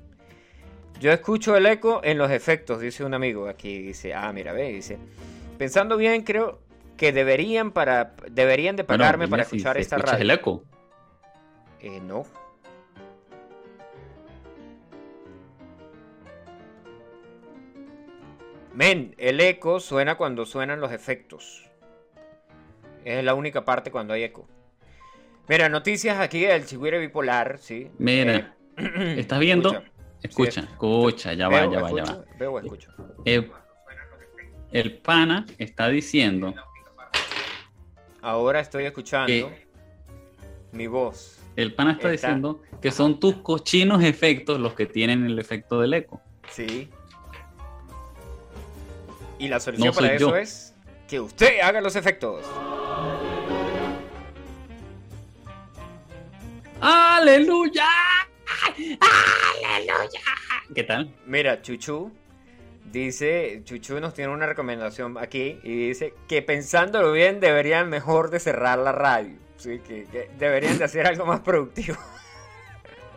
Yo 1.01 1.13
escucho 1.13 1.57
el 1.57 1.67
eco 1.67 2.01
en 2.05 2.19
los 2.19 2.31
efectos, 2.31 2.81
dice 2.81 3.05
un 3.05 3.15
amigo 3.15 3.49
aquí. 3.49 3.79
Dice, 3.81 4.15
ah, 4.15 4.33
mira, 4.33 4.53
ve, 4.53 4.73
dice. 4.73 4.99
Pensando 5.59 5.97
bien, 5.97 6.23
creo 6.23 6.59
que 6.97 7.13
deberían 7.13 7.71
para 7.71 8.15
deberían 8.31 8.77
de 8.77 8.85
pagarme 8.85 9.29
para 9.29 9.45
si- 9.45 9.57
escuchar 9.57 9.77
esta 9.79 9.97
escuchas 9.97 10.13
radio. 10.19 10.25
el 10.25 10.31
eco. 10.39 10.65
Eh, 11.81 12.01
no. 12.01 12.25
Men, 18.77 19.15
el 19.17 19.41
eco 19.41 19.81
suena 19.81 20.17
cuando 20.17 20.45
suenan 20.45 20.81
los 20.81 20.93
efectos. 20.93 21.65
Es 23.07 23.25
la 23.25 23.33
única 23.35 23.65
parte 23.65 23.91
cuando 23.91 24.13
hay 24.13 24.25
eco. 24.25 24.47
Mira, 25.49 25.71
noticias 25.71 26.19
aquí 26.21 26.41
del 26.41 26.67
Chigüire 26.67 26.99
Bipolar, 26.99 27.57
¿sí? 27.59 27.91
Mira, 27.99 28.55
Eh, 28.77 29.15
¿Estás 29.19 29.39
viendo? 29.41 29.71
escucha. 29.71 29.91
Escucha, 30.23 30.61
Sí, 30.63 30.69
escucha, 30.73 31.33
ya 31.33 31.49
va, 31.49 31.61
Veo, 31.63 31.73
ya 31.73 31.81
va, 31.81 31.91
ya 31.91 32.03
escucho, 32.03 32.19
va. 32.19 32.25
Veo 32.39 32.59
escucho. 32.59 32.93
Eh, 33.25 33.51
el 34.73 34.99
pana 34.99 35.47
está 35.57 35.89
diciendo 35.89 36.53
Ahora 38.21 38.61
estoy 38.61 38.85
escuchando 38.85 39.27
que 39.29 39.67
mi 40.73 40.87
voz. 40.87 41.39
el 41.57 41.73
pana 41.75 41.93
está, 41.93 42.13
Está- 42.13 42.29
diciendo 42.29 42.61
que 42.83 42.91
son 42.91 43.19
tus 43.21 43.37
cochinos 43.37 44.03
efectos 44.05 44.61
los 44.61 44.75
que 44.75 44.85
tienen 44.85 45.25
el 45.25 45.39
efecto 45.39 45.81
del 45.81 45.95
eco. 45.95 46.21
Sí. 46.51 46.91
Y 49.39 49.49
la 49.49 49.61
solución 49.61 49.89
No 49.89 49.93
para 49.93 50.15
eso 50.15 50.31
yo. 50.31 50.37
es 50.37 50.75
que 51.09 51.21
usted 51.21 51.61
haga 51.61 51.81
los 51.81 51.95
efectos. 51.97 52.45
¡Aleluya! 56.81 57.87
¡Aleluya! 58.67 60.21
¿Qué 60.75 60.83
tal? 60.85 61.15
Mira, 61.27 61.63
Chuchu 61.63 62.13
dice, 62.93 63.63
Chuchu 63.65 64.01
nos 64.01 64.15
tiene 64.15 64.33
una 64.33 64.47
recomendación 64.47 65.17
aquí 65.19 65.59
y 65.63 65.89
dice 65.89 66.15
que 66.29 66.43
pensándolo 66.43 67.13
bien 67.13 67.41
deberían 67.41 67.89
mejor 67.89 68.31
de 68.31 68.41
cerrar 68.41 68.79
la 68.79 68.93
radio. 68.93 69.37
Sí, 69.57 69.81
que, 69.87 70.05
que 70.05 70.29
deberían 70.39 70.77
de 70.79 70.85
hacer 70.85 71.07
algo 71.07 71.25
más 71.25 71.41
productivo. 71.41 71.97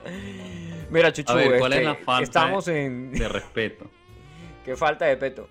Mira, 0.90 1.12
Chuchu, 1.12 1.32
A 1.34 1.36
ver, 1.36 1.60
¿cuál 1.60 1.74
es 1.74 1.80
este, 1.80 1.90
la 1.90 1.96
falta 1.96 2.24
estamos 2.24 2.68
en... 2.70 3.12
De 3.12 3.28
respeto. 3.28 3.90
Qué 4.66 4.76
falta 4.76 5.06
de 5.06 5.18
peto. 5.18 5.50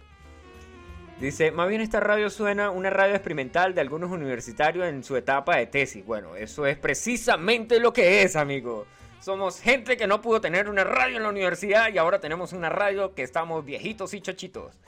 Dice, 1.20 1.50
más 1.50 1.68
bien 1.68 1.80
esta 1.80 1.98
radio 1.98 2.30
suena 2.30 2.70
una 2.70 2.90
radio 2.90 3.14
experimental 3.14 3.74
de 3.74 3.80
algunos 3.80 4.10
universitarios 4.12 4.86
en 4.86 5.02
su 5.02 5.16
etapa 5.16 5.56
de 5.56 5.66
tesis. 5.66 6.04
Bueno, 6.06 6.36
eso 6.36 6.64
es 6.64 6.76
precisamente 6.78 7.80
lo 7.80 7.92
que 7.92 8.22
es, 8.22 8.36
amigo. 8.36 8.86
Somos 9.20 9.60
gente 9.60 9.96
que 9.96 10.06
no 10.06 10.20
pudo 10.20 10.40
tener 10.40 10.68
una 10.68 10.84
radio 10.84 11.16
en 11.16 11.24
la 11.24 11.28
universidad 11.28 11.92
y 11.92 11.98
ahora 11.98 12.20
tenemos 12.20 12.52
una 12.52 12.68
radio 12.68 13.14
que 13.14 13.24
estamos 13.24 13.64
viejitos 13.64 14.14
y 14.14 14.20
chachitos. 14.20 14.78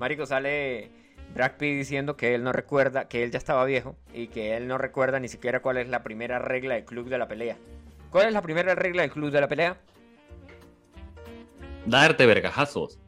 Marico, 0.00 0.24
sale 0.24 0.90
Brad 1.34 1.52
diciendo 1.58 2.16
que 2.16 2.34
él 2.34 2.42
no 2.42 2.52
recuerda, 2.52 3.06
que 3.06 3.22
él 3.22 3.30
ya 3.30 3.38
estaba 3.38 3.64
viejo 3.66 3.94
y 4.14 4.28
que 4.28 4.56
él 4.56 4.66
no 4.66 4.78
recuerda 4.78 5.20
ni 5.20 5.28
siquiera 5.28 5.60
cuál 5.60 5.76
es 5.76 5.88
la 5.88 6.02
primera 6.02 6.38
regla 6.38 6.76
del 6.76 6.86
club 6.86 7.10
de 7.10 7.18
la 7.18 7.28
pelea. 7.28 7.58
¿Cuál 8.10 8.28
es 8.28 8.32
la 8.32 8.40
primera 8.40 8.74
regla 8.74 9.02
del 9.02 9.10
club 9.10 9.30
de 9.30 9.40
la 9.40 9.48
pelea? 9.48 9.76
darte 11.86 12.24
vergajazos. 12.24 12.98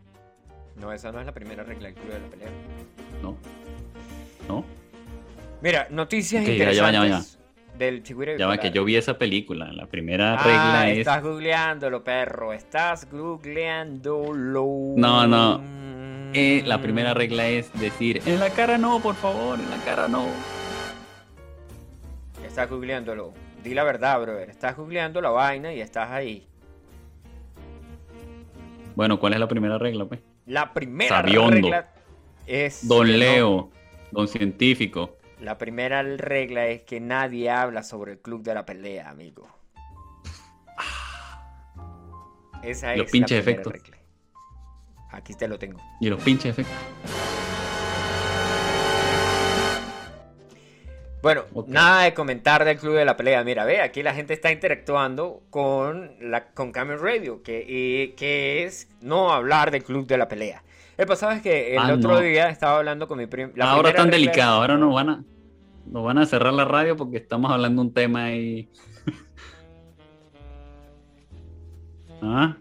No, 0.80 0.92
esa 0.92 1.10
no 1.12 1.20
es 1.20 1.26
la 1.26 1.32
primera 1.32 1.62
regla 1.64 1.86
del 1.88 1.94
club 1.94 2.12
de 2.12 2.20
la 2.20 2.26
pelea. 2.26 2.48
¿No? 3.22 3.36
¿No? 4.48 4.64
Mira, 5.62 5.86
noticias 5.90 6.42
Ok, 6.42 6.48
ya, 6.48 6.54
ya 6.54 6.62
interesantes 6.64 7.32
ya 7.32 7.38
va, 7.40 7.78
del 7.78 8.02
Chigüire 8.02 8.38
Ya 8.38 8.46
va, 8.46 8.58
que 8.58 8.70
yo 8.70 8.84
vi 8.84 8.96
esa 8.96 9.16
película. 9.18 9.72
La 9.72 9.86
primera 9.86 10.34
Ah, 10.34 10.44
regla 10.44 10.90
es. 10.90 10.98
estás 10.98 11.22
googleándolo, 11.22 12.04
perro. 12.04 12.52
Estás 12.52 13.10
googleándolo. 13.10 14.66
No, 14.96 15.26
no. 15.26 15.60
Eh, 16.34 16.62
la 16.66 16.80
primera 16.82 17.14
regla 17.14 17.48
es 17.48 17.72
decir, 17.80 18.20
en 18.26 18.38
la 18.38 18.50
cara 18.50 18.76
no, 18.76 19.00
por 19.00 19.14
favor, 19.14 19.58
en 19.58 19.70
la 19.70 19.78
cara 19.84 20.06
no. 20.08 20.26
Estás 22.46 22.68
googleándolo. 22.68 23.32
Di 23.64 23.72
la 23.74 23.84
verdad, 23.84 24.20
brother. 24.20 24.50
Estás 24.50 24.76
googleando 24.76 25.20
la 25.22 25.30
vaina 25.30 25.72
y 25.72 25.80
estás 25.80 26.10
ahí. 26.10 26.46
Bueno, 28.94 29.18
¿cuál 29.18 29.32
es 29.34 29.40
la 29.40 29.48
primera 29.48 29.78
regla, 29.78 30.04
pues? 30.06 30.20
La 30.46 30.72
primera 30.72 31.08
Sabiondo. 31.22 31.54
regla 31.68 31.88
es. 32.46 32.86
Don 32.88 33.06
no- 33.08 33.16
Leo, 33.16 33.70
don 34.12 34.28
científico. 34.28 35.16
La 35.40 35.58
primera 35.58 36.02
regla 36.02 36.66
es 36.66 36.82
que 36.82 36.98
nadie 37.00 37.50
habla 37.50 37.82
sobre 37.82 38.12
el 38.12 38.18
club 38.20 38.42
de 38.42 38.54
la 38.54 38.64
pelea, 38.64 39.10
amigo. 39.10 39.46
Esa 42.62 42.92
es 42.94 42.98
Los 42.98 43.10
pinches 43.10 43.44
la 43.44 43.50
efectos. 43.52 43.72
regla. 43.72 43.96
Aquí 45.12 45.34
te 45.34 45.46
lo 45.46 45.58
tengo. 45.58 45.80
Y 46.00 46.08
los 46.08 46.22
pinches 46.22 46.58
efectos. 46.58 46.74
Bueno, 51.26 51.42
nada 51.66 52.02
de 52.04 52.14
comentar 52.14 52.64
del 52.64 52.78
club 52.78 52.94
de 52.94 53.04
la 53.04 53.16
pelea. 53.16 53.42
Mira, 53.42 53.64
ve, 53.64 53.80
aquí 53.80 54.02
la 54.02 54.14
gente 54.14 54.32
está 54.32 54.52
interactuando 54.52 55.42
con 55.50 56.12
la 56.20 56.48
con 56.52 56.72
Camel 56.72 57.00
Radio, 57.00 57.42
que, 57.42 57.64
y- 57.66 58.14
que 58.16 58.64
es 58.64 58.88
no 59.00 59.32
hablar 59.32 59.70
del 59.70 59.82
club 59.82 60.06
de 60.06 60.18
la 60.18 60.28
pelea. 60.28 60.62
El 60.96 61.06
pasado 61.06 61.32
es 61.32 61.42
que 61.42 61.72
el 61.74 61.78
Ah, 61.78 61.92
otro 61.94 62.12
no. 62.12 62.20
día 62.20 62.48
estaba 62.48 62.78
hablando 62.78 63.08
con 63.08 63.18
mi 63.18 63.26
primo. 63.26 63.52
ahora 63.60 63.92
tan 63.92 64.06
regla- 64.06 64.18
delicado, 64.18 64.60
ahora 64.60 64.76
nos 64.76 64.94
van 64.94 65.08
a 65.10 65.24
nos 65.86 66.04
van 66.04 66.18
a 66.18 66.26
cerrar 66.26 66.52
la 66.52 66.64
radio 66.64 66.96
porque 66.96 67.18
estamos 67.18 67.50
hablando 67.52 67.80
de 67.82 67.88
un 67.88 67.94
tema 67.94 68.24
ahí. 68.24 68.68
ah, 72.22 72.56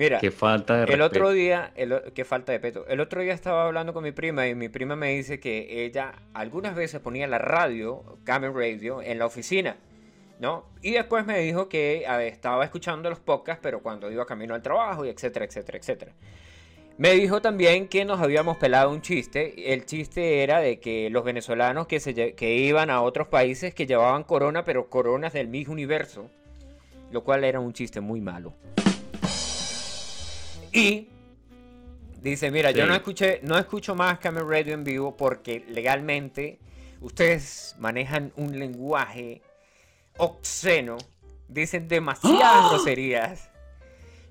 Mira, 0.00 0.18
qué 0.18 0.30
falta 0.30 0.76
de 0.76 0.80
El 0.80 0.86
respeto. 0.86 1.04
otro 1.04 1.30
día, 1.30 1.72
el, 1.76 1.94
qué 2.14 2.24
falta 2.24 2.52
de 2.52 2.58
peto. 2.58 2.86
El 2.88 3.00
otro 3.00 3.20
día 3.20 3.34
estaba 3.34 3.66
hablando 3.66 3.92
con 3.92 4.02
mi 4.02 4.12
prima 4.12 4.48
y 4.48 4.54
mi 4.54 4.70
prima 4.70 4.96
me 4.96 5.10
dice 5.10 5.38
que 5.38 5.84
ella 5.84 6.14
algunas 6.32 6.74
veces 6.74 7.00
ponía 7.00 7.26
la 7.26 7.36
radio, 7.36 8.18
Camel 8.24 8.54
Radio, 8.54 9.02
en 9.02 9.18
la 9.18 9.26
oficina, 9.26 9.76
¿no? 10.38 10.64
Y 10.80 10.92
después 10.92 11.26
me 11.26 11.38
dijo 11.40 11.68
que 11.68 12.06
estaba 12.26 12.64
escuchando 12.64 13.10
los 13.10 13.20
podcasts, 13.20 13.60
pero 13.62 13.82
cuando 13.82 14.10
iba 14.10 14.24
camino 14.24 14.54
al 14.54 14.62
trabajo 14.62 15.04
y 15.04 15.10
etcétera, 15.10 15.44
etcétera, 15.44 15.76
etcétera. 15.76 16.12
Me 16.96 17.10
dijo 17.12 17.42
también 17.42 17.86
que 17.86 18.06
nos 18.06 18.20
habíamos 18.20 18.56
pelado 18.56 18.90
un 18.90 19.02
chiste. 19.02 19.74
El 19.74 19.84
chiste 19.84 20.42
era 20.42 20.60
de 20.60 20.80
que 20.80 21.10
los 21.10 21.24
venezolanos 21.24 21.86
que, 21.86 22.00
se, 22.00 22.34
que 22.34 22.54
iban 22.56 22.88
a 22.88 23.02
otros 23.02 23.28
países 23.28 23.74
que 23.74 23.86
llevaban 23.86 24.24
corona, 24.24 24.64
pero 24.64 24.88
coronas 24.88 25.34
del 25.34 25.48
mismo 25.48 25.74
universo. 25.74 26.30
Lo 27.10 27.22
cual 27.22 27.44
era 27.44 27.60
un 27.60 27.74
chiste 27.74 28.00
muy 28.00 28.22
malo. 28.22 28.54
Y 30.72 31.08
dice, 32.22 32.50
mira, 32.50 32.70
yo 32.70 32.86
no 32.86 32.94
escuché, 32.94 33.40
no 33.42 33.58
escucho 33.58 33.94
más 33.94 34.18
Camel 34.18 34.46
Radio 34.46 34.74
en 34.74 34.84
vivo 34.84 35.16
porque 35.16 35.64
legalmente 35.68 36.58
ustedes 37.00 37.74
manejan 37.78 38.32
un 38.36 38.58
lenguaje 38.58 39.42
obsceno, 40.16 40.98
dicen 41.48 41.88
demasiadas 41.88 42.70
groserías. 42.70 43.50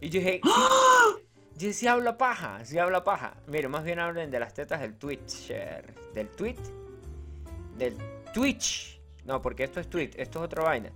Y 0.02 0.10
yo 0.10 0.20
dije, 0.20 0.42
yo 1.58 1.74
sí 1.74 1.88
hablo 1.88 2.18
paja, 2.18 2.64
sí 2.64 2.78
hablo 2.78 3.04
paja. 3.04 3.36
Mire, 3.48 3.68
más 3.68 3.84
bien 3.84 4.00
hablen 4.00 4.32
de 4.32 4.40
las 4.40 4.54
tetas 4.54 4.80
del 4.80 4.96
Twitcher, 4.96 5.94
del 6.14 6.30
tweet, 6.30 6.56
del 7.78 7.98
Twitch. 8.34 9.02
No, 9.26 9.42
porque 9.42 9.66
esto 9.66 9.80
es 9.80 9.90
tweet, 9.90 10.12
esto 10.16 10.40
es 10.40 10.46
otra 10.46 10.64
vaina. 10.64 10.92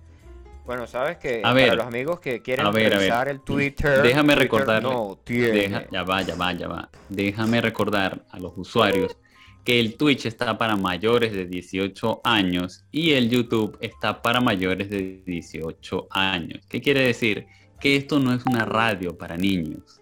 Bueno, 0.64 0.86
sabes 0.86 1.18
que 1.18 1.38
A 1.40 1.42
para 1.42 1.54
ver. 1.54 1.76
los 1.76 1.86
amigos 1.86 2.20
que 2.20 2.40
quieren 2.40 2.64
revisar 2.72 3.28
el 3.28 3.40
Twitter, 3.40 4.00
Déjame 4.02 4.28
Twitter 4.34 4.38
recordarle. 4.38 4.88
no. 4.88 5.18
Deja- 5.26 5.86
ya 5.90 6.02
va, 6.04 6.22
ya 6.22 6.34
va, 6.36 6.52
ya 6.52 6.68
va. 6.68 6.88
Déjame 7.08 7.60
recordar 7.60 8.24
a 8.30 8.38
los 8.38 8.52
usuarios 8.56 9.16
que 9.62 9.78
el 9.80 9.96
Twitch 9.96 10.26
está 10.26 10.56
para 10.58 10.76
mayores 10.76 11.32
de 11.32 11.46
18 11.46 12.20
años 12.24 12.84
y 12.90 13.12
el 13.12 13.28
YouTube 13.30 13.76
está 13.80 14.20
para 14.22 14.40
mayores 14.40 14.88
de 14.90 15.22
18 15.26 16.06
años. 16.10 16.60
¿Qué 16.68 16.80
quiere 16.80 17.00
decir? 17.06 17.46
Que 17.80 17.96
esto 17.96 18.18
no 18.18 18.32
es 18.32 18.44
una 18.46 18.64
radio 18.64 19.16
para 19.18 19.36
niños. 19.36 20.00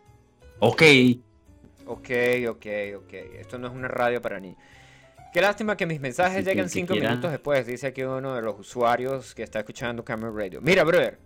Ok, 0.60 0.82
Ok, 1.84 2.08
ok, 2.48 2.66
ok. 2.96 3.12
Esto 3.40 3.58
no 3.58 3.66
es 3.66 3.72
una 3.74 3.88
radio 3.88 4.22
para 4.22 4.38
niños. 4.38 4.56
Qué 5.32 5.40
lástima 5.40 5.76
que 5.76 5.86
mis 5.86 6.00
mensajes 6.00 6.38
Así 6.38 6.44
lleguen 6.44 6.68
cinco 6.68 6.92
quiera- 6.92 7.10
minutos 7.10 7.30
después, 7.30 7.66
dice 7.66 7.86
aquí 7.88 8.02
uno 8.02 8.34
de 8.34 8.42
los 8.42 8.58
usuarios 8.60 9.34
que 9.34 9.42
está 9.42 9.60
escuchando 9.60 10.04
Camera 10.04 10.30
Radio. 10.34 10.60
Mira, 10.60 10.84
brother. 10.84 11.18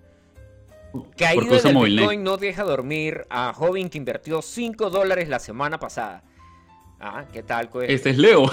Caída 1.16 1.60
del 1.60 1.74
móvil. 1.74 1.96
Bitcoin 1.98 2.22
no 2.22 2.36
deja 2.36 2.62
dormir 2.62 3.26
a 3.28 3.52
joven 3.52 3.90
que 3.90 3.98
invirtió 3.98 4.40
5 4.40 4.90
dólares 4.90 5.28
la 5.28 5.40
semana 5.40 5.78
pasada. 5.78 6.22
Ah, 7.00 7.24
¿qué 7.32 7.42
tal? 7.42 7.68
pues? 7.68 7.90
este 7.90 8.10
es 8.10 8.18
Leo. 8.18 8.50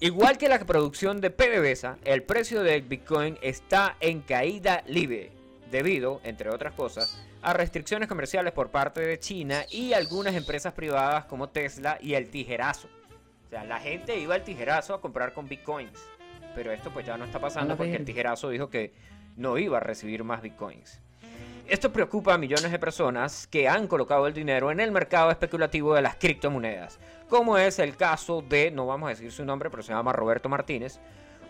Igual 0.00 0.36
que 0.38 0.48
la 0.48 0.58
producción 0.58 1.20
de 1.20 1.30
PDVSA, 1.30 1.98
el 2.04 2.22
precio 2.24 2.62
del 2.62 2.82
Bitcoin 2.82 3.38
está 3.42 3.96
en 4.00 4.20
caída 4.22 4.82
libre, 4.86 5.30
debido, 5.70 6.20
entre 6.24 6.50
otras 6.50 6.72
cosas, 6.74 7.22
a 7.42 7.52
restricciones 7.52 8.08
comerciales 8.08 8.52
por 8.52 8.70
parte 8.70 9.00
de 9.02 9.18
China 9.20 9.64
y 9.70 9.92
algunas 9.92 10.34
empresas 10.34 10.72
privadas 10.72 11.26
como 11.26 11.48
Tesla 11.50 11.98
y 12.00 12.14
el 12.14 12.28
tijerazo. 12.30 12.88
Sea, 13.54 13.64
la 13.64 13.78
gente 13.78 14.18
iba 14.18 14.34
al 14.34 14.42
tijerazo 14.42 14.94
a 14.94 15.00
comprar 15.00 15.32
con 15.32 15.48
Bitcoins, 15.48 15.92
pero 16.56 16.72
esto 16.72 16.90
pues 16.90 17.06
ya 17.06 17.16
no 17.16 17.24
está 17.24 17.38
pasando 17.38 17.76
porque 17.76 17.94
el 17.94 18.04
tijerazo 18.04 18.48
dijo 18.50 18.68
que 18.68 18.92
no 19.36 19.58
iba 19.58 19.76
a 19.76 19.80
recibir 19.80 20.24
más 20.24 20.42
Bitcoins. 20.42 21.00
Esto 21.68 21.92
preocupa 21.92 22.34
a 22.34 22.38
millones 22.38 22.72
de 22.72 22.78
personas 22.80 23.46
que 23.46 23.68
han 23.68 23.86
colocado 23.86 24.26
el 24.26 24.34
dinero 24.34 24.72
en 24.72 24.80
el 24.80 24.90
mercado 24.90 25.30
especulativo 25.30 25.94
de 25.94 26.02
las 26.02 26.16
criptomonedas, 26.16 26.98
como 27.28 27.56
es 27.56 27.78
el 27.78 27.96
caso 27.96 28.42
de, 28.42 28.72
no 28.72 28.86
vamos 28.86 29.06
a 29.06 29.10
decir 29.10 29.30
su 29.30 29.44
nombre, 29.44 29.70
pero 29.70 29.84
se 29.84 29.92
llama 29.92 30.12
Roberto 30.12 30.48
Martínez, 30.48 30.98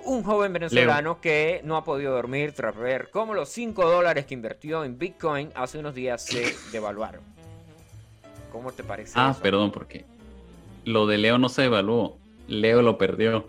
un 0.05 0.23
joven 0.25 0.53
venezolano 0.53 1.23
que 1.23 1.63
no 1.65 1.79
ha 1.79 1.85
podido 1.85 2.13
dormir 2.13 2.53
tras 2.53 2.77
ver 2.77 3.09
cómo 3.11 3.33
los 3.33 3.49
5 3.49 3.83
dólares 3.89 4.27
que 4.27 4.35
invirtió 4.35 4.85
en 4.85 4.99
Bitcoin 4.99 5.51
hace 5.55 5.79
unos 5.79 5.95
días 5.95 6.21
se 6.23 6.55
devaluaron. 6.71 7.23
¿Cómo 8.53 8.73
te 8.73 8.85
parece 8.85 9.15
Ah, 9.17 9.31
eso? 9.33 9.41
perdón, 9.41 9.73
porque 9.73 10.05
lo 10.85 11.07
de 11.07 11.19
Leo 11.19 11.39
no 11.39 11.49
se 11.49 11.65
evaluó. 11.65 12.19
Leo 12.47 12.83
lo 12.83 12.99
perdió. 12.99 13.47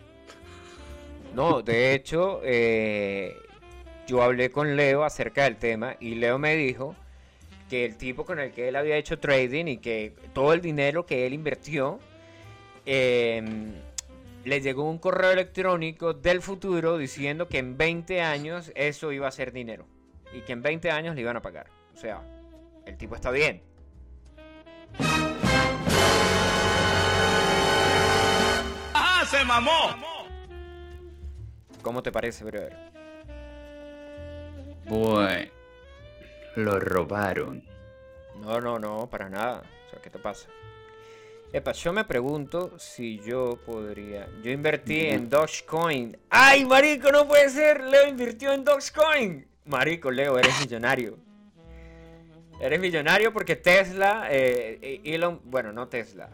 No, 1.34 1.62
de 1.62 1.94
hecho, 1.94 2.40
eh, 2.44 3.36
yo 4.08 4.22
hablé 4.22 4.52
con 4.52 4.76
Leo 4.76 5.04
acerca 5.04 5.44
del 5.44 5.58
tema 5.58 5.98
y 6.00 6.16
Leo 6.16 6.40
me 6.40 6.56
dijo 6.56 6.96
que 7.70 7.86
el 7.86 7.98
tipo 7.98 8.26
con 8.26 8.40
el 8.40 8.52
que 8.52 8.70
él 8.70 8.76
había 8.76 8.96
hecho 8.96 9.20
trading 9.20 9.66
y 9.66 9.78
que 9.78 10.14
todo 10.34 10.54
el 10.54 10.62
dinero 10.62 11.06
que 11.06 11.26
él 11.26 11.34
invirtió, 11.34 12.00
eh, 12.86 13.44
le 14.46 14.62
llegó 14.62 14.84
un 14.84 15.00
correo 15.00 15.32
electrónico 15.32 16.14
del 16.14 16.42
futuro 16.42 16.98
diciendo 16.98 17.48
que 17.48 17.58
en 17.58 17.78
20 17.78 18.22
años 18.22 18.72
eso 18.76 19.12
iba 19.12 19.28
a 19.28 19.32
ser 19.32 19.52
dinero 19.52 19.88
y 20.34 20.42
que 20.42 20.54
en 20.54 20.62
20 20.62 20.92
años 20.92 21.16
le 21.16 21.22
iban 21.22 21.36
a 21.36 21.42
pagar. 21.42 21.68
O 21.94 21.98
sea, 21.98 22.22
el 22.86 22.96
tipo 22.98 23.16
está 23.16 23.32
bien. 23.32 23.62
¡Ah, 29.26 29.28
se 29.28 29.44
mamó! 29.44 29.96
¿Cómo 31.82 32.04
te 32.04 32.12
parece, 32.12 32.44
brother? 32.44 32.76
Bueno, 34.86 35.52
lo 36.56 36.80
robaron. 36.80 37.64
No, 38.40 38.62
no, 38.62 38.78
no, 38.78 39.10
para 39.10 39.28
nada. 39.28 39.64
O 39.88 39.90
sea, 39.90 40.00
¿qué 40.00 40.12
te 40.12 40.20
pasa? 40.20 40.48
Epa, 41.52 41.72
yo 41.72 41.92
me 41.92 42.06
pregunto 42.06 42.78
si 42.78 43.20
yo 43.22 43.58
podría. 43.66 44.28
Yo 44.44 44.52
invertí 44.52 45.08
en 45.08 45.28
Dogecoin. 45.28 46.16
¡Ay, 46.30 46.64
marico, 46.66 47.12
no 47.12 47.28
puede 47.28 47.50
ser! 47.50 47.84
Leo 47.84 48.08
invirtió 48.08 48.54
en 48.54 48.64
Dogecoin. 48.64 49.48
Marico, 49.66 50.12
Leo, 50.12 50.38
eres 50.38 50.60
millonario. 50.60 51.18
Eres 52.60 52.80
millonario 52.80 53.34
porque 53.34 53.56
Tesla, 53.56 54.28
eh, 54.30 54.78
eh, 54.84 55.02
Elon, 55.04 55.42
bueno, 55.46 55.74
no 55.74 55.88
Tesla. 55.88 56.30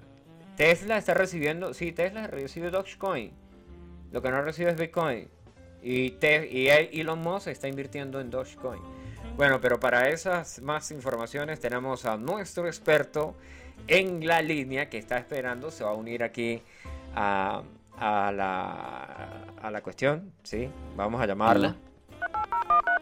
Tesla 0.61 0.97
está 0.99 1.15
recibiendo, 1.15 1.73
sí, 1.73 1.91
Tesla 1.91 2.27
recibe 2.27 2.69
Dogecoin. 2.69 3.31
Lo 4.11 4.21
que 4.21 4.29
no 4.29 4.43
recibe 4.43 4.69
es 4.69 4.77
Bitcoin. 4.79 5.27
Y, 5.81 6.11
Te- 6.11 6.47
y 6.51 6.67
Elon 6.69 7.17
Musk 7.19 7.47
está 7.47 7.67
invirtiendo 7.67 8.21
en 8.21 8.29
Dogecoin. 8.29 8.79
Bueno, 9.35 9.59
pero 9.59 9.79
para 9.79 10.09
esas 10.09 10.61
más 10.61 10.91
informaciones 10.91 11.59
tenemos 11.59 12.05
a 12.05 12.15
nuestro 12.15 12.67
experto 12.67 13.33
en 13.87 14.27
la 14.27 14.43
línea 14.43 14.87
que 14.87 14.99
está 14.99 15.17
esperando. 15.17 15.71
Se 15.71 15.83
va 15.83 15.89
a 15.89 15.93
unir 15.95 16.21
aquí 16.21 16.61
a, 17.15 17.63
a 17.97 18.31
la, 18.31 19.45
a 19.63 19.71
la 19.71 19.81
cuestión. 19.81 20.31
Sí, 20.43 20.69
vamos 20.95 21.19
a 21.21 21.25
llamarla. 21.25 21.75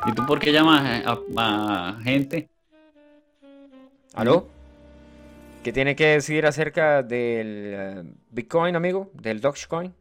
¿Y 0.08 0.14
tú 0.14 0.26
por 0.26 0.40
qué 0.40 0.54
llamas 0.54 1.04
a, 1.06 1.12
a- 1.36 1.90
a 1.90 2.02
gente? 2.04 2.48
¿Aló? 4.14 4.48
¿Qué 5.64 5.72
tiene 5.74 5.96
que 5.96 6.06
decir 6.08 6.46
acerca 6.46 7.04
del 7.04 7.74
eh, 7.76 8.04
Bitcoin, 8.30 8.76
amigo? 8.76 9.12
¿Del 9.14 9.42
Dogecoin? 9.42 9.94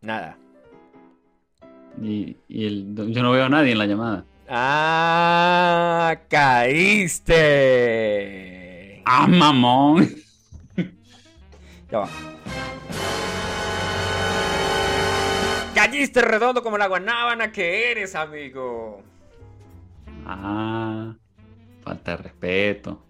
Nada. 0.00 0.36
Y, 2.00 2.36
y 2.48 2.66
el- 2.66 2.94
yo 3.12 3.22
no 3.22 3.32
veo 3.32 3.44
a 3.44 3.48
nadie 3.48 3.72
en 3.72 3.78
la 3.78 3.86
llamada. 3.86 4.24
¡Ah! 4.48 6.16
¡Caíste! 6.28 7.32
¡Ah, 9.04 9.26
mamón! 9.26 10.08
Ya 11.90 11.98
va. 11.98 12.08
¡Caíste 15.74 16.22
redondo 16.22 16.62
como 16.62 16.78
la 16.78 16.86
guanábana 16.86 17.50
que 17.52 17.90
eres, 17.90 18.14
amigo! 18.14 19.02
Ah, 20.26 21.14
falta 21.82 22.12
de 22.12 22.16
respeto. 22.18 23.02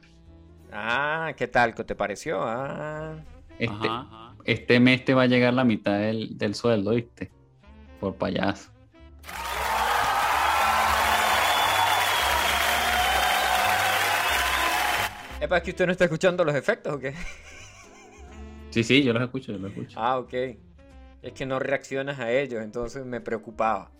Ah, 0.72 1.32
¿qué 1.36 1.46
tal? 1.48 1.74
¿Qué 1.74 1.84
te 1.84 1.94
pareció? 1.94 2.38
Ah. 2.42 3.16
Este, 3.58 3.88
este 4.44 4.80
mes 4.80 5.04
te 5.04 5.14
va 5.14 5.22
a 5.22 5.26
llegar 5.26 5.52
la 5.54 5.64
mitad 5.64 5.98
del, 5.98 6.36
del 6.38 6.54
sueldo, 6.54 6.92
¿viste? 6.92 7.30
Por 8.00 8.16
payaso. 8.16 8.70
¿Es 15.40 15.62
que 15.62 15.70
usted 15.70 15.86
no 15.86 15.92
está 15.92 16.04
escuchando 16.04 16.44
los 16.44 16.54
efectos 16.54 16.94
o 16.94 16.98
qué? 16.98 17.14
Sí, 18.70 18.82
sí, 18.82 19.02
yo 19.02 19.12
los 19.12 19.22
escucho, 19.22 19.52
yo 19.52 19.58
los 19.58 19.70
escucho. 19.70 19.98
Ah, 20.00 20.18
ok. 20.18 20.32
Es 21.20 21.32
que 21.34 21.44
no 21.44 21.58
reaccionas 21.58 22.18
a 22.20 22.32
ellos, 22.32 22.62
entonces 22.62 23.04
me 23.04 23.20
preocupaba. 23.20 23.90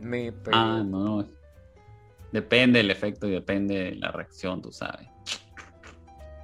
Me 0.00 0.32
pre- 0.32 0.52
Ah, 0.54 0.82
no, 0.84 1.22
no. 1.22 1.28
Depende 2.32 2.78
del 2.78 2.90
efecto 2.90 3.26
y 3.28 3.30
depende 3.30 3.74
de 3.84 3.94
la 3.96 4.10
reacción, 4.10 4.62
tú 4.62 4.72
sabes. 4.72 5.06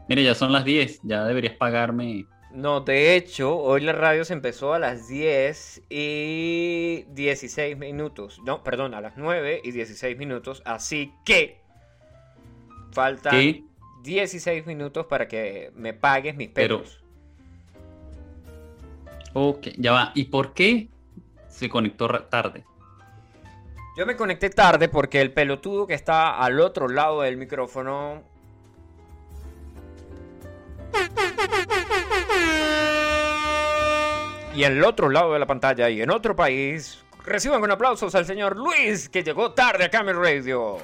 Mire, 0.08 0.22
ya 0.22 0.34
son 0.34 0.52
las 0.52 0.64
10, 0.64 1.00
ya 1.02 1.24
deberías 1.24 1.54
pagarme. 1.56 2.26
No, 2.50 2.80
de 2.80 3.14
hecho, 3.16 3.56
hoy 3.58 3.82
la 3.82 3.92
radio 3.92 4.24
se 4.24 4.32
empezó 4.32 4.72
a 4.72 4.78
las 4.78 5.08
10 5.08 5.82
y 5.90 7.04
16 7.10 7.76
minutos. 7.76 8.40
No, 8.44 8.62
perdón, 8.64 8.94
a 8.94 9.00
las 9.00 9.16
9 9.16 9.60
y 9.64 9.70
16 9.70 10.16
minutos. 10.16 10.62
Así 10.64 11.12
que 11.26 11.60
faltan 12.92 13.32
¿Qué? 13.32 13.64
16 14.02 14.66
minutos 14.66 15.06
para 15.06 15.28
que 15.28 15.72
me 15.74 15.92
pagues 15.92 16.36
mis 16.36 16.48
Pero- 16.48 16.78
pelos. 16.78 17.02
Ok, 19.34 19.68
ya 19.76 19.92
va. 19.92 20.12
¿Y 20.14 20.24
por 20.24 20.54
qué 20.54 20.88
se 21.48 21.68
conectó 21.68 22.08
tarde? 22.30 22.64
Yo 23.98 24.06
me 24.06 24.14
conecté 24.16 24.48
tarde 24.48 24.88
porque 24.88 25.20
el 25.20 25.32
pelotudo 25.32 25.84
que 25.84 25.94
está 25.94 26.38
al 26.38 26.60
otro 26.60 26.86
lado 26.88 27.22
del 27.22 27.36
micrófono. 27.36 28.22
Y 34.54 34.64
al 34.64 34.82
otro 34.82 35.08
lado 35.08 35.32
de 35.32 35.38
la 35.38 35.46
pantalla 35.46 35.88
y 35.88 36.00
en 36.02 36.10
otro 36.10 36.34
país, 36.34 37.04
reciban 37.24 37.60
con 37.60 37.70
aplausos 37.70 38.14
al 38.14 38.24
señor 38.24 38.56
Luis 38.56 39.08
que 39.08 39.22
llegó 39.22 39.52
tarde 39.52 39.84
a 39.84 39.90
Camel 39.90 40.16
Radio. 40.16 40.78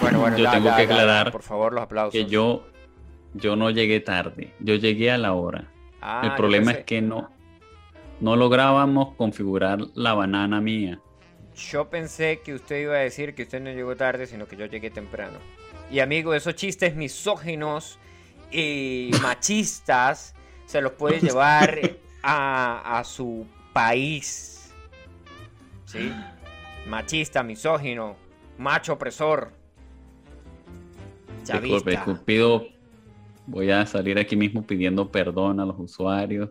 Bueno, 0.00 0.20
bueno, 0.20 0.36
Yo 0.36 0.44
la- 0.44 0.50
tengo 0.52 0.68
la- 0.70 0.76
que 0.76 0.86
la- 0.86 0.94
aclarar 0.94 1.32
por 1.32 1.42
favor, 1.42 1.72
los 1.72 1.82
aplausos. 1.82 2.12
Que 2.12 2.26
yo, 2.26 2.66
yo 3.34 3.56
no 3.56 3.70
llegué 3.70 4.00
tarde, 4.00 4.52
yo 4.60 4.74
llegué 4.76 5.10
a 5.10 5.18
la 5.18 5.32
hora. 5.32 5.64
Ah, 6.00 6.22
El 6.24 6.34
problema 6.36 6.72
es 6.72 6.84
que 6.84 7.00
no, 7.02 7.30
no 8.20 8.36
lográbamos 8.36 9.14
configurar 9.16 9.80
la 9.94 10.14
banana 10.14 10.60
mía. 10.60 11.00
Yo 11.54 11.88
pensé 11.90 12.40
que 12.44 12.54
usted 12.54 12.82
iba 12.82 12.94
a 12.94 12.98
decir 12.98 13.34
que 13.34 13.42
usted 13.42 13.60
no 13.60 13.70
llegó 13.70 13.96
tarde, 13.96 14.26
sino 14.26 14.46
que 14.46 14.56
yo 14.56 14.66
llegué 14.66 14.90
temprano. 14.90 15.38
Y 15.90 16.00
amigo, 16.00 16.34
esos 16.34 16.54
chistes 16.54 16.94
misóginos 16.94 17.98
y 18.52 19.10
machistas 19.22 20.34
se 20.66 20.80
los 20.80 20.92
puede 20.92 21.18
llevar 21.20 21.80
a, 22.22 22.98
a 22.98 23.04
su 23.04 23.46
país. 23.72 24.72
¿Sí? 25.86 26.12
Machista, 26.86 27.42
misógino, 27.42 28.16
macho 28.58 28.92
opresor. 28.94 29.52
Disculpe, 31.44 31.94
Chavista. 31.94 32.24
pido, 32.24 32.66
voy 33.48 33.70
a 33.70 33.84
salir 33.86 34.18
aquí 34.18 34.36
mismo 34.36 34.62
pidiendo 34.62 35.10
perdón 35.10 35.58
a 35.60 35.64
los 35.66 35.76
usuarios 35.78 36.50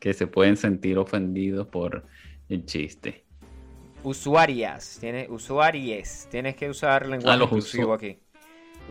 que 0.00 0.14
se 0.14 0.26
pueden 0.26 0.56
sentir 0.56 0.96
ofendidos 0.98 1.66
por 1.68 2.04
el 2.48 2.64
chiste. 2.64 3.24
Usuarias, 4.02 4.96
tiene, 5.00 5.26
usuaries, 5.28 6.26
tienes 6.30 6.56
que 6.56 6.70
usar 6.70 7.06
lenguaje 7.06 7.34
Ah, 7.34 7.36
los 7.36 7.48
inclusivo 7.48 7.92
usu- 7.92 7.94
aquí. 7.96 8.18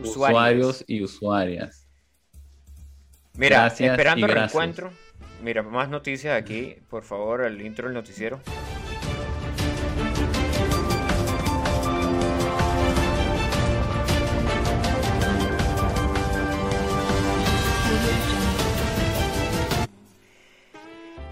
Usuarios 0.02 0.84
y 0.86 1.02
usuarias. 1.02 1.88
Mira, 3.34 3.60
Gracias 3.62 3.90
esperando 3.90 4.26
el 4.26 4.32
gracias. 4.32 4.52
reencuentro. 4.52 4.90
Mira, 5.42 5.62
más 5.62 5.88
noticias 5.88 6.40
aquí. 6.40 6.76
Por 6.90 7.02
favor, 7.04 7.44
el 7.44 7.60
intro 7.62 7.86
del 7.86 7.94
noticiero. 7.94 8.40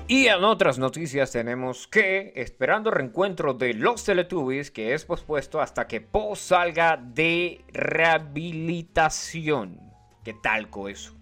Y 0.09 0.29
en 0.29 0.45
otras 0.45 0.79
noticias 0.79 1.33
tenemos 1.33 1.89
que, 1.89 2.33
esperando 2.37 2.93
reencuentro 2.93 3.55
de 3.55 3.75
los 3.75 4.05
Teletubbies, 4.05 4.71
que 4.71 4.95
es 4.95 5.05
pospuesto 5.05 5.61
hasta 5.61 5.89
que 5.89 6.01
Po 6.01 6.37
salga 6.37 6.97
de 6.97 7.65
rehabilitación. 7.73 9.81
¿Qué 10.23 10.35
tal 10.35 10.71
con 10.71 10.93
eso? 10.93 11.13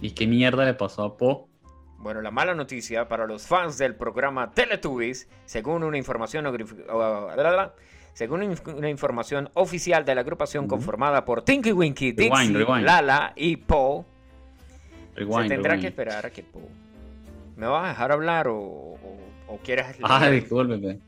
¿Y 0.00 0.10
qué 0.10 0.26
mierda 0.26 0.64
le 0.64 0.74
pasó 0.74 1.04
a 1.04 1.16
Po? 1.16 1.48
Bueno, 1.98 2.20
la 2.20 2.32
mala 2.32 2.56
noticia 2.56 3.06
para 3.06 3.28
los 3.28 3.46
fans 3.46 3.78
del 3.78 3.94
programa 3.94 4.50
Teletubbies, 4.50 5.28
según 5.44 5.84
una 5.84 5.96
información, 5.96 6.44
según 8.12 8.56
una 8.66 8.90
información 8.90 9.50
oficial 9.54 10.04
de 10.04 10.16
la 10.16 10.22
agrupación 10.22 10.66
conformada 10.66 11.24
por 11.24 11.42
Tinky 11.42 11.70
Winky, 11.70 12.10
Dixie, 12.10 12.28
Rewind, 12.28 12.56
rewind. 12.56 12.84
Lala 12.84 13.34
y 13.36 13.56
Po, 13.56 14.04
se 15.16 15.48
tendrá 15.48 15.78
que 15.78 15.86
esperar 15.86 16.26
a 16.26 16.30
que 16.30 16.42
Po. 16.42 16.60
¿Me 17.56 17.66
vas 17.66 17.84
a 17.84 17.88
dejar 17.88 18.12
hablar 18.12 18.48
o, 18.48 18.56
o- 18.56 18.98
o 19.48 19.58
quieres 19.58 19.86
Ah, 20.02 20.20
leer? 20.20 20.42
discúlpeme. 20.42 20.98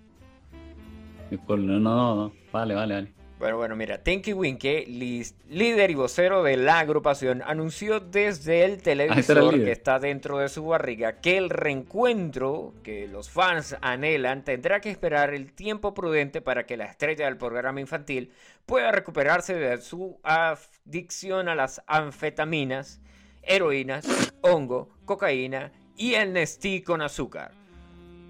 Disculpe, 1.30 1.66
no, 1.66 1.78
no, 1.80 2.14
no. 2.14 2.32
Vale, 2.52 2.74
vale, 2.74 2.94
vale. 2.94 3.12
Bueno, 3.38 3.58
bueno, 3.58 3.76
mira, 3.76 4.02
Tinky 4.02 4.32
Winky, 4.32 4.86
lis- 4.86 5.34
líder 5.50 5.90
y 5.90 5.94
vocero 5.94 6.42
de 6.42 6.56
la 6.56 6.78
agrupación, 6.78 7.42
anunció 7.44 8.00
desde 8.00 8.64
el 8.64 8.70
Ah, 8.70 8.74
el 8.76 8.82
televisor 8.82 9.54
que 9.56 9.72
está 9.72 9.98
dentro 9.98 10.38
de 10.38 10.48
su 10.48 10.64
barriga 10.64 11.20
que 11.20 11.36
el 11.36 11.50
reencuentro 11.50 12.72
que 12.82 13.06
los 13.08 13.28
fans 13.28 13.76
anhelan 13.82 14.42
tendrá 14.42 14.80
que 14.80 14.88
esperar 14.90 15.34
el 15.34 15.52
tiempo 15.52 15.92
prudente 15.92 16.40
para 16.40 16.64
que 16.64 16.78
la 16.78 16.86
estrella 16.86 17.26
del 17.26 17.36
programa 17.36 17.78
infantil 17.80 18.32
pueda 18.64 18.90
recuperarse 18.90 19.54
de 19.54 19.82
su 19.82 20.18
adicción 20.22 21.50
a 21.50 21.54
las 21.54 21.82
anfetaminas, 21.86 23.02
heroínas, 23.42 24.32
hongo, 24.40 24.88
cocaína 25.04 25.72
y 25.96 26.14
el 26.14 26.32
Nestí 26.32 26.82
con 26.82 27.02
azúcar. 27.02 27.52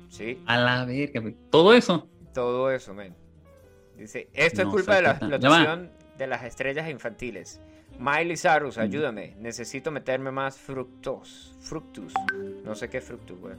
¿Sí? 0.09 0.41
A 0.47 0.57
la 0.59 0.85
verga. 0.85 1.23
Todo 1.51 1.73
eso. 1.75 2.09
Todo 2.33 2.71
eso, 2.71 2.95
men. 2.95 3.15
Dice, 3.97 4.29
esto 4.35 4.63
es 4.63 4.69
culpa 4.69 4.97
de 4.97 5.03
la 5.03 5.11
explotación 5.13 5.91
de 6.19 6.27
las 6.27 6.45
estrellas 6.45 6.89
infantiles. 6.91 7.61
Miley 7.99 8.37
Cyrus, 8.37 8.77
ayúdame. 8.79 9.35
Necesito 9.41 9.91
meterme 9.91 10.31
más 10.31 10.57
fructos. 10.59 11.57
Fructus. 11.61 12.13
No 12.65 12.75
sé 12.75 12.89
qué 12.91 12.99
es 12.99 13.05
fructus, 13.05 13.39
güey. 13.41 13.55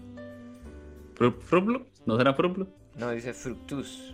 Fru- 1.15 1.39
Frublu, 1.41 1.85
¿No 2.05 2.17
será 2.17 2.33
Frublu? 2.35 2.67
No, 2.95 3.09
dice 3.11 3.33
fructus. 3.33 4.13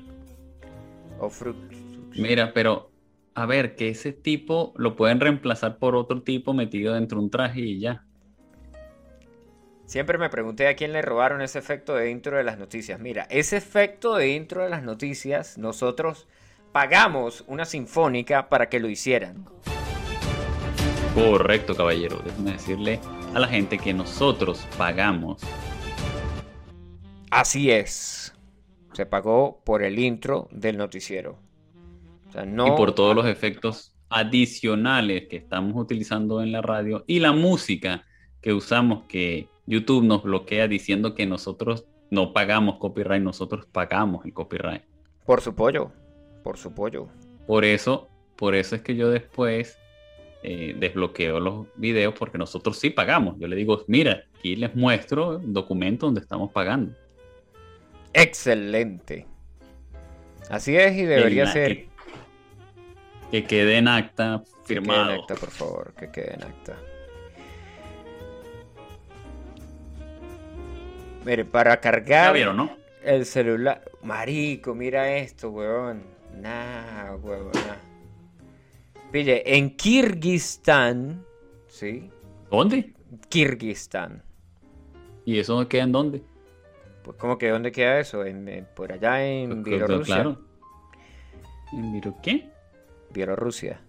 O 1.20 1.30
fructus. 1.30 1.78
Mira, 2.16 2.54
pero 2.54 2.90
a 3.36 3.46
ver, 3.46 3.76
que 3.76 3.90
ese 3.90 4.14
tipo 4.14 4.74
lo 4.78 4.96
pueden 4.96 5.20
reemplazar 5.20 5.78
por 5.78 5.96
otro 5.96 6.22
tipo 6.24 6.54
metido 6.54 6.94
dentro 6.94 7.18
de 7.20 7.26
un 7.26 7.30
traje 7.30 7.60
y 7.62 7.80
ya. 7.80 8.06
Siempre 9.86 10.18
me 10.18 10.30
pregunté 10.30 10.68
a 10.68 10.76
quién 10.76 10.94
le 10.94 11.02
robaron 11.02 11.42
ese 11.42 11.60
efecto 11.60 11.94
de 11.96 12.10
intro 12.10 12.38
de 12.38 12.44
las 12.44 12.58
noticias. 12.58 13.00
Mira, 13.00 13.28
ese 13.30 13.58
efecto 13.58 14.16
de 14.16 14.30
intro 14.30 14.64
de 14.64 14.70
las 14.70 14.82
noticias, 14.82 15.58
nosotros 15.58 16.28
pagamos 16.72 17.44
una 17.48 17.66
sinfónica 17.66 18.50
para 18.50 18.70
que 18.70 18.80
lo 18.80 18.90
hicieran. 18.90 19.46
Correcto, 21.14 21.76
caballero. 21.76 22.22
Déjame 22.26 22.54
decirle 22.54 23.00
a 23.36 23.40
la 23.40 23.48
gente 23.48 23.78
que 23.78 23.94
nosotros 23.94 24.66
pagamos. 24.78 25.42
Así 27.30 27.70
es. 27.70 28.34
Se 28.94 29.06
pagó 29.06 29.62
por 29.64 29.84
el 29.84 30.00
intro 30.00 30.48
del 30.52 30.78
noticiero. 30.78 31.38
O 32.30 32.32
sea, 32.32 32.46
no. 32.46 32.68
Y 32.68 32.72
por 32.78 32.96
todos 32.96 33.16
los 33.16 33.28
efectos 33.28 33.96
adicionales 34.10 35.28
que 35.28 35.38
estamos 35.38 35.74
utilizando 35.76 36.42
en 36.42 36.52
la 36.52 36.62
radio 36.62 37.04
y 37.06 37.20
la 37.20 37.32
música 37.32 38.06
que 38.42 38.54
usamos 38.54 39.04
que 39.08 39.48
YouTube 39.66 40.04
nos 40.04 40.24
bloquea 40.24 40.68
diciendo 40.68 41.16
que 41.16 41.26
nosotros 41.26 41.86
no 42.10 42.34
pagamos 42.34 42.78
copyright, 42.78 43.24
nosotros 43.24 43.66
pagamos 43.66 44.26
el 44.26 44.34
copyright. 44.34 44.84
Por 45.26 45.42
su 45.42 45.56
pollo. 45.56 45.92
Por 46.44 46.58
su 46.58 46.74
pollo. 46.74 47.08
Por 47.48 47.66
eso, 47.66 48.10
por 48.36 48.56
eso 48.56 48.76
es 48.76 48.82
que 48.82 48.96
yo 48.96 49.10
después 49.10 49.80
eh, 50.44 50.76
desbloqueo 50.78 51.40
los 51.40 51.68
videos 51.76 52.14
porque 52.18 52.38
nosotros 52.38 52.78
sí 52.78 52.90
pagamos. 52.90 53.40
Yo 53.40 53.48
le 53.48 53.56
digo, 53.56 53.84
mira, 53.88 54.26
aquí 54.38 54.56
les 54.56 54.76
muestro 54.76 55.38
un 55.38 55.54
documento 55.54 56.06
donde 56.06 56.22
estamos 56.22 56.52
pagando. 56.52 56.94
Excelente. 58.14 59.26
Así 60.50 60.76
es 60.76 60.96
y 60.98 61.04
debería 61.04 61.48
ser. 61.48 61.70
Que, 61.70 61.90
que 63.32 63.44
quede 63.46 63.78
en 63.78 63.88
acta 63.88 64.44
Que 64.68 64.76
quede 64.76 64.78
en 64.78 64.84
firmado. 64.84 65.12
acta, 65.22 65.36
por 65.36 65.50
favor, 65.50 65.94
que 65.96 66.12
quede 66.12 66.34
en 66.36 66.44
acta. 66.44 66.78
Mire, 71.26 71.46
para 71.46 71.76
Ya 71.76 71.82
cargar 71.82 72.34
vieron, 72.34 72.58
¿no? 72.58 72.70
el 73.04 73.26
celular. 73.26 73.84
Marico, 74.02 74.74
mira 74.76 75.16
esto, 75.18 75.50
weón. 75.50 76.04
Nah, 76.42 77.16
weón, 77.22 77.52
nah. 77.54 77.78
Pille, 79.12 79.44
en 79.46 79.76
Kirguistán, 79.76 81.24
¿sí? 81.68 82.10
¿Dónde? 82.50 82.94
Kirguistán. 83.30 84.24
¿Y 85.26 85.40
eso 85.40 85.68
queda 85.68 85.84
en 85.84 85.92
dónde? 85.92 86.24
Pues, 87.04 87.18
¿cómo 87.18 87.38
que 87.38 87.50
dónde 87.50 87.72
queda 87.72 88.00
eso? 88.00 88.26
En, 88.26 88.48
en- 88.48 88.66
por 88.76 88.92
allá 88.92 89.24
en 89.26 89.50
Pues, 89.50 89.64
Bielorrusia. 89.64 90.16
Claro. 90.16 90.42
¿En 91.74 92.14
qué? 92.22 92.50
Bielorrusia. 93.12 93.80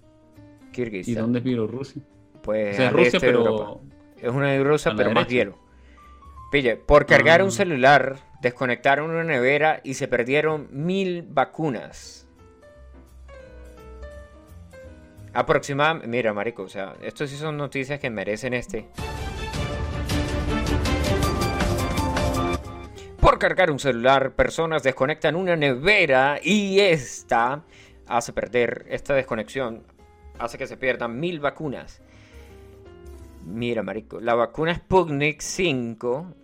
¿Y 0.76 1.14
dónde 1.14 1.38
es 1.38 1.44
Bielorrusia? 1.44 2.02
Pues 2.42 2.74
O 2.74 2.76
sea, 2.76 2.86
es 2.86 2.90
al 2.90 2.94
Rusia, 2.94 3.06
este 3.16 3.20
pero 3.20 3.38
Europa. 3.46 3.80
Es 4.20 4.30
una 4.30 4.58
rusa, 4.62 4.90
a 4.90 4.92
la 4.92 4.96
pero 4.98 5.10
más 5.12 5.28
hielo. 5.28 5.58
Pille, 6.54 6.76
por 6.76 7.04
cargar 7.04 7.40
Ah. 7.40 7.44
un 7.44 7.50
celular, 7.50 8.14
desconectaron 8.40 9.10
una 9.10 9.24
nevera 9.24 9.80
y 9.82 9.94
se 9.94 10.06
perdieron 10.06 10.68
mil 10.70 11.26
vacunas. 11.28 12.28
Aproximadamente. 15.32 16.06
Mira, 16.06 16.32
marico, 16.32 16.62
o 16.62 16.68
sea, 16.68 16.94
estos 17.02 17.30
sí 17.30 17.36
son 17.36 17.56
noticias 17.56 17.98
que 17.98 18.08
merecen 18.08 18.54
este. 18.54 18.86
Por 23.18 23.40
cargar 23.40 23.72
un 23.72 23.80
celular, 23.80 24.36
personas 24.36 24.84
desconectan 24.84 25.34
una 25.34 25.56
nevera 25.56 26.38
y 26.40 26.78
esta 26.78 27.64
hace 28.06 28.32
perder, 28.32 28.86
esta 28.90 29.12
desconexión 29.14 29.82
hace 30.38 30.56
que 30.56 30.68
se 30.68 30.76
pierdan 30.76 31.18
mil 31.18 31.40
vacunas. 31.40 32.00
Mira, 33.44 33.82
marico, 33.82 34.20
la 34.20 34.36
vacuna 34.36 34.72
Sputnik 34.72 35.40
5, 35.40 36.43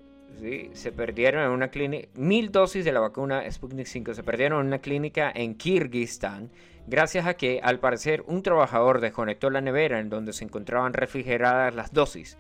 se 0.72 0.93
perdieron 0.93 1.45
en 1.45 1.51
una 1.51 1.68
clínica, 1.68 2.09
mil 2.14 2.51
dosis 2.51 2.84
de 2.84 2.93
la 2.93 3.01
vacuna 3.01 3.51
Sputnik 3.51 3.86
5 3.86 4.14
se 4.14 4.22
perdieron 4.22 4.61
en 4.61 4.66
una 4.68 4.78
clínica 4.78 5.30
en 5.34 5.55
Kirguistán, 5.55 6.51
gracias 6.86 7.26
a 7.26 7.34
que, 7.34 7.61
al 7.62 7.78
parecer, 7.78 8.24
un 8.26 8.43
trabajador 8.43 9.01
desconectó 9.01 9.51
la 9.51 9.61
nevera 9.61 10.01
en 10.01 10.09
donde 10.09 10.32
se 10.32 10.45
encontraban 10.45 10.93
refrigeradas 10.93 11.74
las 11.74 11.93
dosis. 11.93 12.38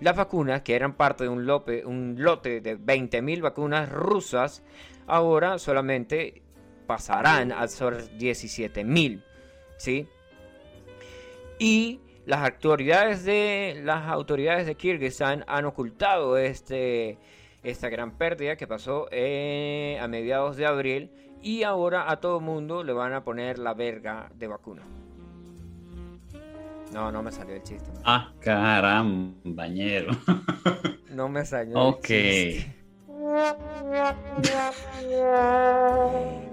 Las 0.00 0.16
vacunas, 0.16 0.62
que 0.62 0.74
eran 0.74 0.94
parte 0.94 1.24
de 1.24 1.30
un 1.30 1.46
lote 1.46 2.60
de 2.60 2.78
20.000 2.78 3.40
vacunas 3.40 3.88
rusas, 3.88 4.64
ahora 5.06 5.58
solamente 5.58 6.42
pasarán 6.86 7.52
a 7.52 7.68
ser 7.68 7.94
17.000, 8.18 9.22
¿sí? 9.76 10.08
Y 11.58 12.00
las 12.26 12.40
autoridades 12.40 13.24
de 13.24 13.80
las 13.84 14.08
autoridades 14.08 14.66
de 14.66 14.74
Kirguistán 14.74 15.44
han 15.46 15.64
ocultado 15.64 16.36
este 16.36 17.18
esta 17.62 17.88
gran 17.88 18.12
pérdida 18.12 18.56
que 18.56 18.66
pasó 18.66 19.08
eh, 19.10 19.98
a 20.00 20.08
mediados 20.08 20.56
de 20.56 20.66
abril 20.66 21.10
y 21.42 21.62
ahora 21.64 22.10
a 22.10 22.20
todo 22.20 22.40
mundo 22.40 22.82
le 22.84 22.92
van 22.92 23.12
a 23.12 23.24
poner 23.24 23.58
la 23.58 23.74
verga 23.74 24.30
de 24.34 24.46
vacuna. 24.48 24.82
No, 26.92 27.10
no 27.10 27.22
me 27.22 27.32
salió 27.32 27.54
el 27.56 27.62
chiste. 27.62 27.90
man. 27.92 28.02
Ah, 28.04 28.32
carambañero. 28.40 30.12
No 31.12 31.28
me 31.28 31.44
salió. 31.44 31.76
Ok. 31.78 32.08
El 32.08 32.32
chiste. 32.32 32.74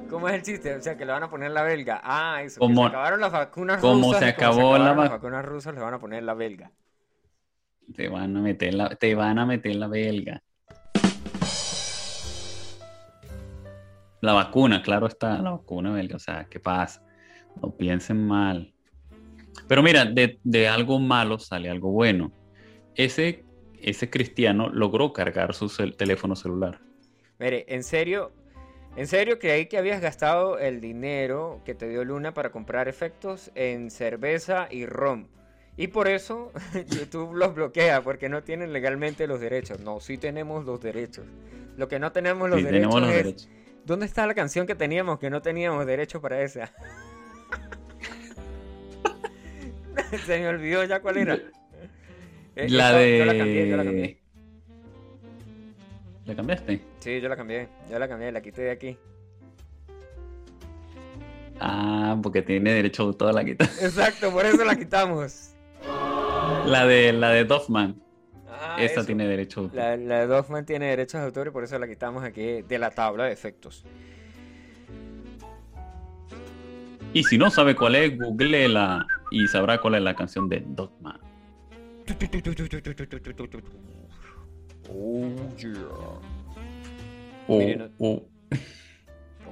¿Cómo 0.10 0.28
es 0.28 0.36
el 0.36 0.42
chiste? 0.42 0.76
O 0.76 0.82
sea, 0.82 0.98
que 0.98 1.06
le 1.06 1.12
van 1.12 1.24
a 1.24 1.30
poner 1.30 1.52
la 1.52 1.64
belga. 1.64 2.02
Ah, 2.04 2.42
eso. 2.44 2.60
Como- 2.60 2.82
se 2.84 2.88
acabaron 2.88 3.22
las 3.22 3.32
vacunas 3.32 3.80
como 3.80 4.08
rusas. 4.08 4.20
se 4.20 4.26
acabó 4.30 4.76
acabaron 4.76 4.86
la 4.86 4.96
las 4.96 4.98
vac- 4.98 5.12
vacunas 5.12 5.46
rusas, 5.46 5.74
le 5.76 5.82
van 5.82 5.94
a 5.94 6.00
poner 6.00 6.24
la 6.24 6.34
belga. 6.34 6.72
Te 7.96 8.10
van 8.10 8.36
a 8.36 8.42
meter 8.42 8.74
la, 8.74 8.90
te 8.96 9.16
van 9.16 9.40
a 9.40 9.46
meter 9.46 9.76
la 9.76 9.88
belga. 9.88 10.42
La 14.22 14.34
vacuna, 14.34 14.82
claro 14.82 15.08
está, 15.08 15.42
la 15.42 15.52
vacuna 15.52 15.92
belga. 15.94 16.16
O 16.18 16.20
sea, 16.20 16.46
¿qué 16.50 16.60
pasa? 16.60 17.02
No 17.62 17.72
piensen 17.72 18.26
mal. 18.28 18.74
Pero 19.68 19.84
mira, 19.84 20.06
de, 20.06 20.40
de 20.44 20.68
algo 20.68 21.00
malo 21.00 21.40
sale 21.40 21.70
algo 21.70 21.92
bueno. 21.92 22.32
Ese, 22.96 23.44
ese 23.82 24.10
cristiano 24.10 24.70
logró 24.70 25.14
cargar 25.14 25.54
su 25.54 25.66
cel- 25.66 25.96
teléfono 25.96 26.36
celular. 26.36 26.80
Mire, 27.40 27.66
en 27.70 27.84
serio, 27.84 28.32
en 28.98 29.08
serio 29.08 29.40
creí 29.40 29.68
que 29.68 29.78
habías 29.78 30.02
gastado 30.02 30.60
el 30.60 30.82
dinero 30.82 31.62
que 31.66 31.76
te 31.76 31.88
dio 31.88 32.04
Luna 32.04 32.34
para 32.34 32.52
comprar 32.52 32.88
efectos 32.88 33.52
en 33.56 33.92
cerveza 33.92 34.68
y 34.70 34.86
ron. 34.86 35.28
Y 35.78 35.88
por 35.88 36.10
eso 36.10 36.52
YouTube 36.90 37.36
los 37.36 37.56
bloquea, 37.56 38.02
porque 38.02 38.28
no 38.28 38.44
tienen 38.44 38.74
legalmente 38.74 39.28
los 39.28 39.40
derechos. 39.40 39.80
No, 39.80 40.02
sí 40.02 40.18
tenemos 40.18 40.66
los 40.66 40.82
derechos. 40.82 41.26
Lo 41.78 41.88
que 41.88 42.00
no 42.00 42.12
tenemos 42.12 42.50
los 42.50 42.60
Sí, 42.60 42.66
derechos 42.66 42.94
tenemos 42.96 43.02
los 43.02 43.10
es... 43.12 43.24
derechos. 43.24 43.50
¿Dónde 43.86 44.06
está 44.06 44.28
la 44.28 44.34
canción 44.36 44.68
que 44.68 44.76
teníamos 44.76 45.20
que 45.20 45.30
no 45.30 45.42
teníamos 45.42 45.86
derecho 45.86 46.22
para 46.22 46.42
esa? 46.42 46.72
Se 50.26 50.40
me 50.40 50.48
olvidó 50.48 50.84
ya 50.86 51.02
cuál 51.02 51.18
era. 51.18 51.36
Eh, 52.56 52.68
La 52.70 52.90
esta- 52.90 53.08
Yo 53.08 53.26
la 53.26 53.34
de- 53.34 53.38
cambié, 53.40 53.70
yo 53.70 53.78
la 53.78 53.84
cambié. 53.84 54.20
¿La 56.26 56.36
cambiaste? 56.36 56.82
Sí, 57.00 57.22
yo 57.22 57.30
la 57.30 57.36
cambié, 57.36 57.68
yo 57.90 57.98
la 58.00 58.08
cambié, 58.08 58.32
la 58.32 58.42
quité 58.42 58.62
de 58.64 58.72
aquí. 58.72 58.98
Ah, 61.60 62.18
porque 62.22 62.42
tiene 62.42 62.72
derecho 62.74 63.04
a 63.04 63.06
autor 63.08 63.34
la 63.34 63.44
quita. 63.44 63.66
Exacto, 63.66 64.32
por 64.32 64.46
eso 64.46 64.64
la 64.64 64.76
quitamos. 64.76 65.52
La 66.66 66.86
de 66.86 67.14
la 67.14 67.30
de 67.30 67.46
Doffman. 67.46 68.02
Ah, 68.62 68.78
eso. 68.80 69.06
tiene 69.06 69.26
derecho 69.28 69.62
a 69.62 69.64
autor. 69.64 69.78
La, 69.78 69.98
la 69.98 70.20
de 70.20 70.28
Doffman 70.28 70.66
tiene 70.66 70.88
derechos 70.88 71.22
de 71.22 71.26
autor 71.28 71.48
y 71.48 71.52
por 71.52 71.64
eso 71.64 71.80
la 71.80 71.88
quitamos 71.88 72.24
aquí 72.24 72.62
de 72.62 72.78
la 72.80 72.92
tabla 72.92 73.26
de 73.26 73.32
efectos. 73.34 73.86
Y 77.14 77.24
si 77.24 77.38
no 77.38 77.50
sabe 77.50 77.76
cuál 77.76 77.96
es, 77.96 78.18
googleela 78.18 79.06
y 79.32 79.48
sabrá 79.48 79.80
cuál 79.80 79.96
es 79.96 80.02
la 80.02 80.14
canción 80.14 80.48
de 80.48 80.64
Doffman. 80.66 81.20
Oh 84.92 85.56
yeah. 85.58 85.74
Oh, 87.48 87.58
Miren, 87.58 87.92
oh, 88.00 88.24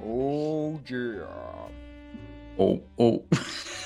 Oh 0.04 0.80
yeah. 0.86 1.26
oh, 2.56 2.80
oh. 2.96 3.24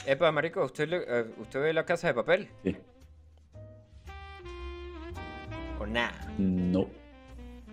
Epa, 0.07 0.31
marico, 0.33 0.65
¿usted, 0.65 0.89
le- 0.89 1.05
eh, 1.07 1.25
¿usted 1.39 1.61
ve 1.63 1.73
la 1.73 1.85
casa 1.87 2.09
de 2.09 2.15
papel? 2.15 2.49
Sí. 2.65 2.77
¿O 5.83 5.87
nada? 5.87 6.15
No, 6.39 6.87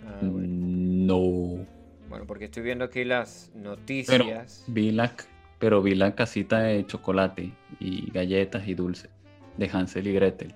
Ah, 0.08 0.18
bueno. 0.24 0.48
no. 0.50 1.66
Bueno, 2.10 2.26
porque 2.26 2.46
estoy 2.46 2.64
viendo 2.64 2.86
aquí 2.86 3.04
las 3.04 3.52
Pero 3.54 3.70
noticias. 3.70 4.64
vi 4.68 4.92
la, 4.92 5.12
pero 5.60 5.84
vi 5.84 5.94
la 5.94 6.16
casita 6.16 6.60
de 6.62 6.84
chocolate 6.88 7.52
y 7.80 8.10
galletas 8.12 8.68
y 8.68 8.74
dulces 8.74 9.12
de 9.58 9.70
Hansel 9.72 10.08
y 10.08 10.14
Gretel. 10.14 10.56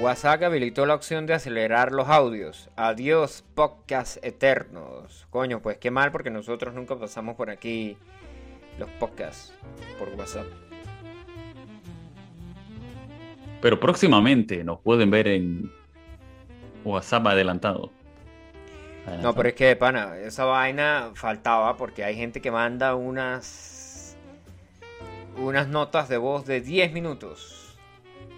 WhatsApp 0.00 0.42
habilitó 0.42 0.84
la 0.86 0.96
opción 0.96 1.26
de 1.26 1.34
acelerar 1.34 1.92
los 1.92 2.08
audios. 2.08 2.68
Adiós, 2.74 3.44
podcast 3.54 4.16
eternos. 4.24 5.28
Coño, 5.30 5.62
pues 5.62 5.78
qué 5.78 5.92
mal 5.92 6.10
porque 6.10 6.30
nosotros 6.30 6.74
nunca 6.74 6.98
pasamos 6.98 7.36
por 7.36 7.50
aquí 7.50 7.96
los 8.80 8.90
podcasts 8.98 9.52
por 9.96 10.08
WhatsApp. 10.18 10.46
Pero 13.64 13.80
próximamente 13.80 14.62
nos 14.62 14.78
pueden 14.80 15.10
ver 15.10 15.26
en 15.26 15.72
WhatsApp 16.84 17.28
adelantado. 17.28 17.90
No, 19.22 19.34
pero 19.34 19.48
es 19.48 19.54
que, 19.54 19.74
pana, 19.74 20.18
esa 20.18 20.44
vaina 20.44 21.12
faltaba 21.14 21.74
porque 21.78 22.04
hay 22.04 22.14
gente 22.14 22.42
que 22.42 22.50
manda 22.50 22.94
unas 22.94 24.18
unas 25.38 25.66
notas 25.66 26.10
de 26.10 26.18
voz 26.18 26.44
de 26.44 26.60
10 26.60 26.92
minutos. 26.92 27.78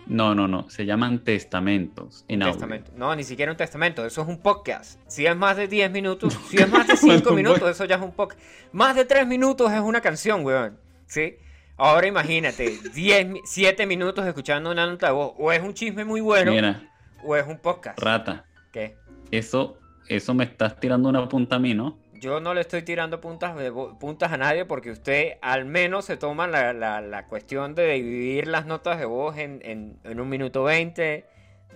No, 0.06 0.36
no, 0.36 0.46
no. 0.46 0.70
Se 0.70 0.86
llaman 0.86 1.24
testamentos 1.24 2.24
en 2.28 2.44
audio. 2.44 2.52
Testamento. 2.52 2.92
No, 2.94 3.16
ni 3.16 3.24
siquiera 3.24 3.50
un 3.50 3.58
testamento, 3.58 4.06
eso 4.06 4.22
es 4.22 4.28
un 4.28 4.38
podcast. 4.38 5.00
Si 5.08 5.26
es 5.26 5.36
más 5.36 5.56
de 5.56 5.66
10 5.66 5.90
minutos, 5.90 6.38
si 6.48 6.58
es 6.58 6.70
más 6.70 6.86
de 6.86 6.96
5 6.96 7.14
Bueno, 7.14 7.32
minutos, 7.32 7.68
eso 7.68 7.84
ya 7.84 7.96
es 7.96 8.02
un 8.02 8.12
podcast. 8.12 8.40
Más 8.70 8.94
de 8.94 9.04
3 9.04 9.26
minutos 9.26 9.72
es 9.72 9.80
una 9.80 10.00
canción, 10.00 10.44
weón. 10.44 10.78
¿Sí? 11.06 11.34
Ahora 11.78 12.06
imagínate, 12.06 12.78
10, 12.94 13.28
mi- 13.28 13.40
7 13.44 13.86
minutos 13.86 14.26
escuchando 14.26 14.70
una 14.70 14.86
nota 14.86 15.08
de 15.08 15.12
voz. 15.12 15.34
O 15.38 15.52
es 15.52 15.62
un 15.62 15.74
chisme 15.74 16.04
muy 16.04 16.20
bueno, 16.20 16.52
Mira, 16.52 16.90
o 17.22 17.36
es 17.36 17.46
un 17.46 17.58
podcast? 17.58 17.98
Rata, 17.98 18.44
¿Qué? 18.72 18.96
eso, 19.30 19.78
eso 20.08 20.32
me 20.34 20.44
estás 20.44 20.80
tirando 20.80 21.08
una 21.08 21.28
punta 21.28 21.56
a 21.56 21.58
mí, 21.58 21.74
¿no? 21.74 21.98
Yo 22.14 22.40
no 22.40 22.54
le 22.54 22.62
estoy 22.62 22.80
tirando 22.80 23.20
puntas, 23.20 23.54
puntas 24.00 24.32
a 24.32 24.38
nadie 24.38 24.64
porque 24.64 24.90
usted 24.90 25.34
al 25.42 25.66
menos 25.66 26.06
se 26.06 26.16
toma 26.16 26.46
la, 26.46 26.72
la- 26.72 27.02
la 27.02 27.26
cuestión 27.26 27.74
de 27.74 27.92
dividir 27.92 28.46
las 28.46 28.64
notas 28.64 28.98
de 28.98 29.04
voz 29.04 29.36
en, 29.36 29.60
en- 29.62 29.98
en 30.02 30.18
un 30.20 30.28
minuto 30.30 30.64
veinte, 30.64 31.26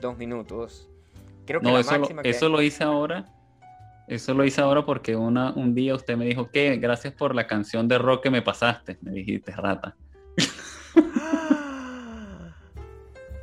dos 0.00 0.16
minutos. 0.16 0.88
Creo 1.46 1.60
que 1.60 1.66
No, 1.66 1.74
la 1.74 1.80
eso 1.80 1.92
lo, 1.92 1.98
máxima 2.00 2.22
que- 2.22 2.30
eso 2.30 2.48
lo 2.48 2.62
hice 2.62 2.84
ahora. 2.84 3.26
Eso 4.10 4.34
lo 4.34 4.44
hice 4.44 4.60
ahora 4.60 4.84
porque 4.84 5.14
una, 5.14 5.52
un 5.52 5.72
día 5.72 5.94
usted 5.94 6.16
me 6.16 6.24
dijo 6.24 6.50
que 6.50 6.76
gracias 6.78 7.14
por 7.14 7.32
la 7.32 7.46
canción 7.46 7.86
de 7.86 7.96
rock 7.96 8.24
que 8.24 8.30
me 8.30 8.42
pasaste. 8.42 8.98
Me 9.02 9.12
dijiste, 9.12 9.52
rata. 9.52 9.96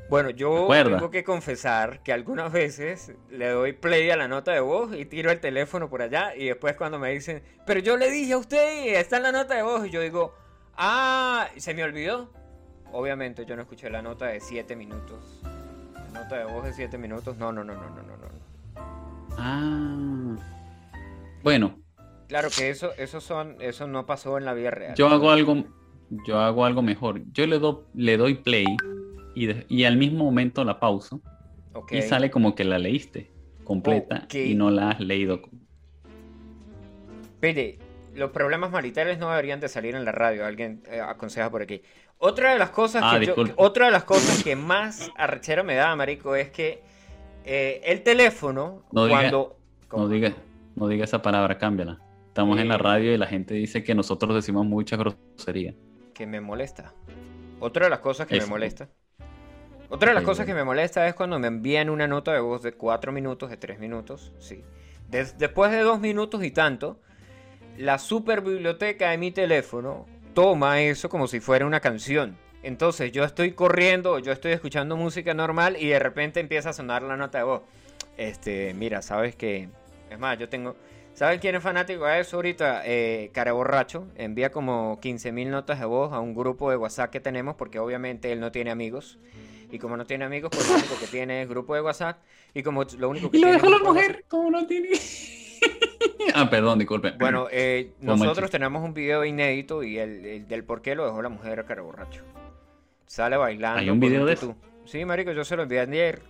Bueno, 0.09 0.30
yo 0.30 0.70
tengo 0.70 1.11
que 1.11 1.26
confesar 1.26 2.01
que 2.01 2.13
algunas 2.13 2.53
veces 2.53 3.11
le 3.30 3.49
doy 3.49 3.74
play 3.74 4.09
a 4.09 4.15
la 4.15 4.30
nota 4.30 4.53
de 4.53 4.61
voz 4.61 4.95
y 4.95 5.03
tiro 5.03 5.32
el 5.32 5.41
teléfono 5.41 5.89
por 5.89 6.01
allá 6.01 6.34
y 6.34 6.45
después 6.45 6.78
cuando 6.78 6.97
me 6.97 7.11
dicen, 7.11 7.43
pero 7.65 7.82
yo 7.82 7.97
le 7.97 8.09
dije 8.09 8.32
a 8.32 8.38
usted 8.38 8.86
y 8.86 8.89
está 8.91 9.18
en 9.18 9.24
la 9.24 9.34
nota 9.34 9.55
de 9.55 9.63
voz 9.63 9.86
y 9.86 9.89
yo 9.89 9.99
digo, 9.99 10.34
ah, 10.78 11.49
se 11.57 11.74
me 11.74 11.84
olvidó. 11.84 12.32
Obviamente 12.93 13.45
yo 13.45 13.57
no 13.57 13.63
escuché 13.63 13.89
la 13.89 14.01
nota 14.01 14.28
de 14.28 14.39
7 14.39 14.78
minutos. 14.78 15.41
La 15.93 16.22
nota 16.22 16.38
de 16.38 16.45
voz 16.45 16.63
de 16.63 16.72
7 16.72 16.97
minutos, 16.97 17.36
no, 17.36 17.51
no, 17.51 17.65
no, 17.65 17.74
no, 17.74 17.89
no, 17.89 18.01
no, 18.01 18.15
no. 18.15 18.47
Ah. 19.38 20.36
Bueno, 21.44 21.80
Claro 22.28 22.50
que 22.56 22.70
eso, 22.70 22.92
eso 22.98 23.22
son, 23.22 23.56
eso 23.62 23.88
no 23.88 24.06
pasó 24.06 24.38
en 24.38 24.44
la 24.44 24.54
vida 24.54 24.70
real. 24.72 24.96
yo 24.96 25.08
hago 25.08 25.32
algo, 25.32 25.64
yo 26.28 26.40
hago 26.40 26.66
algo 26.66 26.82
mejor. 26.82 27.22
Yo 27.32 27.48
le, 27.48 27.58
do- 27.60 27.88
le 27.94 28.18
doy 28.18 28.36
play 28.36 28.66
y, 29.34 29.46
de- 29.46 29.66
y 29.70 29.86
al 29.86 29.96
mismo 29.96 30.26
momento 30.26 30.66
la 30.66 30.78
pauso 30.80 31.22
y 31.92 32.02
sale 32.02 32.30
como 32.30 32.54
que 32.56 32.66
la 32.66 32.80
leíste 32.80 33.32
completa 33.64 34.28
y 34.34 34.56
no 34.56 34.72
la 34.72 34.90
has 34.90 35.00
leído. 35.00 35.42
Pide, 37.40 37.78
los 38.16 38.32
problemas 38.32 38.72
maritales 38.72 39.20
no 39.20 39.30
deberían 39.30 39.60
de 39.60 39.70
salir 39.70 39.96
en 39.96 40.04
la 40.04 40.12
radio, 40.12 40.46
alguien 40.46 40.82
eh, 40.92 41.00
aconseja 41.00 41.50
por 41.52 41.62
aquí. 41.62 41.82
Otra 42.18 42.52
de 42.54 42.60
las 42.60 42.72
cosas 42.72 43.04
Ah, 43.06 43.18
que 43.20 43.28
yo- 43.28 43.36
otra 43.58 43.86
de 43.86 43.92
las 43.92 44.04
cosas 44.04 44.44
que 44.44 44.56
más 44.56 45.12
arrechera 45.16 45.64
me 45.64 45.76
da, 45.76 45.96
marico, 45.96 46.36
es 46.36 46.50
que 46.50 46.82
eh, 47.48 47.82
el 47.86 48.04
teléfono 48.04 48.84
No 48.91 49.08
diga- 49.08 49.18
cuando 49.32 49.58
No 49.91 50.08
diga, 50.10 50.34
no 50.76 50.88
diga 50.88 51.06
esa 51.06 51.22
palabra, 51.22 51.58
cámbiala. 51.58 52.00
Estamos 52.28 52.60
en 52.60 52.68
la 52.68 52.76
Eh. 52.76 52.80
radio 52.80 53.14
y 53.14 53.18
la 53.18 53.26
gente 53.26 53.54
dice 53.56 53.84
que 53.84 53.95
nosotros 53.95 54.36
decimos 54.36 54.66
mucha 54.66 54.95
grosería. 54.98 55.74
que 56.14 56.26
me 56.28 56.41
molesta. 56.41 56.93
Otra 57.60 57.86
de 57.86 57.89
las 57.91 58.00
cosas 58.00 58.26
que 58.28 58.39
me 58.39 58.45
molesta. 58.48 58.89
Otra 59.89 60.10
de 60.10 60.16
las 60.16 60.24
cosas 60.24 60.45
que 60.48 60.54
me 60.56 60.64
molesta 60.64 61.08
es 61.08 61.14
cuando 61.14 61.38
me 61.39 61.48
envían 61.48 61.89
una 61.91 62.08
nota 62.08 62.34
de 62.34 62.39
voz 62.39 62.62
de 62.64 62.74
4 62.74 63.12
minutos, 63.12 63.50
de 63.52 63.58
3 63.58 63.80
minutos, 63.80 64.34
sí. 64.39 64.64
Des- 65.10 65.38
después 65.38 65.72
de 65.72 65.80
2 65.82 66.00
minutos 66.00 66.43
y 66.43 66.50
tanto, 66.52 67.00
la 67.78 68.00
super 68.00 68.41
biblioteca 68.41 69.12
de 69.12 69.18
mi 69.20 69.32
teléfono 69.32 70.06
toma 70.34 70.82
eso 70.82 71.08
como 71.08 71.28
si 71.28 71.39
fuera 71.39 71.66
una 71.68 71.80
canción. 71.80 72.36
Entonces 72.68 73.13
yo 73.13 73.24
estoy 73.24 73.53
corriendo, 73.53 74.20
yo 74.20 74.34
estoy 74.34 74.51
escuchando 74.51 74.97
música 74.97 75.34
normal 75.34 75.78
y 75.80 75.88
de 75.88 75.99
repente 75.99 76.41
empieza 76.41 76.72
a 76.72 76.74
sonar 76.74 77.01
la 77.01 77.15
nota 77.15 77.38
de 77.38 77.45
voz. 77.45 77.61
Este, 78.18 78.74
mira, 78.74 79.01
sabes 79.01 79.38
que... 79.38 79.70
Es 80.09 80.20
más, 80.20 80.38
yo 80.38 80.49
tengo... 80.49 80.76
¿Sabes 81.13 81.39
quién 81.39 81.55
es 81.55 81.63
fanático 81.63 82.05
de 82.05 82.20
eso 82.20 82.36
ahorita? 82.36 82.82
Eh, 82.84 83.32
Care 83.34 83.51
Borracho. 83.51 84.07
Envía 84.18 84.51
como 84.51 84.99
15.000 84.99 85.47
notas 85.47 85.80
de 85.80 85.86
voz 85.86 86.11
a 86.11 86.20
un 86.20 86.36
grupo 86.36 86.70
de 86.70 86.76
WhatsApp 86.76 87.09
que 87.09 87.22
tenemos 87.22 87.55
porque 87.55 87.80
obviamente 87.80 88.34
él 88.34 88.41
no 88.41 88.51
tiene 88.51 88.70
amigos. 88.70 89.18
Y 89.72 89.80
como 89.80 89.95
no 89.95 90.05
tiene 90.05 90.26
amigos, 90.26 90.51
pues 90.53 90.68
lo 90.68 90.76
único 90.76 90.99
que 90.99 91.07
tiene 91.07 91.43
es 91.43 91.47
grupo 91.47 91.74
de 91.74 91.80
WhatsApp. 91.80 92.18
Y 92.53 92.63
como 92.63 92.84
lo 92.97 93.09
único 93.09 93.32
que 93.32 93.38
Y 93.38 93.39
lo 93.39 93.47
tiene 93.47 93.61
dejó 93.61 93.70
la 93.70 93.80
mujer, 93.80 94.26
como 94.28 94.51
no 94.51 94.68
tiene. 94.68 94.89
ah, 96.36 96.49
perdón, 96.49 96.80
disculpe. 96.80 97.13
bueno, 97.18 97.47
eh, 97.49 97.93
nosotros 98.01 98.51
tenemos 98.51 98.84
un 98.84 98.93
video 98.93 99.24
inédito 99.24 99.84
y 99.84 99.99
el, 99.99 100.26
el 100.26 100.47
del 100.49 100.65
por 100.65 100.82
qué 100.82 100.95
lo 100.95 101.05
dejó 101.05 101.22
la 101.22 101.30
mujer 101.30 101.61
a 101.61 101.65
cara 101.65 101.82
borracho. 101.82 102.26
Sale 103.08 103.38
bailando. 103.38 103.80
¿Hay 103.80 103.89
un 103.89 103.99
video 103.99 104.26
de. 104.26 104.38
Sí, 104.86 105.03
marico, 105.05 105.32
yo 105.32 105.43
se 105.43 105.55
lo 105.55 105.64
envié 105.64 105.80
ayer. 105.80 106.22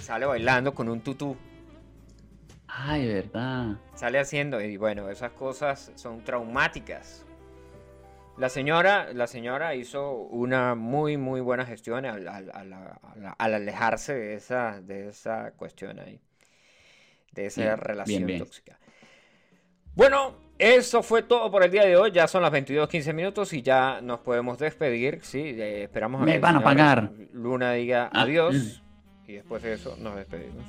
Sale 0.00 0.26
bailando 0.26 0.74
con 0.74 0.88
un 0.88 1.00
tutú. 1.00 1.36
Ay, 2.66 3.06
verdad. 3.06 3.76
Sale 3.94 4.18
haciendo 4.18 4.60
y 4.60 4.76
bueno, 4.76 5.08
esas 5.10 5.30
cosas 5.32 5.92
son 5.94 6.24
traumáticas. 6.24 7.24
La 8.36 8.48
señora, 8.48 9.12
la 9.12 9.28
señora 9.28 9.76
hizo 9.76 10.12
una 10.12 10.74
muy 10.74 11.16
muy 11.16 11.40
buena 11.40 11.64
gestión 11.64 12.04
al, 12.04 12.26
al- 12.26 12.50
al 13.38 13.54
alejarse 13.54 14.12
de 14.14 14.34
esa, 14.34 14.80
de 14.80 15.08
esa 15.08 15.52
cuestión 15.52 16.00
ahí, 16.00 16.20
de 17.32 17.46
esa 17.46 17.62
Bien, 17.62 17.78
relación 17.78 18.16
bien, 18.16 18.26
bien. 18.26 18.38
tóxica. 18.40 18.78
Bueno, 19.94 20.34
eso 20.58 21.02
fue 21.02 21.22
todo 21.22 21.50
por 21.50 21.64
el 21.64 21.70
día 21.70 21.84
de 21.84 21.96
hoy. 21.96 22.10
Ya 22.12 22.26
son 22.28 22.42
las 22.42 22.52
22:15 22.52 23.12
minutos 23.14 23.52
y 23.52 23.62
ya 23.62 24.00
nos 24.02 24.20
podemos 24.20 24.58
despedir. 24.58 25.20
Sí, 25.22 25.38
eh, 25.40 25.84
esperamos 25.84 26.20
Me 26.20 26.26
que 26.32 26.34
el 26.36 26.40
van 26.40 26.56
a 26.56 26.60
pagar. 26.62 27.10
Luna 27.32 27.72
diga 27.72 28.10
Ah, 28.12 28.22
adiós 28.22 28.82
y 29.26 29.32
después 29.34 29.62
de 29.62 29.74
eso 29.74 29.96
nos 30.00 30.16
despedimos. 30.16 30.64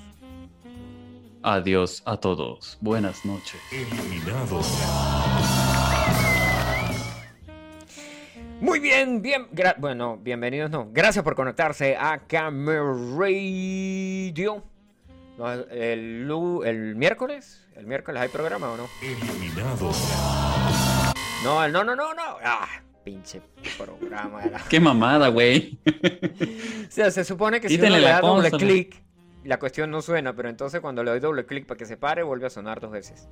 Adiós 1.44 2.02
a 2.06 2.18
todos. 2.18 2.78
Buenas 2.82 3.24
noches. 3.26 3.62
Eliminado. 3.72 4.62
Muy 8.62 8.80
bien, 8.80 9.22
bien, 9.22 9.48
gra- 9.52 9.76
bueno, 9.78 10.18
bienvenidos, 10.18 10.72
no, 10.72 10.90
gracias 10.92 11.24
por 11.24 11.36
conectarse 11.36 11.96
a 11.98 12.20
Camera 12.26 12.82
Radio. 13.18 14.64
El, 15.70 16.26
lu- 16.26 16.64
el 16.64 16.96
miércoles, 16.96 17.65
el 17.76 17.86
miércoles 17.88 18.22
hay 18.22 18.30
programa 18.30 18.72
o 18.72 18.78
no? 18.78 18.88
Eliminado. 19.02 19.92
No, 21.44 21.64
el- 21.64 21.72
no, 21.72 21.84
no, 21.84 21.96
no, 21.96 22.14
no. 22.14 22.22
Ah, 22.44 22.68
pinche 23.04 23.42
programa. 23.78 24.44
era. 24.44 24.62
Qué 24.70 24.80
mamada, 24.80 25.28
güey. 25.30 25.78
O 26.88 26.92
sea, 26.92 27.12
se 27.12 27.24
supone 27.24 27.60
que 27.62 27.70
si 27.70 27.76
uno 27.76 27.90
le 27.90 28.02
la 28.02 28.10
da 28.14 28.22
doble 28.22 28.50
clic, 28.52 29.02
la 29.44 29.60
cuestión 29.60 29.92
no 29.92 30.02
suena, 30.02 30.34
pero 30.36 30.50
entonces 30.50 30.82
cuando 30.82 31.04
le 31.04 31.12
doy 31.12 31.20
doble 31.20 31.46
clic 31.46 31.66
para 31.66 31.78
que 31.78 31.86
se 31.86 31.98
pare, 31.98 32.24
vuelve 32.24 32.48
a 32.48 32.50
sonar 32.50 32.80
dos 32.80 32.92
veces. 32.92 33.28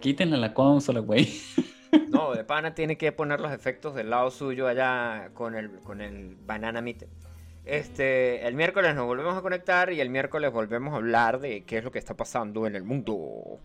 Quítenle 0.00 0.36
la 0.38 0.52
consola, 0.54 1.00
güey. 1.00 1.40
No, 2.08 2.34
de 2.34 2.44
pana 2.44 2.74
tiene 2.74 2.98
que 2.98 3.12
poner 3.12 3.40
los 3.40 3.52
efectos 3.52 3.94
del 3.94 4.10
lado 4.10 4.30
suyo 4.30 4.66
allá 4.68 5.30
con 5.34 5.54
el, 5.54 5.70
con 5.80 6.00
el 6.00 6.36
banana 6.44 6.80
meat. 6.82 7.04
Este, 7.66 8.46
el 8.46 8.54
miércoles 8.54 8.94
nos 8.94 9.06
volvemos 9.06 9.36
a 9.36 9.42
conectar 9.42 9.92
y 9.92 10.00
el 10.00 10.08
miércoles 10.08 10.52
volvemos 10.52 10.94
a 10.94 10.98
hablar 10.98 11.40
de 11.40 11.64
qué 11.64 11.78
es 11.78 11.84
lo 11.84 11.90
que 11.90 11.98
está 11.98 12.14
pasando 12.14 12.64
en 12.68 12.76
el 12.76 12.84
mundo. 12.84 13.58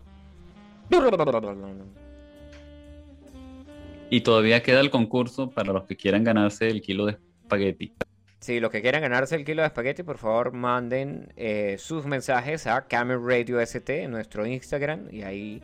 Y 4.10 4.22
todavía 4.22 4.64
queda 4.64 4.80
el 4.80 4.90
concurso 4.90 5.52
para 5.52 5.72
los 5.72 5.86
que 5.86 5.96
quieran 5.96 6.24
ganarse 6.24 6.68
el 6.68 6.82
kilo 6.82 7.06
de 7.06 7.12
espagueti. 7.44 7.94
Si 8.40 8.60
los 8.60 8.72
que 8.72 8.82
quieran 8.82 9.04
ganarse 9.04 9.36
el 9.36 9.46
kilo 9.46 9.62
de 9.62 9.68
espagueti, 9.68 10.02
por 10.02 10.18
favor 10.18 10.52
manden 10.52 11.32
eh, 11.38 11.76
sus 11.78 12.08
mensajes 12.08 12.66
a 12.66 12.88
Camel 12.88 13.24
Radio 13.24 13.60
ST 13.62 14.02
en 14.02 14.10
nuestro 14.10 14.48
Instagram 14.48 15.10
y 15.12 15.22
ahí 15.22 15.62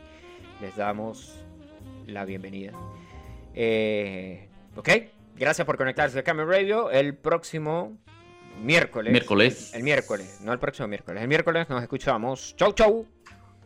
les 0.60 0.76
damos 0.76 1.44
la 2.06 2.24
bienvenida. 2.24 2.70
Eh, 3.52 4.48
ok, 4.76 4.88
gracias 5.36 5.66
por 5.66 5.76
conectarse 5.76 6.20
a 6.20 6.22
Camel 6.22 6.46
Radio. 6.46 6.88
El 6.92 7.16
próximo 7.16 7.98
miércoles. 8.60 9.12
Miércoles. 9.12 9.74
El 9.74 9.82
miércoles, 9.82 10.40
no 10.42 10.52
el 10.52 10.58
próximo 10.58 10.88
miércoles. 10.88 11.22
El 11.22 11.28
miércoles 11.28 11.68
nos 11.68 11.82
escuchamos. 11.82 12.54
Chau, 12.56 12.72
chau. 12.72 13.06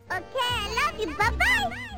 Okay, 0.07 0.19
I 0.19 0.75
love 0.75 0.99
you. 0.99 1.07
Bye 1.17 1.37
bye. 1.37 1.92